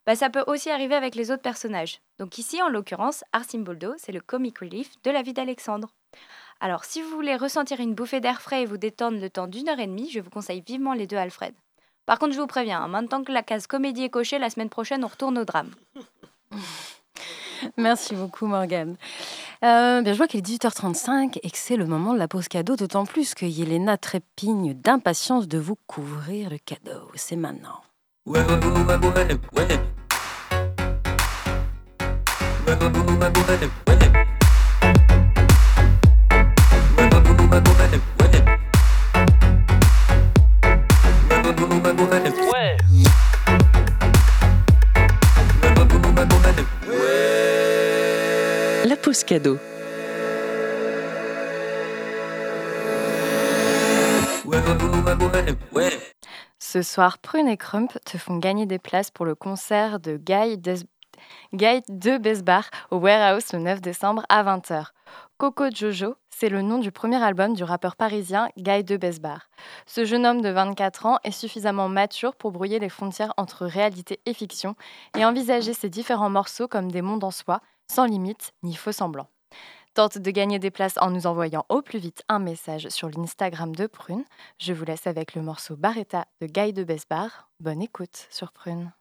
bah, 0.05 0.15
ça 0.15 0.29
peut 0.29 0.45
aussi 0.47 0.69
arriver 0.69 0.95
avec 0.95 1.15
les 1.15 1.31
autres 1.31 1.41
personnages. 1.41 1.99
Donc 2.17 2.37
ici, 2.37 2.61
en 2.61 2.69
l'occurrence, 2.69 3.25
Arsim 3.33 3.59
Boldo, 3.59 3.93
c'est 3.97 4.13
le 4.13 4.21
comic 4.21 4.59
relief 4.59 4.93
de 5.03 5.11
la 5.11 5.21
vie 5.21 5.33
d'Alexandre. 5.33 5.89
Alors, 6.61 6.83
si 6.83 7.01
vous 7.01 7.09
voulez 7.09 7.37
ressentir 7.37 7.79
une 7.79 7.95
bouffée 7.95 8.19
d'air 8.19 8.41
frais 8.41 8.63
et 8.63 8.65
vous 8.65 8.77
détendre 8.77 9.19
le 9.19 9.29
temps 9.29 9.47
d'une 9.47 9.69
heure 9.69 9.79
et 9.79 9.87
demie, 9.87 10.09
je 10.11 10.19
vous 10.19 10.29
conseille 10.29 10.61
vivement 10.65 10.93
les 10.93 11.07
deux 11.07 11.15
Alfred. 11.15 11.53
Par 12.05 12.19
contre, 12.19 12.33
je 12.33 12.39
vous 12.39 12.47
préviens, 12.47 12.81
hein, 12.81 12.87
maintenant 12.87 13.23
que 13.23 13.31
la 13.31 13.43
case 13.43 13.65
comédie 13.65 14.03
est 14.03 14.09
cochée, 14.09 14.39
la 14.39 14.49
semaine 14.49 14.69
prochaine, 14.69 15.05
on 15.05 15.07
retourne 15.07 15.37
au 15.37 15.45
drame. 15.45 15.71
Merci 17.77 18.15
beaucoup, 18.15 18.45
Morgane. 18.45 18.97
Euh, 19.63 20.01
bien, 20.01 20.13
je 20.13 20.17
vois 20.17 20.27
qu'il 20.27 20.39
est 20.39 20.43
18h35 20.47 21.39
et 21.43 21.49
que 21.49 21.57
c'est 21.57 21.75
le 21.75 21.85
moment 21.85 22.13
de 22.13 22.19
la 22.19 22.27
pause 22.27 22.47
cadeau, 22.47 22.75
d'autant 22.75 23.05
plus 23.05 23.35
que 23.35 23.45
Yelena 23.45 23.97
trépigne 23.97 24.73
d'impatience 24.73 25.47
de 25.47 25.59
vous 25.59 25.77
couvrir 25.87 26.49
le 26.49 26.57
cadeau. 26.57 27.09
C'est 27.15 27.35
maintenant. 27.35 27.81
Ouais, 28.25 28.39
ouais, 28.39 28.55
ouais, 29.55 29.79
Ce 56.59 56.81
soir, 56.81 57.17
Prune 57.17 57.47
et 57.47 57.57
Crump 57.57 57.97
te 58.05 58.17
font 58.17 58.37
gagner 58.37 58.65
des 58.65 58.79
places 58.79 59.11
pour 59.11 59.25
le 59.25 59.35
concert 59.35 59.99
de 59.99 60.17
Guy 60.17 60.57
de 60.57 62.17
Besbar 62.17 62.69
au 62.91 62.97
Warehouse 62.97 63.53
le 63.53 63.59
9 63.59 63.81
décembre 63.81 64.25
à 64.29 64.43
20h. 64.43 64.85
Coco 65.37 65.65
Jojo, 65.73 66.15
c'est 66.29 66.49
le 66.49 66.61
nom 66.61 66.77
du 66.77 66.91
premier 66.91 67.21
album 67.21 67.53
du 67.53 67.63
rappeur 67.63 67.95
parisien 67.95 68.49
Guy 68.57 68.83
de 68.83 68.97
Besbar. 68.97 69.49
Ce 69.85 70.05
jeune 70.05 70.25
homme 70.25 70.41
de 70.41 70.49
24 70.49 71.05
ans 71.05 71.17
est 71.23 71.31
suffisamment 71.31 71.89
mature 71.89 72.35
pour 72.35 72.51
brouiller 72.51 72.79
les 72.79 72.89
frontières 72.89 73.33
entre 73.37 73.65
réalité 73.65 74.19
et 74.25 74.33
fiction 74.33 74.75
et 75.17 75.25
envisager 75.25 75.73
ses 75.73 75.89
différents 75.89 76.29
morceaux 76.29 76.67
comme 76.67 76.91
des 76.91 77.01
mondes 77.01 77.23
en 77.23 77.31
soi, 77.31 77.61
sans 77.89 78.05
limite 78.05 78.53
ni 78.63 78.75
faux 78.75 78.91
semblant. 78.91 79.27
Tente 79.95 80.17
de 80.17 80.31
gagner 80.31 80.59
des 80.59 80.71
places 80.71 80.97
en 81.01 81.09
nous 81.09 81.27
envoyant 81.27 81.65
au 81.69 81.81
plus 81.81 81.99
vite 81.99 82.23
un 82.29 82.39
message 82.39 82.87
sur 82.89 83.09
l'Instagram 83.09 83.75
de 83.75 83.87
Prune. 83.87 84.23
Je 84.59 84.71
vous 84.71 84.85
laisse 84.85 85.07
avec 85.07 85.35
le 85.35 85.41
morceau 85.41 85.75
Barretta 85.75 86.25
de 86.41 86.47
Guy 86.47 86.73
de 86.73 86.83
Besbar. 86.83 87.49
Bonne 87.59 87.81
écoute 87.81 88.27
sur 88.29 88.51
Prune. 88.53 88.93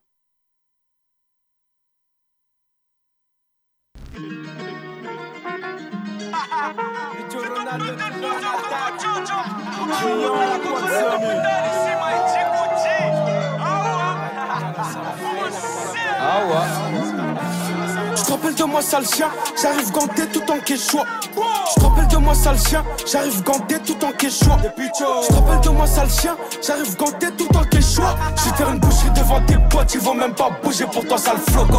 Je 18.18 18.24
te 18.24 18.32
rappelle 18.32 18.54
de 18.54 18.64
moi 18.64 18.82
sale 18.82 19.06
chien, 19.06 19.28
j'arrive 19.62 19.92
ganté 19.92 20.26
tout 20.26 20.42
en 20.50 20.58
quechua. 20.58 21.04
Je 21.32 21.80
te 21.80 21.86
rappelle 21.86 22.08
de 22.08 22.16
moi 22.16 22.34
sale 22.34 22.58
chien, 22.58 22.84
j'arrive 23.06 23.42
ganté 23.44 23.78
tout 23.78 24.04
en 24.04 24.10
quechua. 24.10 24.58
Je 24.58 25.28
te 25.28 25.32
rappelle 25.34 25.60
de 25.60 25.68
moi 25.68 25.86
sale 25.86 26.10
chien, 26.10 26.36
j'arrive 26.60 26.96
ganté 26.96 27.30
tout 27.30 27.56
en 27.56 27.62
quechua. 27.62 28.16
Je 28.36 28.50
vais 28.50 28.56
faire 28.56 28.70
une 28.70 28.80
boucherie 28.80 29.10
devant 29.10 29.40
tes 29.46 29.56
potes, 29.70 29.94
ils 29.94 30.00
vont 30.00 30.14
même 30.14 30.34
pas 30.34 30.50
bouger 30.62 30.86
pour 30.86 31.06
toi 31.06 31.16
sale 31.16 31.38
floco. 31.50 31.78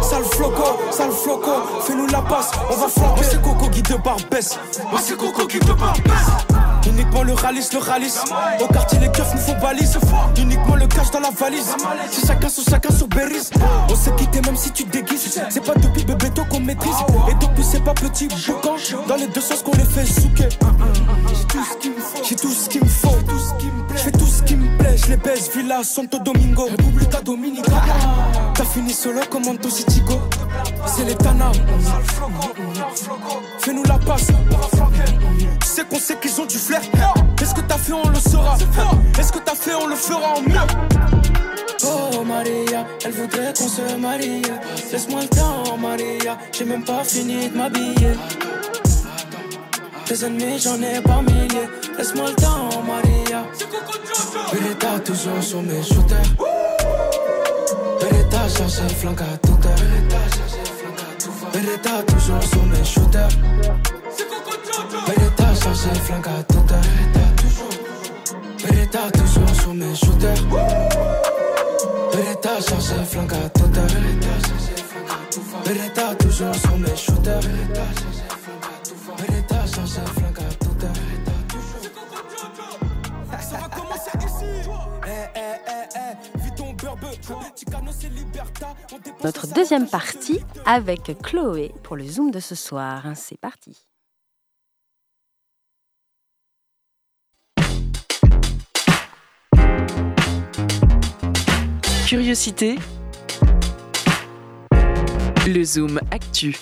Sale 0.00 0.24
floco, 0.24 0.78
sale 0.92 1.10
floco, 1.10 1.50
fais-nous 1.80 2.06
la 2.06 2.22
passe, 2.22 2.52
on 2.70 2.76
va 2.76 2.88
flanquer. 2.88 3.24
C'est 3.24 3.42
Coco 3.42 3.68
qui 3.68 3.82
de 3.82 3.96
Barbès, 3.96 4.56
moi 4.92 5.00
c'est 5.02 5.16
Coco 5.16 5.46
qui 5.46 5.58
de 5.58 5.72
Barbès. 5.72 6.65
Uniquement 6.86 7.22
le 7.22 7.34
ralice, 7.34 7.72
le 7.72 7.78
ralice. 7.78 8.20
Au 8.60 8.66
quartier, 8.66 8.98
les 8.98 9.08
keufs 9.08 9.34
nous 9.34 9.40
font 9.40 9.56
balise. 9.60 9.98
Uniquement 10.38 10.76
le 10.76 10.86
cash 10.86 11.10
dans 11.10 11.20
la 11.20 11.30
valise. 11.30 11.74
C'est 12.10 12.26
chacun 12.26 12.48
sur 12.48 12.64
chacun 12.64 12.94
sur 12.94 13.08
Berries. 13.08 13.50
On 13.90 13.94
s'est 13.94 14.14
quitté 14.16 14.40
même 14.42 14.56
si 14.56 14.70
tu 14.70 14.84
déguises. 14.84 15.40
C'est 15.48 15.64
pas 15.64 15.74
depuis 15.74 16.04
bébé 16.04 16.30
toi 16.30 16.44
qu'on 16.50 16.60
maîtrise. 16.60 16.96
Et 17.30 17.34
depuis 17.34 17.64
c'est 17.64 17.82
pas 17.82 17.94
petit 17.94 18.28
boucan. 18.28 18.76
Dans 19.08 19.16
les 19.16 19.26
deux 19.28 19.40
sens 19.40 19.62
qu'on 19.62 19.72
les 19.72 19.84
fait 19.84 20.06
souquer. 20.06 20.48
J'ai 21.28 21.46
tout 21.46 21.64
ce 21.64 21.76
qu'il 21.78 21.92
me 21.92 22.00
faut. 22.00 22.24
J'ai 22.24 22.36
tout 22.36 22.52
ce 22.52 22.68
qu'il 22.68 22.82
me 22.82 22.88
faut. 22.88 23.16
Je 23.94 23.98
fais 23.98 24.12
tout 24.12 24.26
ce 24.26 24.42
qui 24.42 24.56
me 24.56 24.78
plaît. 24.78 24.96
Je 24.96 25.06
les 25.08 25.16
baise. 25.16 25.50
Villa 25.54 25.82
Santo 25.82 26.18
Domingo. 26.18 26.68
Republica 26.70 27.20
Dominicana. 27.20 27.82
T'as 28.54 28.64
fini 28.64 28.92
solo 28.92 29.20
comme 29.30 29.46
Anto. 29.48 29.68
C'est 30.86 31.04
les 31.04 31.14
Tana. 31.14 31.52
Fais-nous 33.58 33.84
la 33.84 33.98
passe. 33.98 34.26
Tu 35.60 35.66
sais 35.66 35.84
qu'on 35.84 35.98
sait 35.98 36.16
qu'ils 36.16 36.40
ont 36.40 36.46
du 36.46 36.58
flair. 36.58 36.80
Est-ce 37.40 37.54
que 37.54 37.60
t'as 37.60 37.78
fait, 37.78 37.92
on 37.92 38.08
le 38.08 38.16
saura. 38.16 38.56
Est-ce 39.18 39.32
que 39.32 39.38
t'as 39.38 39.54
fait, 39.54 39.74
on 39.74 39.86
le 39.86 39.96
fera 39.96 40.34
en 40.36 40.42
mieux. 40.42 40.56
Oh 41.84 42.24
Maria, 42.24 42.86
elle 43.04 43.12
voudrait 43.12 43.52
qu'on 43.56 43.68
se 43.68 43.96
marie. 43.96 44.42
Laisse-moi 44.90 45.20
le 45.22 45.28
temps, 45.28 45.76
Maria. 45.78 46.38
J'ai 46.52 46.64
même 46.64 46.84
pas 46.84 47.04
fini 47.04 47.48
de 47.48 47.56
m'habiller. 47.56 48.14
Des 50.08 50.24
ennemis, 50.24 50.58
j'en 50.58 50.80
ai 50.80 51.00
pas 51.00 51.20
milliers. 51.22 51.68
Laisse-moi 51.98 52.30
le 52.30 52.34
temps, 52.36 52.82
Maria. 52.86 53.44
Beretta 54.52 54.98
toujours 55.00 55.42
sur 55.42 55.62
mes 55.62 55.82
shooters. 55.82 56.16
Beretta 58.00 58.48
cherche 58.48 58.94
flanc 58.98 59.12
à 59.12 59.36
toute 59.38 59.66
heure. 59.66 60.05
Beretta 61.56 62.02
toujours 62.02 62.42
sur 62.42 62.62
mes 62.66 62.84
shooters. 62.84 63.28
Beretta 65.06 65.54
cherche 65.54 65.98
flanc 66.02 66.20
à 66.20 66.42
toute 66.42 66.70
heure. 66.70 66.82
Beretta 68.62 69.10
toujours 69.12 69.54
sur 69.54 69.72
mes 69.72 69.94
shooters. 69.94 70.42
Beretta 72.12 72.60
cherche 72.60 73.06
flanc 73.08 73.24
à 73.24 73.48
toute 73.48 73.78
heure. 73.78 73.86
Beretta 75.64 76.14
toujours 76.16 76.54
sur 76.54 76.76
mes 76.76 76.94
shooters. 76.94 77.40
Beretta 79.16 79.55
Notre 89.24 89.46
deuxième 89.52 89.88
partie 89.88 90.40
avec 90.64 91.16
Chloé 91.22 91.72
pour 91.82 91.96
le 91.96 92.04
Zoom 92.04 92.30
de 92.30 92.40
ce 92.40 92.54
soir. 92.54 93.04
C'est 93.14 93.38
parti. 93.38 93.86
Curiosité. 102.06 102.76
Le 105.46 105.64
Zoom 105.64 106.00
Actu. 106.10 106.56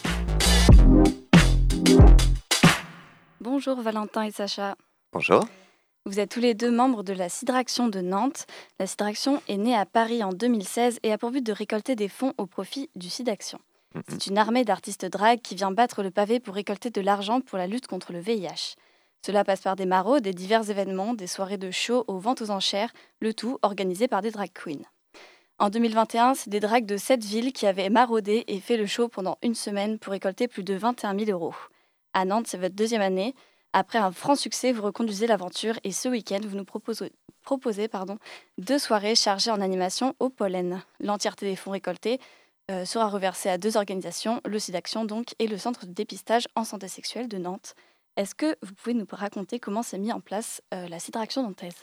Bonjour 3.41 3.81
Valentin 3.83 4.23
et 4.23 4.31
Sacha. 4.31 4.75
Bonjour. 5.12 5.45
Vous 6.07 6.21
êtes 6.21 6.33
tous 6.33 6.41
les 6.41 6.53
deux 6.53 6.71
membres 6.71 7.03
de 7.03 7.15
la 7.15 7.31
Sidraction 7.31 7.89
de 7.89 8.03
Nantes. 8.03 8.45
La 8.79 8.87
Sidraction 8.87 9.41
est 9.49 9.57
née 9.57 9.75
à 9.75 9.87
Paris 9.87 10.23
en 10.23 10.35
2016 10.35 10.99
et 11.03 11.11
a 11.11 11.17
pour 11.17 11.31
but 11.31 11.43
de 11.43 11.51
récolter 11.51 11.97
des 11.97 12.09
fonds 12.09 12.35
au 12.37 12.45
profit 12.45 12.91
du 12.95 13.09
Sidaction. 13.09 13.59
C'est 14.09 14.27
une 14.27 14.37
armée 14.37 14.67
d'artistes 14.67 15.07
drag 15.07 15.41
qui 15.41 15.55
vient 15.55 15.71
battre 15.71 16.03
le 16.03 16.11
pavé 16.11 16.41
pour 16.41 16.57
récolter 16.57 16.91
de 16.91 17.01
l'argent 17.01 17.41
pour 17.41 17.57
la 17.57 17.67
lutte 17.67 17.87
contre 17.87 18.13
le 18.13 18.19
VIH. 18.19 18.75
Cela 19.25 19.45
passe 19.45 19.63
par 19.63 19.77
des 19.77 19.87
maraudes, 19.87 20.25
des 20.25 20.35
divers 20.35 20.69
événements, 20.69 21.15
des 21.15 21.27
soirées 21.27 21.57
de 21.57 21.71
show 21.71 22.05
aux 22.07 22.19
ventes 22.19 22.43
aux 22.43 22.51
enchères, 22.51 22.93
le 23.21 23.33
tout 23.33 23.59
organisé 23.63 24.07
par 24.07 24.21
des 24.21 24.31
drag 24.31 24.51
queens. 24.53 24.85
En 25.59 25.71
2021, 25.71 26.35
c'est 26.35 26.51
des 26.51 26.61
drags 26.61 26.85
de 26.85 26.99
sept 26.99 27.25
villes 27.25 27.55
qui 27.55 27.67
avaient 27.67 27.89
maraudé 27.89 28.45
et 28.47 28.61
fait 28.61 28.77
le 28.77 28.85
show 28.85 29.09
pendant 29.09 29.39
une 29.43 29.55
semaine 29.55 29.99
pour 29.99 30.13
récolter 30.13 30.49
plus 30.49 30.65
de 30.65 30.75
21 30.75 31.19
000 31.19 31.31
euros. 31.31 31.55
À 32.13 32.27
Nantes, 32.27 32.47
c'est 32.47 32.59
votre 32.59 32.75
deuxième 32.75 33.01
année. 33.01 33.35
Après 33.77 33.99
un 33.99 34.12
franc 34.12 34.37
succès, 34.37 34.70
vous 34.70 34.83
reconduisez 34.83 35.27
l'aventure 35.27 35.75
et 35.83 35.91
ce 35.91 36.09
week-end, 36.09 36.39
vous 36.47 36.57
nous 36.57 36.64
proposez, 36.64 37.11
proposez 37.43 37.89
pardon, 37.89 38.18
deux 38.57 38.79
soirées 38.79 39.16
chargées 39.16 39.51
en 39.51 39.61
animation 39.61 40.14
au 40.20 40.31
pollen. 40.31 40.81
L'entièreté 41.01 41.47
des 41.47 41.57
fonds 41.57 41.72
récoltés 41.72 42.20
euh, 42.70 42.85
sera 42.85 43.09
reversée 43.09 43.51
à 43.51 43.59
deux 43.59 43.77
organisations, 43.77 44.41
le 44.47 44.61
SIDAction 44.61 45.05
donc 45.05 45.35
et 45.41 45.49
le 45.49 45.59
Centre 45.59 45.87
de 45.87 45.93
dépistage 45.93 46.47
en 46.55 46.62
santé 46.62 46.87
sexuelle 46.87 47.27
de 47.27 47.37
Nantes. 47.37 47.75
Est-ce 48.16 48.37
que 48.37 48.57
vous 48.62 48.75
pouvez 48.75 48.95
nous 48.95 49.07
raconter 49.11 49.59
comment 49.59 49.83
s'est 49.83 49.99
mis 49.99 50.12
en 50.12 50.20
place 50.20 50.62
euh, 50.72 50.87
la 50.87 51.01
Sidraction 51.01 51.43
nantaise? 51.43 51.75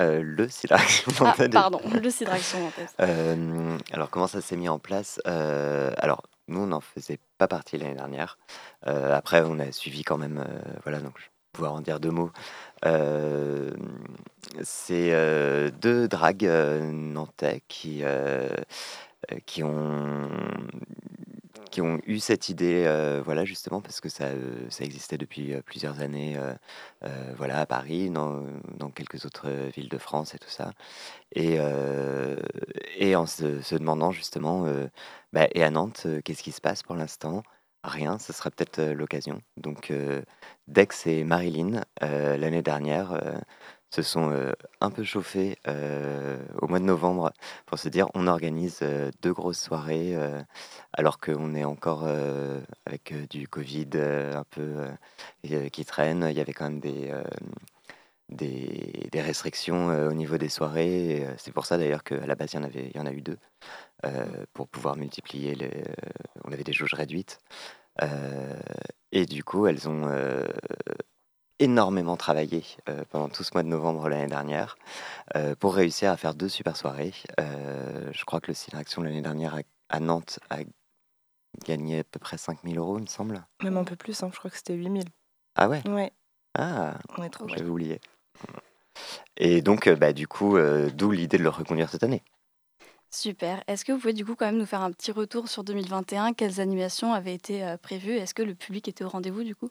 Euh, 0.00 0.22
le 0.22 0.48
Sidraction 0.48 1.12
Ah, 1.20 1.34
pardon, 1.52 1.80
le 2.02 2.10
Sidraction 2.10 2.58
nantaise. 2.58 2.88
Euh, 3.00 3.78
alors, 3.92 4.10
comment 4.10 4.26
ça 4.26 4.40
s'est 4.40 4.56
mis 4.56 4.68
en 4.68 4.80
place? 4.80 5.20
Euh, 5.28 5.92
Alors, 5.98 6.22
nous, 6.52 6.60
on 6.62 6.66
n'en 6.68 6.80
faisait 6.80 7.18
pas 7.38 7.48
partie 7.48 7.78
l'année 7.78 7.94
dernière. 7.96 8.38
Euh, 8.86 9.14
après, 9.14 9.42
on 9.44 9.58
a 9.58 9.72
suivi 9.72 10.04
quand 10.04 10.18
même. 10.18 10.38
euh, 10.46 10.60
voilà, 10.84 11.00
donc 11.00 11.14
je 11.18 11.24
vais 11.24 11.30
pouvoir 11.52 11.74
en 11.74 11.80
dire 11.80 12.00
deux 12.00 12.10
mots. 12.10 12.32
Euh, 12.86 13.72
C'est 14.62 15.12
deux 15.80 16.08
dragues 16.08 16.44
nantais 16.92 17.62
qui 17.68 18.02
ont 19.64 20.28
qui 21.72 21.80
ont 21.80 22.00
eu 22.06 22.20
cette 22.20 22.48
idée, 22.50 22.84
euh, 22.86 23.22
voilà 23.24 23.44
justement 23.44 23.80
parce 23.80 24.00
que 24.00 24.08
ça, 24.08 24.26
euh, 24.26 24.66
ça 24.68 24.84
existait 24.84 25.18
depuis 25.18 25.54
euh, 25.54 25.62
plusieurs 25.62 26.00
années, 26.00 26.38
voilà 27.36 27.60
à 27.60 27.66
Paris, 27.66 28.10
dans, 28.10 28.44
dans 28.78 28.90
quelques 28.90 29.24
autres 29.24 29.48
villes 29.74 29.88
de 29.88 29.98
France 29.98 30.34
et 30.34 30.38
tout 30.38 30.50
ça, 30.50 30.72
et, 31.34 31.58
et 32.98 33.16
en 33.16 33.26
se, 33.26 33.74
demandant 33.74 34.12
justement, 34.12 34.66
bah, 35.32 35.48
et 35.54 35.64
à 35.64 35.70
Nantes, 35.70 36.06
qu'est-ce 36.24 36.42
qui 36.42 36.52
se 36.52 36.60
passe 36.60 36.82
pour 36.82 36.94
l'instant? 36.94 37.42
Rien, 37.84 38.18
ce 38.18 38.32
sera 38.32 38.50
peut-être 38.50 38.80
l'occasion. 38.92 39.40
Donc 39.56 39.92
Dex 40.68 41.06
et 41.06 41.24
Marilyn, 41.24 41.82
l'année 42.00 42.62
dernière, 42.62 43.18
se 43.92 44.02
sont 44.02 44.32
un 44.80 44.90
peu 44.90 45.04
chauffés 45.04 45.58
au 45.66 46.66
mois 46.66 46.78
de 46.78 46.84
novembre 46.84 47.32
pour 47.66 47.78
se 47.78 47.88
dire 47.88 48.08
on 48.14 48.26
organise 48.26 48.80
deux 49.20 49.32
grosses 49.32 49.60
soirées 49.60 50.16
alors 50.94 51.18
qu'on 51.18 51.54
est 51.54 51.64
encore 51.64 52.06
avec 52.86 53.12
du 53.28 53.48
Covid 53.48 53.90
un 53.94 54.44
peu 54.44 54.88
qui 55.72 55.84
traîne. 55.84 56.26
Il 56.30 56.36
y 56.36 56.40
avait 56.40 56.54
quand 56.54 56.70
même 56.70 56.80
des, 56.80 57.12
des, 58.30 59.08
des, 59.12 59.20
restrictions 59.20 59.88
au 59.88 60.14
niveau 60.14 60.38
des 60.38 60.48
soirées. 60.48 61.26
C'est 61.36 61.52
pour 61.52 61.66
ça 61.66 61.76
d'ailleurs 61.76 62.02
qu'à 62.02 62.26
la 62.26 62.34
base 62.34 62.54
il 62.54 62.56
y 62.56 62.58
en, 62.60 62.64
avait, 62.64 62.90
a 62.94 63.12
eu 63.12 63.20
deux 63.20 63.38
pour 64.54 64.68
pouvoir 64.68 64.96
multiplier. 64.96 65.54
Les, 65.54 65.84
on 66.44 66.52
avait 66.52 66.64
des 66.64 66.72
jauges 66.72 66.94
réduites. 66.94 67.38
et 69.12 69.26
du 69.26 69.44
coup, 69.44 69.66
elles 69.66 69.86
ont 69.86 70.08
énormément 71.62 72.16
travaillé 72.16 72.64
euh, 72.88 73.04
pendant 73.10 73.28
tout 73.28 73.44
ce 73.44 73.52
mois 73.54 73.62
de 73.62 73.68
novembre 73.68 74.08
l'année 74.08 74.26
dernière 74.26 74.76
euh, 75.36 75.54
pour 75.54 75.74
réussir 75.74 76.10
à 76.10 76.16
faire 76.16 76.34
deux 76.34 76.48
super 76.48 76.76
soirées. 76.76 77.14
Euh, 77.38 78.10
je 78.12 78.24
crois 78.24 78.40
que 78.40 78.48
le 78.48 78.54
Style 78.54 78.76
Action 78.76 79.02
l'année 79.02 79.22
dernière 79.22 79.60
à, 79.88 80.00
Nantes 80.00 80.40
a 80.50 80.58
gagné 81.64 82.00
à 82.00 82.04
peu 82.04 82.18
près 82.18 82.36
5000 82.36 82.78
euros, 82.78 82.98
il 82.98 83.02
me 83.02 83.06
semble. 83.06 83.44
Même 83.62 83.76
un 83.76 83.84
peu 83.84 83.94
plus, 83.94 84.22
hein, 84.22 84.30
je 84.32 84.38
crois 84.38 84.50
que 84.50 84.56
c'était 84.56 84.74
8000. 84.74 85.04
Ah 85.54 85.68
ouais? 85.68 85.86
Ouais. 85.88 86.12
Ah, 86.58 86.98
on 87.16 87.22
est 87.22 87.30
trop 87.30 87.46
J'avais 87.48 87.68
oublié. 87.68 88.00
Et 89.36 89.62
donc, 89.62 89.88
bah, 89.88 90.12
du 90.12 90.26
coup, 90.26 90.58
d'où 90.94 91.12
l'idée 91.12 91.38
de 91.38 91.42
le 91.42 91.48
reconduire 91.48 91.88
cette 91.88 92.02
année. 92.02 92.22
Super. 93.10 93.62
Est-ce 93.66 93.84
que 93.84 93.92
vous 93.92 93.98
pouvez 93.98 94.12
du 94.12 94.24
coup 94.24 94.34
quand 94.34 94.46
même 94.46 94.58
nous 94.58 94.66
faire 94.66 94.82
un 94.82 94.90
petit 94.90 95.12
retour 95.12 95.48
sur 95.48 95.64
2021 95.64 96.32
Quelles 96.32 96.60
animations 96.60 97.12
avaient 97.12 97.34
été 97.34 97.76
prévues? 97.82 98.16
Est-ce 98.16 98.34
que 98.34 98.42
le 98.42 98.54
public 98.54 98.88
était 98.88 99.04
au 99.04 99.08
rendez-vous 99.08 99.44
du 99.44 99.54
coup? 99.54 99.70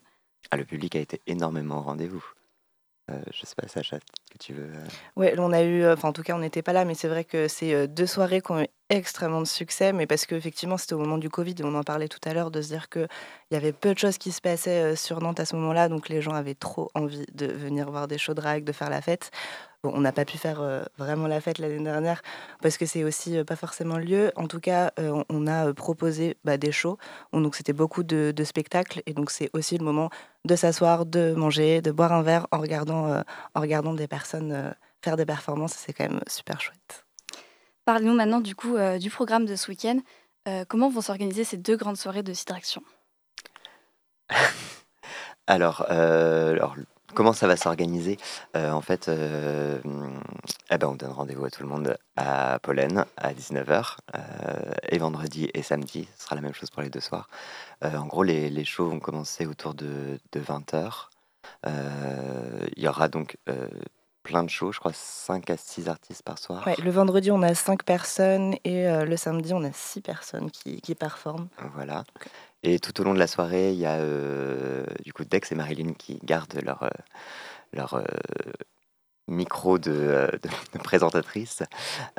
Ah, 0.50 0.56
le 0.56 0.64
public 0.64 0.96
a 0.96 1.00
été 1.00 1.20
énormément 1.26 1.78
au 1.78 1.82
rendez-vous. 1.82 2.24
Euh, 3.10 3.20
je 3.32 3.44
sais 3.44 3.54
pas, 3.56 3.66
Sacha, 3.66 3.98
que 3.98 4.38
tu 4.38 4.52
veux. 4.52 4.70
Euh 4.72 4.86
Oui, 5.16 5.28
on 5.36 5.52
a 5.52 5.62
eu, 5.62 5.86
enfin 5.86 6.08
en 6.08 6.12
tout 6.12 6.22
cas, 6.22 6.36
on 6.36 6.38
n'était 6.38 6.62
pas 6.62 6.72
là, 6.72 6.84
mais 6.84 6.94
c'est 6.94 7.08
vrai 7.08 7.24
que 7.24 7.48
c'est 7.48 7.74
euh, 7.74 7.86
deux 7.86 8.06
soirées 8.06 8.40
qui 8.40 8.52
ont 8.52 8.62
eu 8.62 8.68
extrêmement 8.90 9.40
de 9.40 9.46
succès, 9.46 9.92
mais 9.92 10.06
parce 10.06 10.24
qu'effectivement, 10.24 10.76
c'était 10.76 10.94
au 10.94 10.98
moment 10.98 11.18
du 11.18 11.28
Covid, 11.28 11.56
on 11.62 11.74
en 11.74 11.82
parlait 11.82 12.08
tout 12.08 12.20
à 12.24 12.32
l'heure, 12.32 12.50
de 12.50 12.62
se 12.62 12.68
dire 12.68 12.88
qu'il 12.88 13.08
y 13.50 13.56
avait 13.56 13.72
peu 13.72 13.92
de 13.92 13.98
choses 13.98 14.18
qui 14.18 14.30
se 14.30 14.40
passaient 14.40 14.94
sur 14.94 15.20
Nantes 15.20 15.40
à 15.40 15.46
ce 15.46 15.56
moment-là, 15.56 15.88
donc 15.88 16.08
les 16.08 16.22
gens 16.22 16.34
avaient 16.34 16.54
trop 16.54 16.90
envie 16.94 17.24
de 17.32 17.46
venir 17.46 17.90
voir 17.90 18.06
des 18.06 18.18
shows 18.18 18.34
drag, 18.34 18.64
de 18.64 18.72
faire 18.72 18.90
la 18.90 19.02
fête 19.02 19.30
on 19.84 20.00
n'a 20.00 20.12
pas 20.12 20.24
pu 20.24 20.38
faire 20.38 20.60
euh, 20.60 20.82
vraiment 20.96 21.26
la 21.26 21.40
fête 21.40 21.58
l'année 21.58 21.82
dernière 21.82 22.22
parce 22.60 22.76
que 22.76 22.86
c'est 22.86 23.04
aussi 23.04 23.36
euh, 23.36 23.44
pas 23.44 23.56
forcément 23.56 23.96
le 23.96 24.04
lieu. 24.04 24.32
En 24.36 24.46
tout 24.46 24.60
cas, 24.60 24.92
euh, 24.98 25.22
on, 25.28 25.46
a 25.46 25.72
proposé 25.74 26.36
bah, 26.44 26.56
des 26.56 26.72
shows. 26.72 26.98
donc 27.32 27.56
c'était 27.56 27.72
beaucoup 27.72 28.02
de, 28.02 28.32
spectacles 28.44 29.02
et 29.06 29.14
donc 29.14 29.30
c'est 29.30 29.50
aussi 29.52 29.78
le 29.78 29.84
moment 29.84 30.10
de 30.44 30.56
s'asseoir, 30.56 31.06
de 31.06 31.34
manger, 31.34 31.82
de 31.82 31.90
boire 31.90 32.12
un 32.12 32.22
verre 32.22 32.46
en 32.50 32.58
regardant, 32.58 33.22
en 33.54 33.60
regardant 33.60 33.94
des 33.94 34.08
personnes 34.08 34.74
faire 35.00 35.16
des 35.16 35.26
performances. 35.26 35.74
C'est 35.74 35.92
quand 35.92 36.08
même 36.08 36.20
super 36.26 36.60
chouette. 36.60 37.04
Parlez-nous 37.84 38.14
maintenant 38.14 38.40
du 38.40 38.54
coup 38.54 38.76
du 39.00 39.10
programme 39.10 39.46
de 39.46 39.54
ce 39.54 39.70
week-end. 39.70 40.00
comment 40.68 40.90
vont 40.90 41.00
s'organiser 41.00 41.44
ces 41.44 41.56
deux 41.56 41.76
grandes 41.76 41.96
soirées 41.96 42.24
de 42.24 42.32
Citraction 42.32 42.82
alors, 45.46 45.82
alors, 45.90 46.76
Comment 47.14 47.32
ça 47.34 47.46
va 47.46 47.56
s'organiser 47.56 48.16
euh, 48.56 48.70
En 48.70 48.80
fait, 48.80 49.08
euh, 49.08 49.78
eh 50.70 50.78
ben, 50.78 50.88
on 50.88 50.94
donne 50.94 51.10
rendez-vous 51.10 51.44
à 51.44 51.50
tout 51.50 51.62
le 51.62 51.68
monde 51.68 51.96
à 52.16 52.58
Pollen 52.62 53.04
à 53.16 53.34
19h 53.34 53.96
euh, 54.14 54.18
et 54.88 54.98
vendredi 54.98 55.50
et 55.52 55.62
samedi. 55.62 56.08
Ce 56.16 56.24
sera 56.24 56.36
la 56.36 56.40
même 56.40 56.54
chose 56.54 56.70
pour 56.70 56.82
les 56.82 56.88
deux 56.88 57.00
soirs. 57.00 57.28
en 57.82 58.06
gros, 58.06 58.22
les, 58.22 58.48
les, 58.48 58.64
shows 58.64 58.88
vont 58.88 59.00
commencer 59.00 59.46
autour 59.46 59.74
de, 59.74 60.18
20h. 60.34 61.08
Il 61.66 62.82
y 62.82 62.88
aura 62.88 63.08
donc 63.08 63.36
plein 64.22 64.44
de 64.44 64.50
shows, 64.50 64.72
je 64.72 64.78
crois 64.78 64.92
5 64.94 65.50
à 65.50 65.56
6 65.56 65.88
artistes 65.88 66.22
par 66.22 66.38
soir. 66.38 66.66
le 66.82 66.90
vendredi, 66.90 67.30
on 67.30 67.42
a 67.42 67.54
5 67.54 67.82
personnes 67.82 68.54
et 68.64 68.86
le 69.04 69.16
samedi, 69.16 69.52
on 69.52 69.64
a 69.64 69.72
6 69.72 70.00
personnes 70.00 70.50
qui, 70.50 70.80
qui 70.80 70.94
performent. 70.94 71.48
Voilà. 71.74 72.04
Et 72.64 72.78
tout 72.78 73.00
au 73.00 73.04
long 73.04 73.14
de 73.14 73.18
la 73.18 73.26
soirée, 73.26 73.72
il 73.72 73.78
y 73.78 73.86
a 73.86 73.96
euh, 73.96 74.86
du 75.04 75.12
coup 75.12 75.24
Dex 75.24 75.50
et 75.50 75.54
Marilyn 75.56 75.94
qui 75.94 76.20
gardent 76.22 76.60
leur, 76.62 76.84
euh, 76.84 76.90
leur 77.72 77.94
euh, 77.94 78.04
micro 79.26 79.78
de, 79.78 80.30
présentatrice 80.84 81.62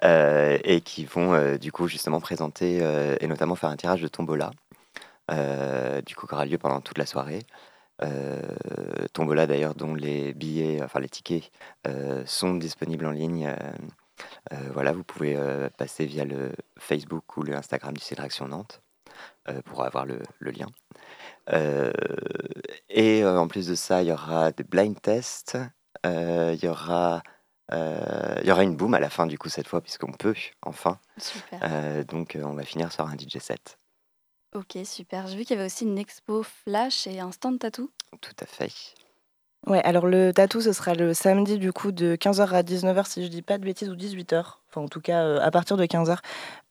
et 0.02 0.82
qui 0.82 1.06
vont 1.06 1.56
du 1.58 1.72
coup 1.72 1.88
justement 1.88 2.20
présenter 2.20 2.78
et 3.20 3.28
notamment 3.28 3.56
faire 3.56 3.70
un 3.70 3.76
tirage 3.78 4.02
de 4.02 4.08
tombola, 4.08 4.52
du 6.06 6.16
coup 6.16 6.28
qui 6.28 6.34
aura 6.34 6.46
lieu 6.46 6.58
pendant 6.58 6.82
toute 6.82 6.98
la 6.98 7.06
soirée. 7.06 7.44
tombola 9.14 9.48
d'ailleurs 9.48 9.76
dont 9.76 9.96
les 9.96 10.34
billets, 10.34 10.82
enfin 10.82 11.00
les 11.00 11.10
tickets 11.10 11.52
sont 12.26 12.56
disponibles 12.56 13.06
en 13.06 13.12
ligne. 13.12 13.54
voilà, 14.72 14.94
vous 14.94 15.04
pouvez 15.04 15.38
passer 15.78 16.06
via 16.06 16.26
le 16.26 16.54
Facebook 16.80 17.38
ou 17.38 17.44
le 17.44 17.56
Instagram 17.56 17.94
du 17.94 18.04
Cédration 18.04 18.48
Nantes. 18.48 18.83
Euh, 19.49 19.61
pour 19.61 19.84
avoir 19.84 20.05
le, 20.05 20.21
lien. 20.39 20.67
Euh, 21.51 21.91
et 22.88 23.24
euh, 23.24 23.38
en 23.38 23.49
plus 23.49 23.67
de 23.67 23.76
ça, 23.76 24.01
il 24.01 24.07
y 24.07 24.11
aura 24.11 24.53
des 24.53 24.63
blind 24.63 24.99
tests, 25.01 25.57
il 26.05 26.59
y 26.61 26.67
aura 26.67 27.21
il 27.71 28.45
y 28.45 28.51
aura 28.51 28.63
une 28.63 28.76
boom 28.76 28.93
à 28.93 28.99
la 28.99 29.09
fin 29.09 29.26
du 29.26 29.39
coup 29.39 29.49
cette 29.49 29.67
fois 29.67 29.82
puisqu'on 29.82 30.11
peut 30.11 30.36
enfin. 30.61 30.99
donc 32.07 32.38
on 32.41 32.53
va 32.53 32.63
finir 32.63 32.91
sur 32.91 33.05
un 33.05 33.15
DJ 33.17 33.39
set. 33.39 33.80
Ok 34.53 34.78
super. 34.86 35.28
J'ai 35.28 35.36
vu 35.36 35.43
qu'il 35.43 35.55
y 35.55 35.59
avait 35.59 35.65
aussi 35.65 35.84
une 35.84 35.97
expo 35.97 36.43
flash 36.43 37.07
et 37.07 37.19
un 37.19 37.32
stand 37.32 37.59
tattoo. 37.59 37.89
Tout 38.21 38.36
à 38.39 38.45
fait. 38.45 38.71
Ouais, 39.65 39.82
alors 39.84 40.05
le 40.05 40.32
tatou, 40.34 40.61
ce 40.61 40.71
sera 40.71 40.93
le 40.93 41.13
samedi 41.13 41.57
du 41.57 41.74
coup 41.74 41.91
de 41.91 42.15
15h 42.15 42.49
à 42.49 42.61
19h 42.61 43.07
si 43.07 43.24
je 43.24 43.28
dis 43.28 43.41
pas 43.41 43.57
de 43.57 43.63
bêtises 43.63 43.89
ou 43.89 43.95
18h 43.95 44.59
en 44.82 44.88
tout 44.88 45.01
cas 45.01 45.24
euh, 45.24 45.39
à 45.41 45.51
partir 45.51 45.78
de 45.78 45.86
15h. 45.86 46.17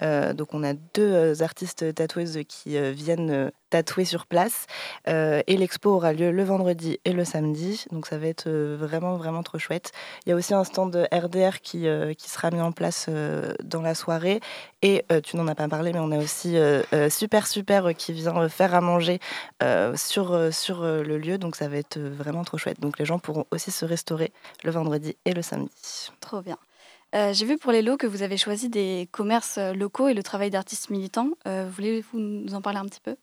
Euh, 0.03 0.33
donc 0.33 0.55
on 0.55 0.65
a 0.65 0.73
deux 0.73 1.13
euh, 1.13 1.35
artistes 1.41 1.95
tatoueuses 1.95 2.41
qui 2.49 2.79
viennent 2.93 3.51
tatouer 3.71 4.05
sur 4.05 4.27
place. 4.27 4.67
et 5.07 5.57
l'expo 5.57 5.91
aura 5.91 6.13
lieu 6.13 6.31
le 6.31 6.45
vendredi 6.45 6.99
et 7.05 7.13
le 7.13 7.25
samedi. 7.25 7.87
Donc 7.91 8.07
ça 8.07 8.19
va 8.19 8.27
être 8.27 8.51
vraiment, 8.51 9.17
vraiment 9.17 9.43
trop 9.43 9.59
chouette. 9.59 9.93
Il 10.27 10.31
y 10.31 10.33
a 10.33 10.37
aussi 10.37 10.53
un 10.53 10.65
stand 10.65 11.09
RDR 11.13 11.61
qui, 11.63 11.87
qui 12.19 12.31
sera 12.31 12.51
mis 12.51 12.61
en 12.61 12.73
place 12.73 13.09
dans 13.65 13.81
la 13.81 13.95
soirée. 13.95 14.41
Et 14.83 15.05
tu 15.25 15.37
n'en 15.37 15.49
as 15.49 15.55
pas 15.55 15.69
parlé, 15.69 15.93
mais 15.93 16.01
on 16.01 16.13
a 16.13 16.19
aussi 16.19 16.57
Super 17.09 17.47
Super 17.47 17.95
qui 17.95 18.13
vient 18.13 18.49
faire 18.51 18.75
à 18.75 18.83
manger 18.83 19.21
sur, 19.95 20.53
sur 20.53 20.83
le 20.83 21.19
lieu. 21.19 21.39
Donc 21.39 21.57
ça 21.57 21.69
va 21.69 21.79
être 21.79 21.99
vraiment 21.99 22.45
trop 22.45 22.59
chouette. 22.59 22.81
Donc 22.81 22.99
les 22.99 23.07
gens 23.07 23.19
pourront 23.19 23.47
aussi 23.51 23.71
se 23.71 23.87
restaurer 23.87 24.33
le 24.65 24.71
vendredi 24.71 25.17
et 25.25 25.33
le 25.33 25.41
samedi. 25.41 26.11
Trop 26.21 26.43
bien. 26.43 26.59
Euh, 27.15 27.33
j'ai 27.35 27.45
vu 27.45 27.59
pour 27.59 27.73
les 27.73 27.83
lots 27.83 27.99
que 27.99 28.07
vous 28.07 28.23
avez 28.23 28.39
choisi 28.39 28.71
des 28.71 29.09
commerces 29.13 29.59
euh, 29.59 29.75
locaux 29.75 30.09
et 30.09 30.15
le 30.15 30.23
travail 30.23 30.51
d'artistes 30.51 30.89
militants. 30.91 31.31
Euh, 31.47 31.69
voulez-vous 31.71 32.19
nous 32.19 32.55
en 32.55 32.63
parler 32.63 32.79
un 32.79 32.87
petit 32.87 33.01
peu? 33.01 33.17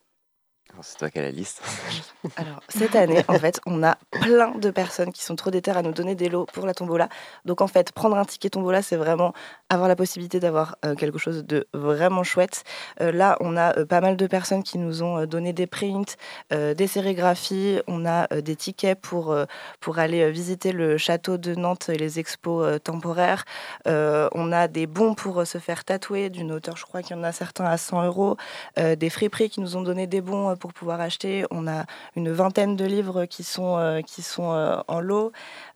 C'est 0.81 0.97
toi 0.97 1.09
qui 1.09 1.19
as 1.19 1.23
la 1.23 1.31
liste. 1.31 1.61
Alors, 2.37 2.61
cette 2.69 2.95
année, 2.95 3.23
en 3.27 3.39
fait, 3.39 3.59
on 3.65 3.83
a 3.83 3.97
plein 4.11 4.51
de 4.51 4.69
personnes 4.69 5.11
qui 5.11 5.23
sont 5.23 5.35
trop 5.35 5.51
déter 5.51 5.71
à 5.71 5.81
nous 5.81 5.91
donner 5.91 6.15
des 6.15 6.29
lots 6.29 6.45
pour 6.53 6.65
la 6.65 6.73
tombola. 6.73 7.09
Donc, 7.45 7.61
en 7.61 7.67
fait, 7.67 7.91
prendre 7.91 8.17
un 8.17 8.25
ticket 8.25 8.49
tombola, 8.49 8.81
c'est 8.81 8.95
vraiment 8.95 9.33
avoir 9.69 9.87
la 9.87 9.95
possibilité 9.95 10.39
d'avoir 10.39 10.77
euh, 10.85 10.95
quelque 10.95 11.17
chose 11.17 11.45
de 11.45 11.67
vraiment 11.73 12.23
chouette. 12.23 12.63
Euh, 13.01 13.11
là, 13.11 13.37
on 13.39 13.57
a 13.57 13.77
euh, 13.77 13.85
pas 13.85 14.01
mal 14.01 14.17
de 14.17 14.27
personnes 14.27 14.63
qui 14.63 14.77
nous 14.77 15.03
ont 15.03 15.25
donné 15.25 15.53
des 15.53 15.67
prints, 15.67 16.15
des 16.51 16.87
sérigraphies. 16.87 17.81
On 17.87 18.05
a 18.05 18.27
des 18.27 18.55
tickets 18.55 18.99
pour, 18.99 19.35
pour 19.79 19.99
aller 19.99 20.31
visiter 20.31 20.71
le 20.71 20.97
château 20.97 21.37
de 21.37 21.55
Nantes 21.55 21.89
et 21.89 21.97
les 21.97 22.19
expos 22.19 22.79
temporaires. 22.83 23.45
on 23.85 24.51
a 24.51 24.67
des 24.67 24.87
bons 24.87 25.13
pour 25.13 25.45
se 25.45 25.57
faire 25.57 25.83
tatouer 25.83 26.29
d'une 26.29 26.51
hauteur, 26.51 26.77
je 26.77 26.85
crois 26.85 27.01
qu'il 27.01 27.15
y 27.15 27.19
en 27.19 27.23
a 27.23 27.31
certains 27.31 27.65
à 27.65 27.77
100 27.77 28.05
euros. 28.05 28.37
des 28.77 29.09
friperies 29.09 29.49
qui 29.49 29.61
nous 29.61 29.75
ont 29.75 29.81
donné 29.81 30.07
des 30.07 30.21
bons 30.21 30.55
pour 30.59 30.73
pouvoir 30.73 31.01
acheter. 31.01 31.45
On 31.49 31.67
a 31.67 31.85
une 32.15 32.31
vingtaine 32.31 32.75
de 32.75 32.85
livres 32.85 33.25
qui 33.25 33.43
sont, 33.43 33.77
euh, 33.77 34.01
qui 34.01 34.21
sont 34.21 34.51
euh, 34.51 34.77
en 34.87 34.99
lot. 34.99 35.31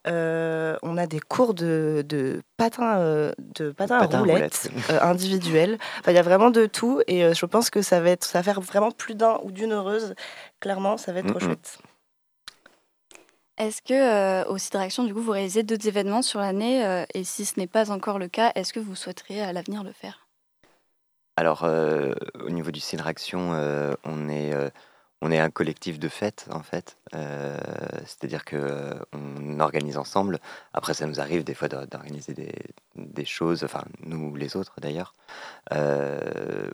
Euh, 0.08 0.78
on 0.84 0.98
a 0.98 1.08
des 1.08 1.20
cours 1.20 1.54
de, 1.54 2.06
de 2.08 2.44
patins, 2.58 3.32
de 3.40 3.72
patins 3.72 4.00
à 4.00 4.20
roulettes, 4.20 4.70
individuels. 5.02 5.78
il 6.08 6.14
y 6.14 6.18
a 6.18 6.22
vraiment 6.22 6.50
de 6.50 6.66
tout 6.66 7.02
et 7.08 7.34
je 7.34 7.46
pense 7.46 7.70
que 7.70 7.82
ça 7.82 8.00
va, 8.02 8.12
être, 8.12 8.26
ça 8.26 8.40
va 8.40 8.44
faire 8.44 8.62
vraiment 8.62 8.92
plus 8.92 9.16
d'un 9.16 9.40
ou 9.44 9.52
d'une 9.52 9.72
heureuse. 9.72 10.14
Clairement, 10.60 10.98
ça 10.98 11.12
va 11.12 11.20
être 11.20 11.30
trop 11.30 11.40
chouette. 11.40 11.80
Est-ce 13.58 13.82
que 13.82 14.48
au 14.50 14.58
site 14.58 14.74
Direction, 14.74 15.04
du 15.04 15.14
coup, 15.14 15.22
vous 15.22 15.32
réalisez 15.32 15.64
d'autres 15.64 15.88
événements 15.88 16.22
sur 16.22 16.40
l'année 16.40 17.06
Et 17.14 17.24
si 17.24 17.46
ce 17.46 17.60
n'est 17.60 17.68
pas 17.68 17.92
encore 17.92 18.20
le 18.20 18.28
cas, 18.28 18.52
est-ce 18.56 18.74
que 18.74 18.80
vous 18.80 18.96
souhaiteriez 18.96 19.42
à 19.42 19.54
l'avenir 19.54 19.84
le 19.84 19.94
faire? 19.94 20.23
Alors, 21.36 21.64
euh, 21.64 22.14
au 22.46 22.52
niveau 22.52 22.72
du 22.72 22.80
Cinéraction, 22.80 23.54
euh, 23.54 23.94
on 24.04 24.30
est, 24.30 24.54
euh, 24.54 24.70
on 25.22 25.32
est 25.32 25.40
un 25.40 25.50
collectif 25.50 25.98
de 26.00 26.08
fêtes, 26.08 26.48
en 26.52 26.62
fait. 26.62 26.98
c'est-à-dire 28.06 28.46
que 28.46 28.94
on 29.14 29.60
organise 29.60 29.98
ensemble. 29.98 30.40
Après, 30.74 30.94
ça 30.94 31.08
nous 31.08 31.20
arrive 31.20 31.44
des 31.44 31.54
fois 31.56 31.70
d'organiser 31.70 32.34
des, 32.96 33.26
choses, 33.26 33.64
enfin, 33.64 33.84
nous 34.06 34.36
les 34.36 34.56
autres 34.58 34.76
d'ailleurs, 34.82 35.16
de 35.72 36.70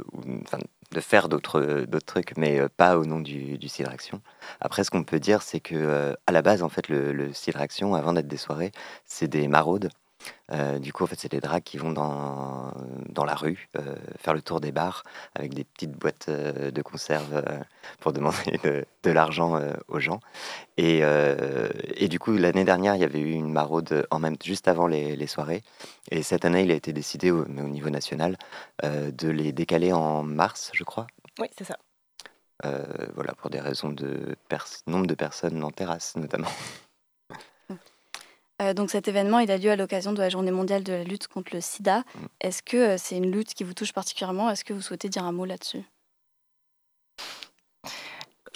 faire 1.00 1.30
d'autres 1.30 1.86
trucs, 2.06 2.38
mais 2.38 2.68
pas 2.70 2.98
au 2.98 3.06
nom 3.06 3.20
du, 3.20 3.58
du 3.58 3.70
Action. 3.86 4.22
Après, 4.62 4.84
ce 4.84 4.92
qu'on 4.92 5.04
peut 5.04 5.20
dire, 5.20 5.42
c'est 5.42 5.60
que 5.60 6.16
à 6.28 6.32
la 6.32 6.42
base, 6.42 6.64
en 6.64 6.70
fait, 6.70 6.90
le, 6.90 7.14
le 7.14 7.32
Action, 7.56 7.96
avant 7.96 8.14
d'être 8.14 8.28
des 8.28 8.38
soirées, 8.38 8.72
c'est 9.06 9.28
des 9.28 9.48
maraudes. 9.48 9.90
Euh, 10.52 10.80
du 10.80 10.94
coup, 10.94 11.04
en 11.04 11.08
fait, 11.08 11.20
c'est 11.20 11.32
des 11.32 11.40
drags 11.40 11.64
qui 11.64 11.78
vont 11.78 11.92
dans, 11.92 12.74
dans 13.08 13.26
la 13.26 13.36
rue 13.36 13.70
euh, 13.78 13.96
faire 14.18 14.34
le 14.34 14.42
tour 14.42 14.60
des 14.60 14.72
bars 14.72 15.04
avec 15.36 15.54
des 15.54 15.64
petites 15.64 15.92
boîtes 15.92 16.28
euh, 16.30 16.72
de 16.72 16.82
conserve 16.82 17.44
pour 18.00 18.14
demander 18.14 18.60
de, 18.64 19.12
l'argent 19.12 19.60
aux 19.88 20.00
gens. 20.00 20.20
Et, 20.78 21.02
et, 21.96 22.08
du 22.08 22.20
coup, 22.20 22.32
l'année 22.34 22.64
dernière, 22.64 22.96
il 22.96 23.02
y 23.02 23.04
avait 23.04 23.20
eu 23.20 23.32
une 23.32 23.52
maraude 23.52 24.08
en 24.12 24.20
même, 24.20 24.36
juste 24.44 24.68
avant 24.68 24.88
les, 24.88 25.16
les 25.16 25.28
soirées. 25.28 25.64
Et 26.12 26.22
cette 26.24 26.46
année, 26.46 26.64
il 26.64 26.72
a 26.72 26.76
été 26.76 26.94
décidé, 26.94 27.32
au, 27.32 27.46
mais 27.48 27.62
au 27.62 27.70
niveau 27.70 27.90
national, 27.90 28.38
de 28.84 29.30
les 29.30 29.52
décaler 29.52 29.94
en 29.94 30.24
mars, 30.24 30.72
je 30.74 30.84
crois. 30.84 31.08
Oui, 31.40 31.48
c'est 31.58 31.66
ça. 31.66 31.78
voilà, 33.16 33.34
pour 33.34 33.50
des 33.50 33.60
raisons 33.60 33.90
de 33.90 34.36
nombre 34.88 35.08
de 35.08 35.16
personnes 35.16 35.64
en 35.64 35.72
terrasse, 35.72 36.16
notamment. 36.16 36.50
Euh, 38.70 38.74
donc 38.74 38.90
cet 38.90 39.08
événement, 39.08 39.40
il 39.40 39.52
a 39.52 39.58
lieu 39.58 39.72
à 39.72 39.76
l'occasion 39.76 40.14
de 40.14 40.20
la 40.20 40.30
Journée 40.30 40.52
mondiale 40.52 40.84
de 40.84 40.94
la 40.94 41.04
lutte 41.04 41.28
contre 41.28 41.54
le 41.54 41.62
sida. 41.62 42.00
Mm. 42.00 42.26
Est-ce 42.42 42.64
que 42.64 42.78
euh, 42.78 42.96
c'est 42.98 43.18
une 43.18 43.32
lutte 43.32 43.54
qui 43.54 43.64
vous 43.64 43.74
touche 43.74 43.94
particulièrement? 43.94 44.50
Est-ce 44.50 44.64
que 44.64 44.74
vous 44.74 44.82
souhaitez 44.82 45.10
dire 45.10 45.24
un 45.24 45.32
mot 45.32 45.46
là-dessus? 45.46 45.84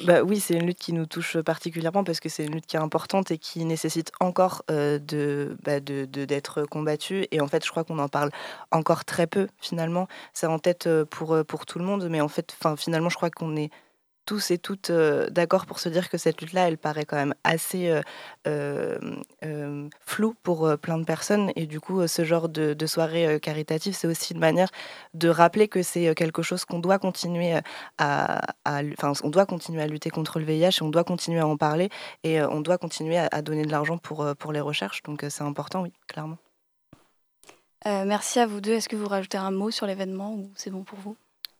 Bah 0.06 0.24
oui, 0.24 0.40
c'est 0.40 0.56
une 0.56 0.66
lutte 0.66 0.80
qui 0.80 0.92
nous 0.92 1.06
touche 1.06 1.38
particulièrement 1.42 2.04
parce 2.04 2.20
que 2.20 2.28
c'est 2.28 2.44
une 2.46 2.54
lutte 2.54 2.66
qui 2.66 2.76
est 2.76 2.80
importante 2.80 3.30
et 3.30 3.38
qui 3.38 3.64
nécessite 3.64 4.12
encore 4.20 4.64
euh, 4.72 4.98
bah, 5.64 5.80
de, 5.80 6.06
d'être 6.06 6.64
combattue. 6.64 7.28
Et 7.30 7.40
en 7.42 7.48
fait, 7.48 7.64
je 7.64 7.70
crois 7.70 7.84
qu'on 7.84 8.00
en 8.00 8.10
parle 8.10 8.32
encore 8.72 9.06
très 9.06 9.28
peu 9.28 9.48
finalement. 9.62 10.08
C'est 10.34 10.48
en 10.48 10.58
tête 10.58 10.90
pour, 11.12 11.38
pour 11.46 11.68
tout 11.68 11.78
le 11.78 11.86
monde, 11.86 12.08
mais 12.10 12.22
en 12.22 12.28
fait, 12.28 12.58
finalement, 12.76 13.10
je 13.10 13.16
crois 13.16 13.30
qu'on 13.30 13.56
est 13.56 13.70
tous 14.26 14.52
et 14.52 14.58
toutes 14.58 14.92
d'accord 14.92 15.66
pour 15.66 15.80
se 15.80 15.90
dire 15.90 16.10
que 16.10 16.18
cette 16.18 16.42
lutte-là, 16.42 16.68
elle 16.68 16.78
paraît 16.78 17.06
quand 17.06 17.18
même 17.18 17.36
assez 17.44 18.02
floue 20.06 20.36
pour 20.44 20.78
plein 20.80 20.98
de 20.98 21.04
personnes. 21.04 21.52
Et 21.56 21.66
du 21.66 21.80
coup, 21.80 22.08
ce 22.08 22.24
genre 22.24 22.50
de, 22.50 22.86
soirée 22.86 23.40
caritative, 23.40 23.94
c'est 23.94 24.08
aussi 24.08 24.34
une 24.34 24.40
manière 24.40 24.70
de 25.14 25.30
rappeler 25.30 25.68
que 25.68 25.84
c'est 25.84 26.14
quelque 26.16 26.42
chose 26.42 26.66
qu'on 26.66 26.80
doit 26.80 27.00
continuer 27.00 27.60
à, 27.98 28.42
enfin, 28.66 29.14
on 29.24 29.30
doit 29.30 29.46
continuer 29.46 29.82
à 29.82 29.88
lutter 29.88 30.10
contre 30.10 30.40
le 30.40 30.46
VIH, 30.46 30.80
et 30.80 30.82
on 30.82 30.90
doit 30.90 31.04
continuer 31.04 31.40
à 31.40 31.48
en 31.48 31.58
parler 31.58 31.90
et 32.24 32.42
on 32.42 32.62
doit 32.62 32.78
continuer 32.78 33.18
à, 33.18 33.42
donner 33.42 33.66
de 33.66 33.72
l'argent 33.72 33.98
pour, 33.98 34.26
pour 34.38 34.52
les 34.52 34.62
recherches. 34.62 35.04
Donc 35.04 35.26
c'est 35.30 35.44
important, 35.44 35.82
oui, 35.82 35.92
clairement. 36.08 36.38
merci 37.86 38.40
à 38.40 38.48
vous 38.48 38.62
deux. 38.62 38.74
Est-ce 38.74 38.90
que 38.90 38.96
vous 38.96 39.08
rajoutez 39.08 39.38
un 39.38 39.52
mot 39.52 39.72
sur 39.72 39.86
l'événement 39.86 40.34
ou 40.34 40.52
c'est 40.56 40.70
bon 40.70 40.84
pour 40.84 41.00
vous? 41.00 41.16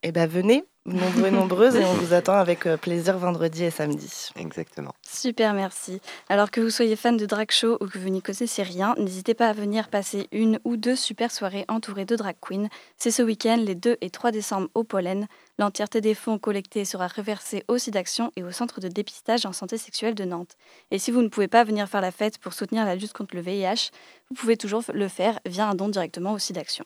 Eh 0.06 0.12
bien, 0.12 0.28
venez, 0.28 0.66
nombreux 0.86 1.28
et 1.28 1.32
nombreuses 1.32 1.76
et 1.76 1.86
on 1.86 1.94
vous 1.94 2.14
attend 2.14 2.34
avec 2.34 2.66
euh, 2.66 2.76
plaisir 2.76 3.18
vendredi 3.18 3.64
et 3.64 3.72
samedi. 3.72 4.30
Exactement. 4.36 4.94
Super, 5.02 5.54
merci. 5.54 6.02
Alors 6.28 6.52
que 6.52 6.60
vous 6.60 6.70
soyez 6.70 6.96
fan 6.96 7.16
de 7.16 7.26
drag 7.26 7.52
show 7.52 7.78
ou 7.80 7.88
que 7.88 7.98
vous 7.98 8.10
n'y 8.10 8.22
connaissez 8.22 8.64
rien, 8.64 8.94
n'hésitez 8.98 9.34
pas 9.34 9.48
à 9.48 9.54
venir 9.54 9.88
passer 9.88 10.28
une 10.32 10.60
ou 10.66 10.76
deux 10.76 10.96
super 10.96 11.32
soirées 11.32 11.66
entourées 11.70 12.06
de 12.06 12.16
drag 12.16 12.36
queens. 12.42 12.68
C'est 12.98 13.12
ce 13.12 13.24
week-end, 13.24 13.58
les 13.58 13.76
2 13.76 13.98
et 14.02 14.10
3 14.10 14.32
décembre 14.32 14.68
au 14.74 14.84
Pollen. 14.84 15.28
L'entièreté 15.58 16.02
des 16.02 16.16
fonds 16.16 16.40
collectés 16.40 16.84
sera 16.84 17.08
reversée 17.08 17.64
au 17.68 17.78
SIDAction 17.78 18.32
et 18.36 18.44
au 18.44 18.52
Centre 18.52 18.82
de 18.82 18.88
dépistage 18.88 19.46
en 19.46 19.54
santé 19.54 19.78
sexuelle 19.78 20.16
de 20.16 20.26
Nantes. 20.26 20.58
Et 20.92 21.00
si 21.00 21.12
vous 21.12 21.22
ne 21.22 21.30
pouvez 21.30 21.48
pas 21.48 21.64
venir 21.64 21.88
faire 21.88 22.02
la 22.02 22.12
fête 22.12 22.40
pour 22.40 22.54
soutenir 22.54 22.86
la 22.86 22.96
lutte 22.96 23.14
contre 23.14 23.36
le 23.36 23.42
VIH, 23.42 23.92
vous 24.30 24.36
pouvez 24.36 24.58
toujours 24.58 24.84
le 24.94 25.08
faire 25.08 25.40
via 25.46 25.68
un 25.68 25.76
don 25.76 25.88
directement 25.90 26.34
au 26.34 26.40
SIDAction. 26.40 26.86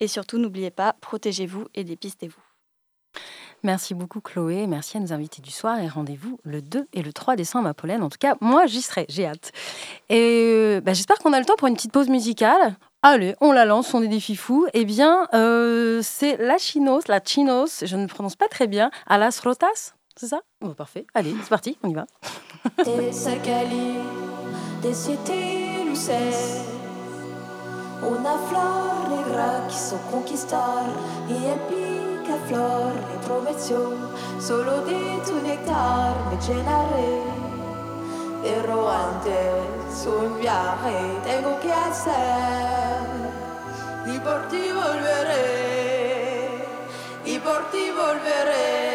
Et 0.00 0.08
surtout, 0.08 0.38
n'oubliez 0.38 0.70
pas, 0.70 0.94
protégez-vous 1.00 1.66
et 1.74 1.84
dépistez-vous. 1.84 2.42
Merci 3.64 3.94
beaucoup 3.94 4.20
Chloé, 4.20 4.68
merci 4.68 4.96
à 4.98 5.00
nos 5.00 5.12
invités 5.12 5.42
du 5.42 5.50
soir 5.50 5.80
et 5.80 5.88
rendez-vous 5.88 6.38
le 6.44 6.62
2 6.62 6.86
et 6.92 7.02
le 7.02 7.12
3 7.12 7.34
décembre 7.34 7.68
à 7.68 7.74
Pollen. 7.74 8.02
En 8.02 8.08
tout 8.08 8.18
cas, 8.18 8.36
moi 8.40 8.66
j'y 8.66 8.82
serai, 8.82 9.04
j'ai 9.08 9.26
hâte. 9.26 9.50
Et 10.08 10.44
euh, 10.46 10.80
bah, 10.80 10.92
j'espère 10.92 11.18
qu'on 11.18 11.32
a 11.32 11.40
le 11.40 11.44
temps 11.44 11.56
pour 11.56 11.66
une 11.66 11.74
petite 11.74 11.92
pause 11.92 12.08
musicale. 12.08 12.76
Allez, 13.02 13.34
on 13.40 13.50
la 13.52 13.64
lance, 13.64 13.94
on 13.94 14.02
est 14.02 14.08
des 14.08 14.20
fifous. 14.20 14.66
Eh 14.74 14.84
bien, 14.84 15.26
euh, 15.34 16.00
c'est 16.02 16.36
la 16.36 16.58
chinos, 16.58 17.08
la 17.08 17.20
chinos, 17.20 17.84
je 17.84 17.96
ne 17.96 18.06
prononce 18.06 18.36
pas 18.36 18.48
très 18.48 18.68
bien, 18.68 18.90
à 19.06 19.18
las 19.18 19.40
rotas, 19.40 19.94
c'est 20.16 20.28
ça? 20.28 20.40
Bon, 20.60 20.74
Parfait, 20.74 21.06
allez, 21.14 21.34
c'est 21.42 21.48
parti, 21.48 21.78
on 21.82 21.88
y 21.88 21.94
va. 21.94 22.06
Una 28.00 28.38
flor 28.48 29.08
negra 29.10 29.66
conquistar 30.12 30.84
que 32.28 32.36
flor 32.46 32.92
le 33.10 33.16
prometió 33.26 33.78
solo 34.38 34.82
de 34.82 35.00
tu 35.26 35.34
néctar 35.40 36.14
me 36.28 36.36
llenaré. 36.46 37.22
Pero 38.42 38.90
antes 38.90 40.06
un 40.06 40.38
viaje 40.38 40.98
tengo 41.24 41.58
que 41.60 41.72
hacer 41.72 43.02
y 44.14 44.18
por 44.20 44.40
ti 44.48 44.64
volveré 44.82 46.64
y 47.24 47.38
por 47.38 47.60
volveré. 48.00 48.87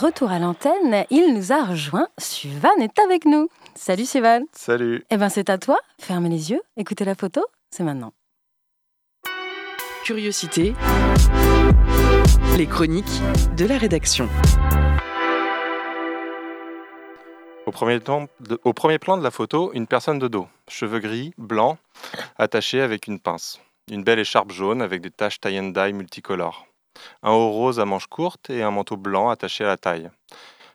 Retour 0.00 0.30
à 0.30 0.38
l'antenne, 0.38 1.04
il 1.10 1.34
nous 1.34 1.52
a 1.52 1.64
rejoint. 1.64 2.08
Suvan 2.18 2.68
est 2.80 2.98
avec 2.98 3.24
nous. 3.24 3.48
Salut 3.74 4.04
Suvan. 4.06 4.42
Salut. 4.52 5.04
Eh 5.10 5.16
ben 5.16 5.28
c'est 5.28 5.50
à 5.50 5.58
toi. 5.58 5.78
Fermez 6.00 6.28
les 6.28 6.50
yeux, 6.50 6.62
écoutez 6.76 7.04
la 7.04 7.14
photo. 7.14 7.44
C'est 7.70 7.82
maintenant. 7.84 8.12
Curiosité. 10.04 10.74
Les 12.56 12.66
chroniques 12.66 13.20
de 13.56 13.66
la 13.66 13.76
rédaction. 13.76 14.28
Au 17.66 17.72
premier, 17.72 17.98
temps, 17.98 18.28
de- 18.40 18.60
au 18.62 18.72
premier 18.72 18.98
plan 19.00 19.16
de 19.16 19.24
la 19.24 19.32
photo, 19.32 19.72
une 19.74 19.88
personne 19.88 20.20
de 20.20 20.28
dos, 20.28 20.46
cheveux 20.68 21.00
gris, 21.00 21.32
blancs, 21.36 21.78
attachés 22.38 22.80
avec 22.80 23.08
une 23.08 23.18
pince. 23.18 23.60
Une 23.90 24.04
belle 24.04 24.20
écharpe 24.20 24.52
jaune 24.52 24.80
avec 24.82 25.00
des 25.02 25.10
taches 25.10 25.40
tie 25.40 25.58
and 25.58 25.70
dye 25.70 25.92
multicolores. 25.92 26.66
Un 27.22 27.32
haut 27.32 27.50
rose 27.50 27.80
à 27.80 27.84
manches 27.84 28.06
courtes 28.06 28.50
et 28.50 28.62
un 28.62 28.70
manteau 28.70 28.96
blanc 28.96 29.30
attaché 29.30 29.64
à 29.64 29.68
la 29.68 29.76
taille. 29.76 30.10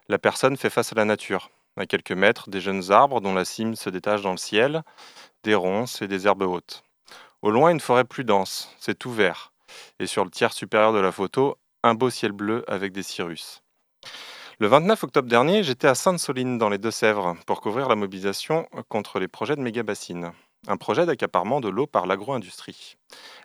La 0.10 0.18
personne 0.18 0.58
fait 0.58 0.70
face 0.70 0.92
à 0.92 0.96
la 0.96 1.06
nature. 1.06 1.50
À 1.78 1.86
quelques 1.86 2.12
mètres, 2.12 2.50
des 2.50 2.60
jeunes 2.60 2.92
arbres 2.92 3.22
dont 3.22 3.34
la 3.34 3.46
cime 3.46 3.76
se 3.76 3.90
détache 3.90 4.22
dans 4.22 4.32
le 4.32 4.38
ciel, 4.38 4.84
des 5.44 5.56
ronces 5.56 6.02
et 6.02 6.08
des 6.08 6.28
herbes 6.28 6.44
hautes. 6.44 6.84
Au 7.42 7.50
loin, 7.50 7.72
une 7.72 7.80
forêt 7.80 8.04
plus 8.04 8.24
dense, 8.24 8.76
c'est 8.80 8.98
tout 8.98 9.12
vert. 9.12 9.52
Et 10.00 10.06
sur 10.06 10.24
le 10.24 10.30
tiers 10.30 10.54
supérieur 10.54 10.94
de 10.94 11.00
la 11.00 11.12
photo, 11.12 11.58
un 11.84 11.94
beau 11.94 12.10
ciel 12.10 12.34
bleu 12.34 12.64
avec 12.68 12.92
des 12.92 13.04
cirrus. 13.04 13.64
Le 14.60 14.68
29 14.68 15.06
octobre 15.06 15.28
dernier, 15.28 15.64
j'étais 15.64 15.88
à 15.88 15.96
Sainte-Soline 15.96 16.60
dans 16.60 16.70
les 16.70 16.78
Deux-Sèvres 16.78 17.36
pour 17.48 17.62
couvrir 17.62 17.90
la 17.90 17.96
mobilisation 17.96 18.68
contre 18.90 19.20
les 19.20 19.28
projets 19.28 19.56
de 19.56 19.62
méga-bassines. 19.62 20.34
Un 20.68 20.78
projet 20.78 21.08
d'accaparement 21.08 21.60
de 21.60 21.70
l'eau 21.70 21.88
par 21.88 22.06
l'agro-industrie. 22.06 22.98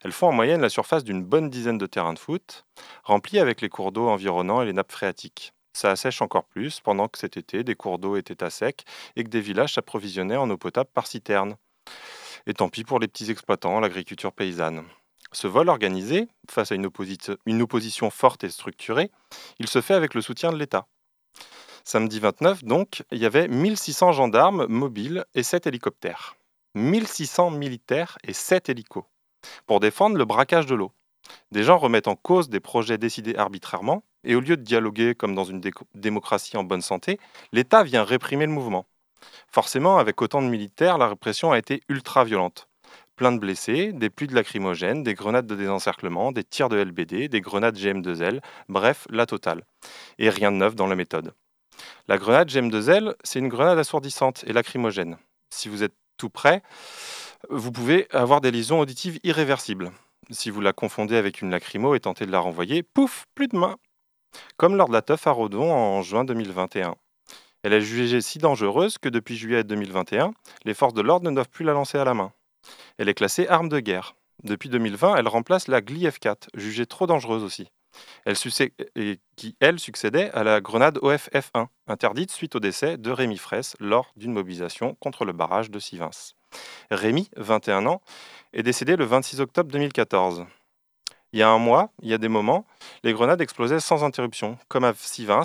Elles 0.03 0.13
font 0.13 0.29
en 0.29 0.33
moyenne 0.33 0.61
la 0.61 0.69
surface 0.69 1.03
d'une 1.03 1.25
bonne 1.25 1.49
dizaine 1.49 1.79
de 1.79 1.87
terrains 1.87 2.13
de 2.13 2.19
foot, 2.19 2.67
remplis 3.05 3.39
avec 3.39 3.63
les 3.63 3.71
cours 3.71 3.91
d'eau 3.91 4.09
environnants 4.09 4.61
et 4.61 4.67
les 4.67 4.75
nappes 4.75 4.93
phréatiques. 4.93 5.55
Ça 5.73 5.91
assèche 5.91 6.21
encore 6.21 6.45
plus 6.45 6.81
pendant 6.81 7.09
que 7.09 7.19
cet 7.19 7.39
été, 7.39 7.65
des 7.65 7.75
cours 7.75 7.99
d'eau 7.99 8.17
étaient 8.17 8.45
à 8.45 8.51
sec 8.51 8.85
et 9.17 9.25
que 9.25 9.31
des 9.31 9.41
villages 9.41 9.75
s'approvisionnaient 9.75 10.37
en 10.37 10.51
eau 10.51 10.59
potable 10.59 10.91
par 10.93 11.07
citerne. 11.07 11.57
Et 12.47 12.53
tant 12.53 12.69
pis 12.69 12.85
pour 12.85 12.99
les 12.99 13.09
petits 13.09 13.31
exploitants, 13.31 13.81
l'agriculture 13.81 14.33
paysanne. 14.33 14.85
Ce 15.33 15.47
vol 15.47 15.69
organisé, 15.69 16.29
face 16.51 16.71
à 16.71 16.75
une, 16.75 16.89
une 17.47 17.63
opposition 17.63 18.11
forte 18.11 18.45
et 18.45 18.51
structurée, 18.51 19.11
il 19.59 19.69
se 19.69 19.81
fait 19.81 19.95
avec 19.95 20.15
le 20.15 20.21
soutien 20.21 20.53
de 20.53 20.59
l'État. 20.59 20.87
Samedi 21.85 22.21
29, 22.21 22.65
donc, 22.65 23.05
il 23.11 23.19
y 23.19 23.27
avait 23.27 23.49
1600 23.49 24.13
gendarmes 24.13 24.67
mobiles 24.69 25.25
et 25.35 25.43
7 25.43 25.67
hélicoptères. 25.67 26.36
1600 26.77 27.51
militaires 27.53 28.19
et 28.23 28.35
7 28.35 28.69
hélicos 28.69 29.05
pour 29.67 29.81
défendre 29.81 30.17
le 30.17 30.25
braquage 30.27 30.67
de 30.67 30.75
l'eau. 30.75 30.93
Des 31.51 31.63
gens 31.63 31.79
remettent 31.79 32.07
en 32.07 32.17
cause 32.17 32.51
des 32.51 32.61
projets 32.61 32.99
décidés 32.99 33.35
arbitrairement 33.35 34.05
et 34.25 34.35
au 34.35 34.41
lieu 34.41 34.59
de 34.59 34.63
dialoguer 34.63 35.15
comme 35.15 35.35
dans 35.35 35.45
une 35.45 35.63
démocratie 35.95 36.57
en 36.57 36.65
bonne 36.65 36.83
santé, 36.83 37.19
l'État 37.53 37.83
vient 37.83 38.05
réprimer 38.05 38.45
le 38.45 38.53
mouvement. 38.53 38.85
Forcément, 39.49 39.99
avec 39.99 40.21
autant 40.21 40.43
de 40.43 40.49
militaires, 40.49 40.99
la 40.99 41.09
répression 41.09 41.51
a 41.51 41.59
été 41.59 41.81
ultra 41.89 42.25
violente. 42.25 42.69
Plein 43.17 43.33
de 43.33 43.39
blessés, 43.39 43.93
des 43.95 44.11
pluies 44.11 44.27
de 44.27 44.35
lacrymogènes, 44.35 45.03
des 45.03 45.15
grenades 45.15 45.47
de 45.47 45.55
désencerclement, 45.55 46.31
des 46.31 46.45
tirs 46.45 46.69
de 46.69 46.77
LBD, 46.77 47.29
des 47.29 47.41
grenades 47.41 47.79
GM2L, 47.79 48.43
bref, 48.69 49.07
la 49.09 49.25
totale. 49.25 49.65
Et 50.19 50.29
rien 50.29 50.53
de 50.53 50.59
neuf 50.59 50.75
dans 50.75 50.87
la 50.87 50.97
méthode. 50.97 51.33
La 52.09 52.19
grenade 52.19 52.51
GM2L, 52.51 53.15
c'est 53.25 53.39
une 53.39 53.49
grenade 53.49 53.79
assourdissante 53.79 54.45
et 54.47 54.53
lacrymogène. 54.53 55.17
Si 55.49 55.71
vous 55.71 55.83
êtes 55.83 55.95
tout 56.17 56.31
près, 56.31 56.63
vous 57.51 57.73
pouvez 57.73 58.07
avoir 58.11 58.41
des 58.41 58.51
lésions 58.51 58.81
auditives 58.81 59.19
irréversibles. 59.23 59.93
Si 60.31 60.51
vous 60.51 60.61
la 60.61 60.73
confondez 60.73 61.17
avec 61.17 61.41
une 61.41 61.51
lacrymo 61.51 61.95
et 61.95 62.01
tentez 62.01 62.27
de 62.27 62.33
la 62.33 62.41
renvoyer, 62.41 62.83
pouf, 62.83 63.27
plus 63.35 63.49
de 63.49 63.57
main. 63.57 63.77
Comme 64.57 64.77
lors 64.77 64.89
de 64.89 64.93
la 64.93 65.03
teuf 65.03 65.27
à 65.27 65.31
Rodon 65.31 65.73
en 65.73 66.03
juin 66.03 66.25
2021. 66.25 66.97
Elle 67.63 67.73
est 67.73 67.81
jugée 67.81 68.21
si 68.21 68.39
dangereuse 68.39 68.99
que 68.99 69.09
depuis 69.09 69.37
juillet 69.37 69.65
2021, 69.65 70.33
les 70.65 70.75
forces 70.75 70.95
de 70.95 71.03
l'ordre 71.03 71.29
ne 71.29 71.35
doivent 71.35 71.49
plus 71.49 71.65
la 71.65 71.73
lancer 71.73 71.99
à 71.99 72.05
la 72.05 72.15
main. 72.15 72.33
Elle 72.99 73.09
est 73.09 73.15
classée 73.15 73.49
arme 73.49 73.69
de 73.69 73.81
guerre. 73.81 74.15
Depuis 74.43 74.69
2020, 74.69 75.17
elle 75.17 75.29
remplace 75.29 75.69
la 75.69 75.81
Gli 75.81 76.07
F4, 76.07 76.49
jugée 76.55 76.87
trop 76.87 77.07
dangereuse 77.07 77.43
aussi. 77.43 77.69
Qui, 79.37 79.57
elle, 79.61 79.79
succédait 79.79 80.31
à 80.33 80.43
la 80.45 80.61
grenade 80.61 80.99
OFF1, 80.99 81.67
interdite 81.87 82.31
suite 82.31 82.57
au 82.57 82.61
décès 82.61 82.97
de 82.97 83.11
Rémi 83.11 83.39
Fraisse 83.39 83.77
lors 83.81 84.13
d'une 84.17 84.33
mobilisation 84.33 84.95
contre 85.01 85.25
le 85.25 85.33
barrage 85.33 85.71
de 85.71 85.79
Sivins. 85.79 86.11
Rémi, 86.91 87.31
21 87.37 87.87
ans, 87.87 88.01
est 88.53 88.63
décédé 88.63 88.97
le 88.97 89.05
26 89.05 89.41
octobre 89.41 89.71
2014. 89.71 90.47
Il 91.33 91.41
y 91.41 91.43
a 91.43 91.51
un 91.51 91.59
mois, 91.59 91.91
il 92.03 92.09
y 92.09 92.15
a 92.15 92.19
des 92.19 92.29
moments, 92.29 92.65
les 93.03 93.13
grenades 93.13 93.41
explosaient 93.41 93.81
sans 93.81 94.05
interruption, 94.05 94.59
comme 94.69 94.85
à 94.85 94.95
Sivins, 94.95 95.43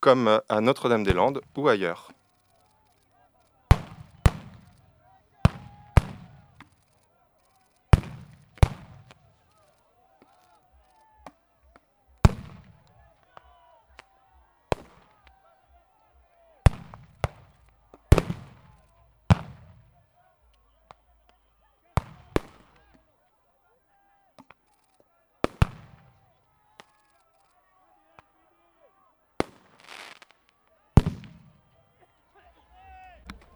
comme 0.00 0.40
à 0.48 0.60
Notre-Dame-des-Landes 0.60 1.42
ou 1.56 1.68
ailleurs. 1.68 2.10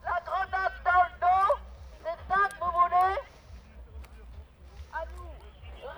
La 0.06 0.20
grenade 0.24 0.72
dans 0.84 1.02
le 1.02 1.10
dos, 1.20 1.54
c'est 2.04 2.18
ça 2.28 2.48
que 2.48 2.54
vous 2.60 2.70
voulez 2.70 3.16
À 4.92 5.04
nous 5.16 5.34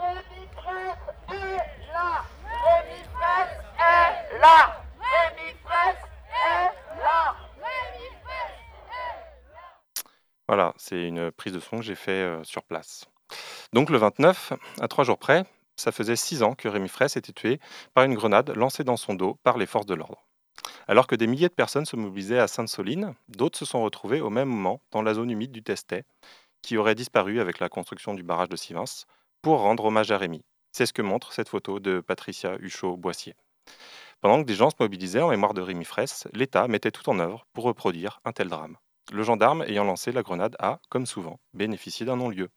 Rémi 0.01 0.49
Fraisse 0.57 0.97
est 1.31 1.93
là 1.93 2.24
Rémi 2.64 3.01
Fraisse 3.12 3.59
est 3.79 4.39
là 4.39 4.83
Rémi 4.99 5.55
Fraisse 5.62 6.05
est 6.31 7.03
là 7.03 7.37
Rémi 7.57 8.07
Fraisse 8.24 8.59
Voilà, 10.47 10.72
c'est 10.89 11.07
une 11.07 11.30
prise 11.30 11.53
de 11.53 11.61
son 11.61 11.78
que 11.78 11.82
j'ai 11.82 11.95
fait 11.95 12.11
euh, 12.12 12.43
sur 12.45 12.62
place. 12.62 13.07
Donc 13.72 13.91
le 13.91 13.99
29, 13.99 14.55
à 14.80 14.89
trois 14.89 15.05
jours 15.05 15.18
près, 15.18 15.45
ça 15.76 15.93
faisait 15.93 16.16
six 16.16 16.43
ans 16.43 16.55
que 16.55 16.68
Rémi 16.68 16.89
Fraisse 16.89 17.16
était 17.16 17.32
tué 17.32 17.61
par 17.95 18.05
une 18.05 18.14
grenade 18.14 18.51
lancée 18.57 18.84
dans 18.84 18.97
son 18.97 19.14
dos 19.14 19.39
par 19.43 19.59
les 19.59 19.66
forces 19.66 19.86
de 19.86 19.95
l'ordre. 19.95 20.24
Alors 20.89 21.07
que 21.07 21.14
des 21.14 21.26
milliers 21.26 21.49
de 21.49 21.55
personnes 21.55 21.84
se 21.84 21.97
mobilisaient 21.97 22.39
à 22.39 22.49
Sainte-Soline, 22.49 23.14
d'autres 23.28 23.59
se 23.59 23.64
sont 23.64 23.82
retrouvés 23.82 24.20
au 24.20 24.30
même 24.30 24.49
moment 24.49 24.80
dans 24.91 25.03
la 25.03 25.14
zone 25.14 25.30
humide 25.30 25.53
du 25.53 25.62
Testet, 25.62 26.05
qui 26.62 26.76
aurait 26.76 26.95
disparu 26.95 27.41
avec 27.41 27.61
la 27.61 27.68
construction 27.68 28.14
du 28.14 28.22
barrage 28.22 28.49
de 28.49 28.57
Sivins, 28.57 28.84
pour 29.43 29.61
rendre 29.61 29.84
hommage 29.84 30.11
à 30.11 30.18
Rémi. 30.18 30.43
C'est 30.72 30.86
ce 30.86 30.93
que 30.93 31.03
montre 31.03 31.32
cette 31.32 31.49
photo 31.49 31.78
de 31.78 32.01
Patricia 32.01 32.57
Huchot-Boissier. 32.57 33.34
Pendant 34.20 34.41
que 34.41 34.47
des 34.47 34.55
gens 34.55 34.70
se 34.70 34.76
mobilisaient 34.80 35.22
en 35.22 35.28
mémoire 35.28 35.55
de 35.55 35.61
Rémi 35.61 35.84
Fraisse, 35.84 36.26
l'État 36.32 36.66
mettait 36.66 36.91
tout 36.91 37.09
en 37.09 37.20
œuvre 37.20 37.47
pour 37.53 37.64
reproduire 37.64 38.20
un 38.24 38.32
tel 38.32 38.49
drame. 38.49 38.76
Le 39.11 39.22
gendarme 39.22 39.62
ayant 39.62 39.84
lancé 39.84 40.12
la 40.12 40.22
grenade 40.22 40.56
a, 40.59 40.80
comme 40.90 41.06
souvent, 41.06 41.40
bénéficié 41.54 42.04
d'un 42.04 42.16
non-lieu. 42.16 42.50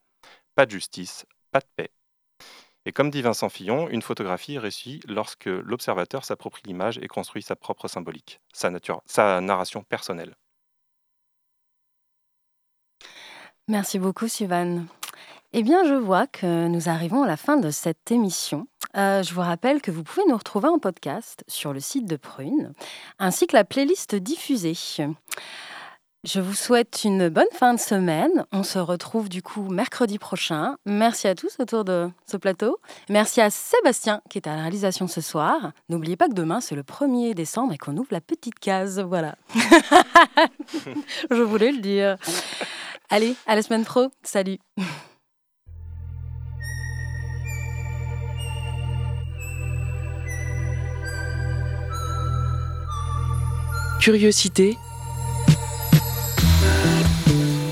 Pas 0.55 0.65
de 0.65 0.71
justice, 0.71 1.25
pas 1.51 1.59
de 1.59 1.65
paix. 1.75 1.91
Et 2.85 2.91
comme 2.91 3.11
dit 3.11 3.21
Vincent 3.21 3.49
Fillon, 3.49 3.87
une 3.89 4.01
photographie 4.01 4.57
réussit 4.57 5.03
lorsque 5.07 5.45
l'observateur 5.45 6.25
s'approprie 6.25 6.63
l'image 6.65 6.97
et 6.97 7.07
construit 7.07 7.43
sa 7.43 7.55
propre 7.55 7.87
symbolique, 7.87 8.41
sa, 8.53 9.41
narration 9.41 9.83
personnelle. 9.83 10.35
Merci 13.67 13.99
beaucoup, 13.99 14.27
Suvan. 14.27 14.85
Eh 15.53 15.63
bien, 15.63 15.85
je 15.85 15.93
vois 15.93 16.27
que 16.27 16.67
nous 16.67 16.89
arrivons 16.89 17.23
à 17.23 17.27
la 17.27 17.37
fin 17.37 17.57
de 17.57 17.69
cette 17.69 18.11
émission. 18.11 18.67
Euh, 18.97 19.21
je 19.21 19.33
vous 19.33 19.41
rappelle 19.41 19.81
que 19.81 19.91
vous 19.91 20.03
pouvez 20.03 20.25
nous 20.27 20.37
retrouver 20.37 20.67
en 20.67 20.79
podcast 20.79 21.43
sur 21.47 21.73
le 21.73 21.79
site 21.79 22.05
de 22.05 22.15
Prune, 22.15 22.73
ainsi 23.19 23.47
que 23.47 23.55
la 23.55 23.63
playlist 23.63 24.15
diffusée. 24.15 24.73
Je 26.23 26.39
vous 26.39 26.53
souhaite 26.53 27.01
une 27.03 27.29
bonne 27.29 27.49
fin 27.51 27.73
de 27.73 27.79
semaine. 27.79 28.45
On 28.51 28.61
se 28.61 28.77
retrouve 28.77 29.27
du 29.27 29.41
coup 29.41 29.69
mercredi 29.69 30.19
prochain. 30.19 30.75
Merci 30.85 31.27
à 31.27 31.33
tous 31.33 31.59
autour 31.59 31.83
de 31.83 32.11
ce 32.27 32.37
plateau. 32.37 32.77
Merci 33.09 33.41
à 33.41 33.49
Sébastien 33.49 34.21
qui 34.29 34.37
est 34.37 34.45
à 34.47 34.55
la 34.55 34.61
réalisation 34.61 35.07
ce 35.07 35.19
soir. 35.19 35.71
N'oubliez 35.89 36.17
pas 36.17 36.27
que 36.27 36.35
demain 36.35 36.61
c'est 36.61 36.75
le 36.75 36.83
1er 36.83 37.33
décembre 37.33 37.73
et 37.73 37.79
qu'on 37.79 37.97
ouvre 37.97 38.09
la 38.11 38.21
petite 38.21 38.59
case. 38.59 38.99
Voilà. 38.99 39.35
Je 41.31 41.41
voulais 41.41 41.71
le 41.71 41.79
dire. 41.81 42.17
Allez, 43.09 43.35
à 43.47 43.55
la 43.55 43.63
semaine 43.63 43.83
pro. 43.83 44.09
Salut. 44.21 44.59
Curiosité. 53.99 54.77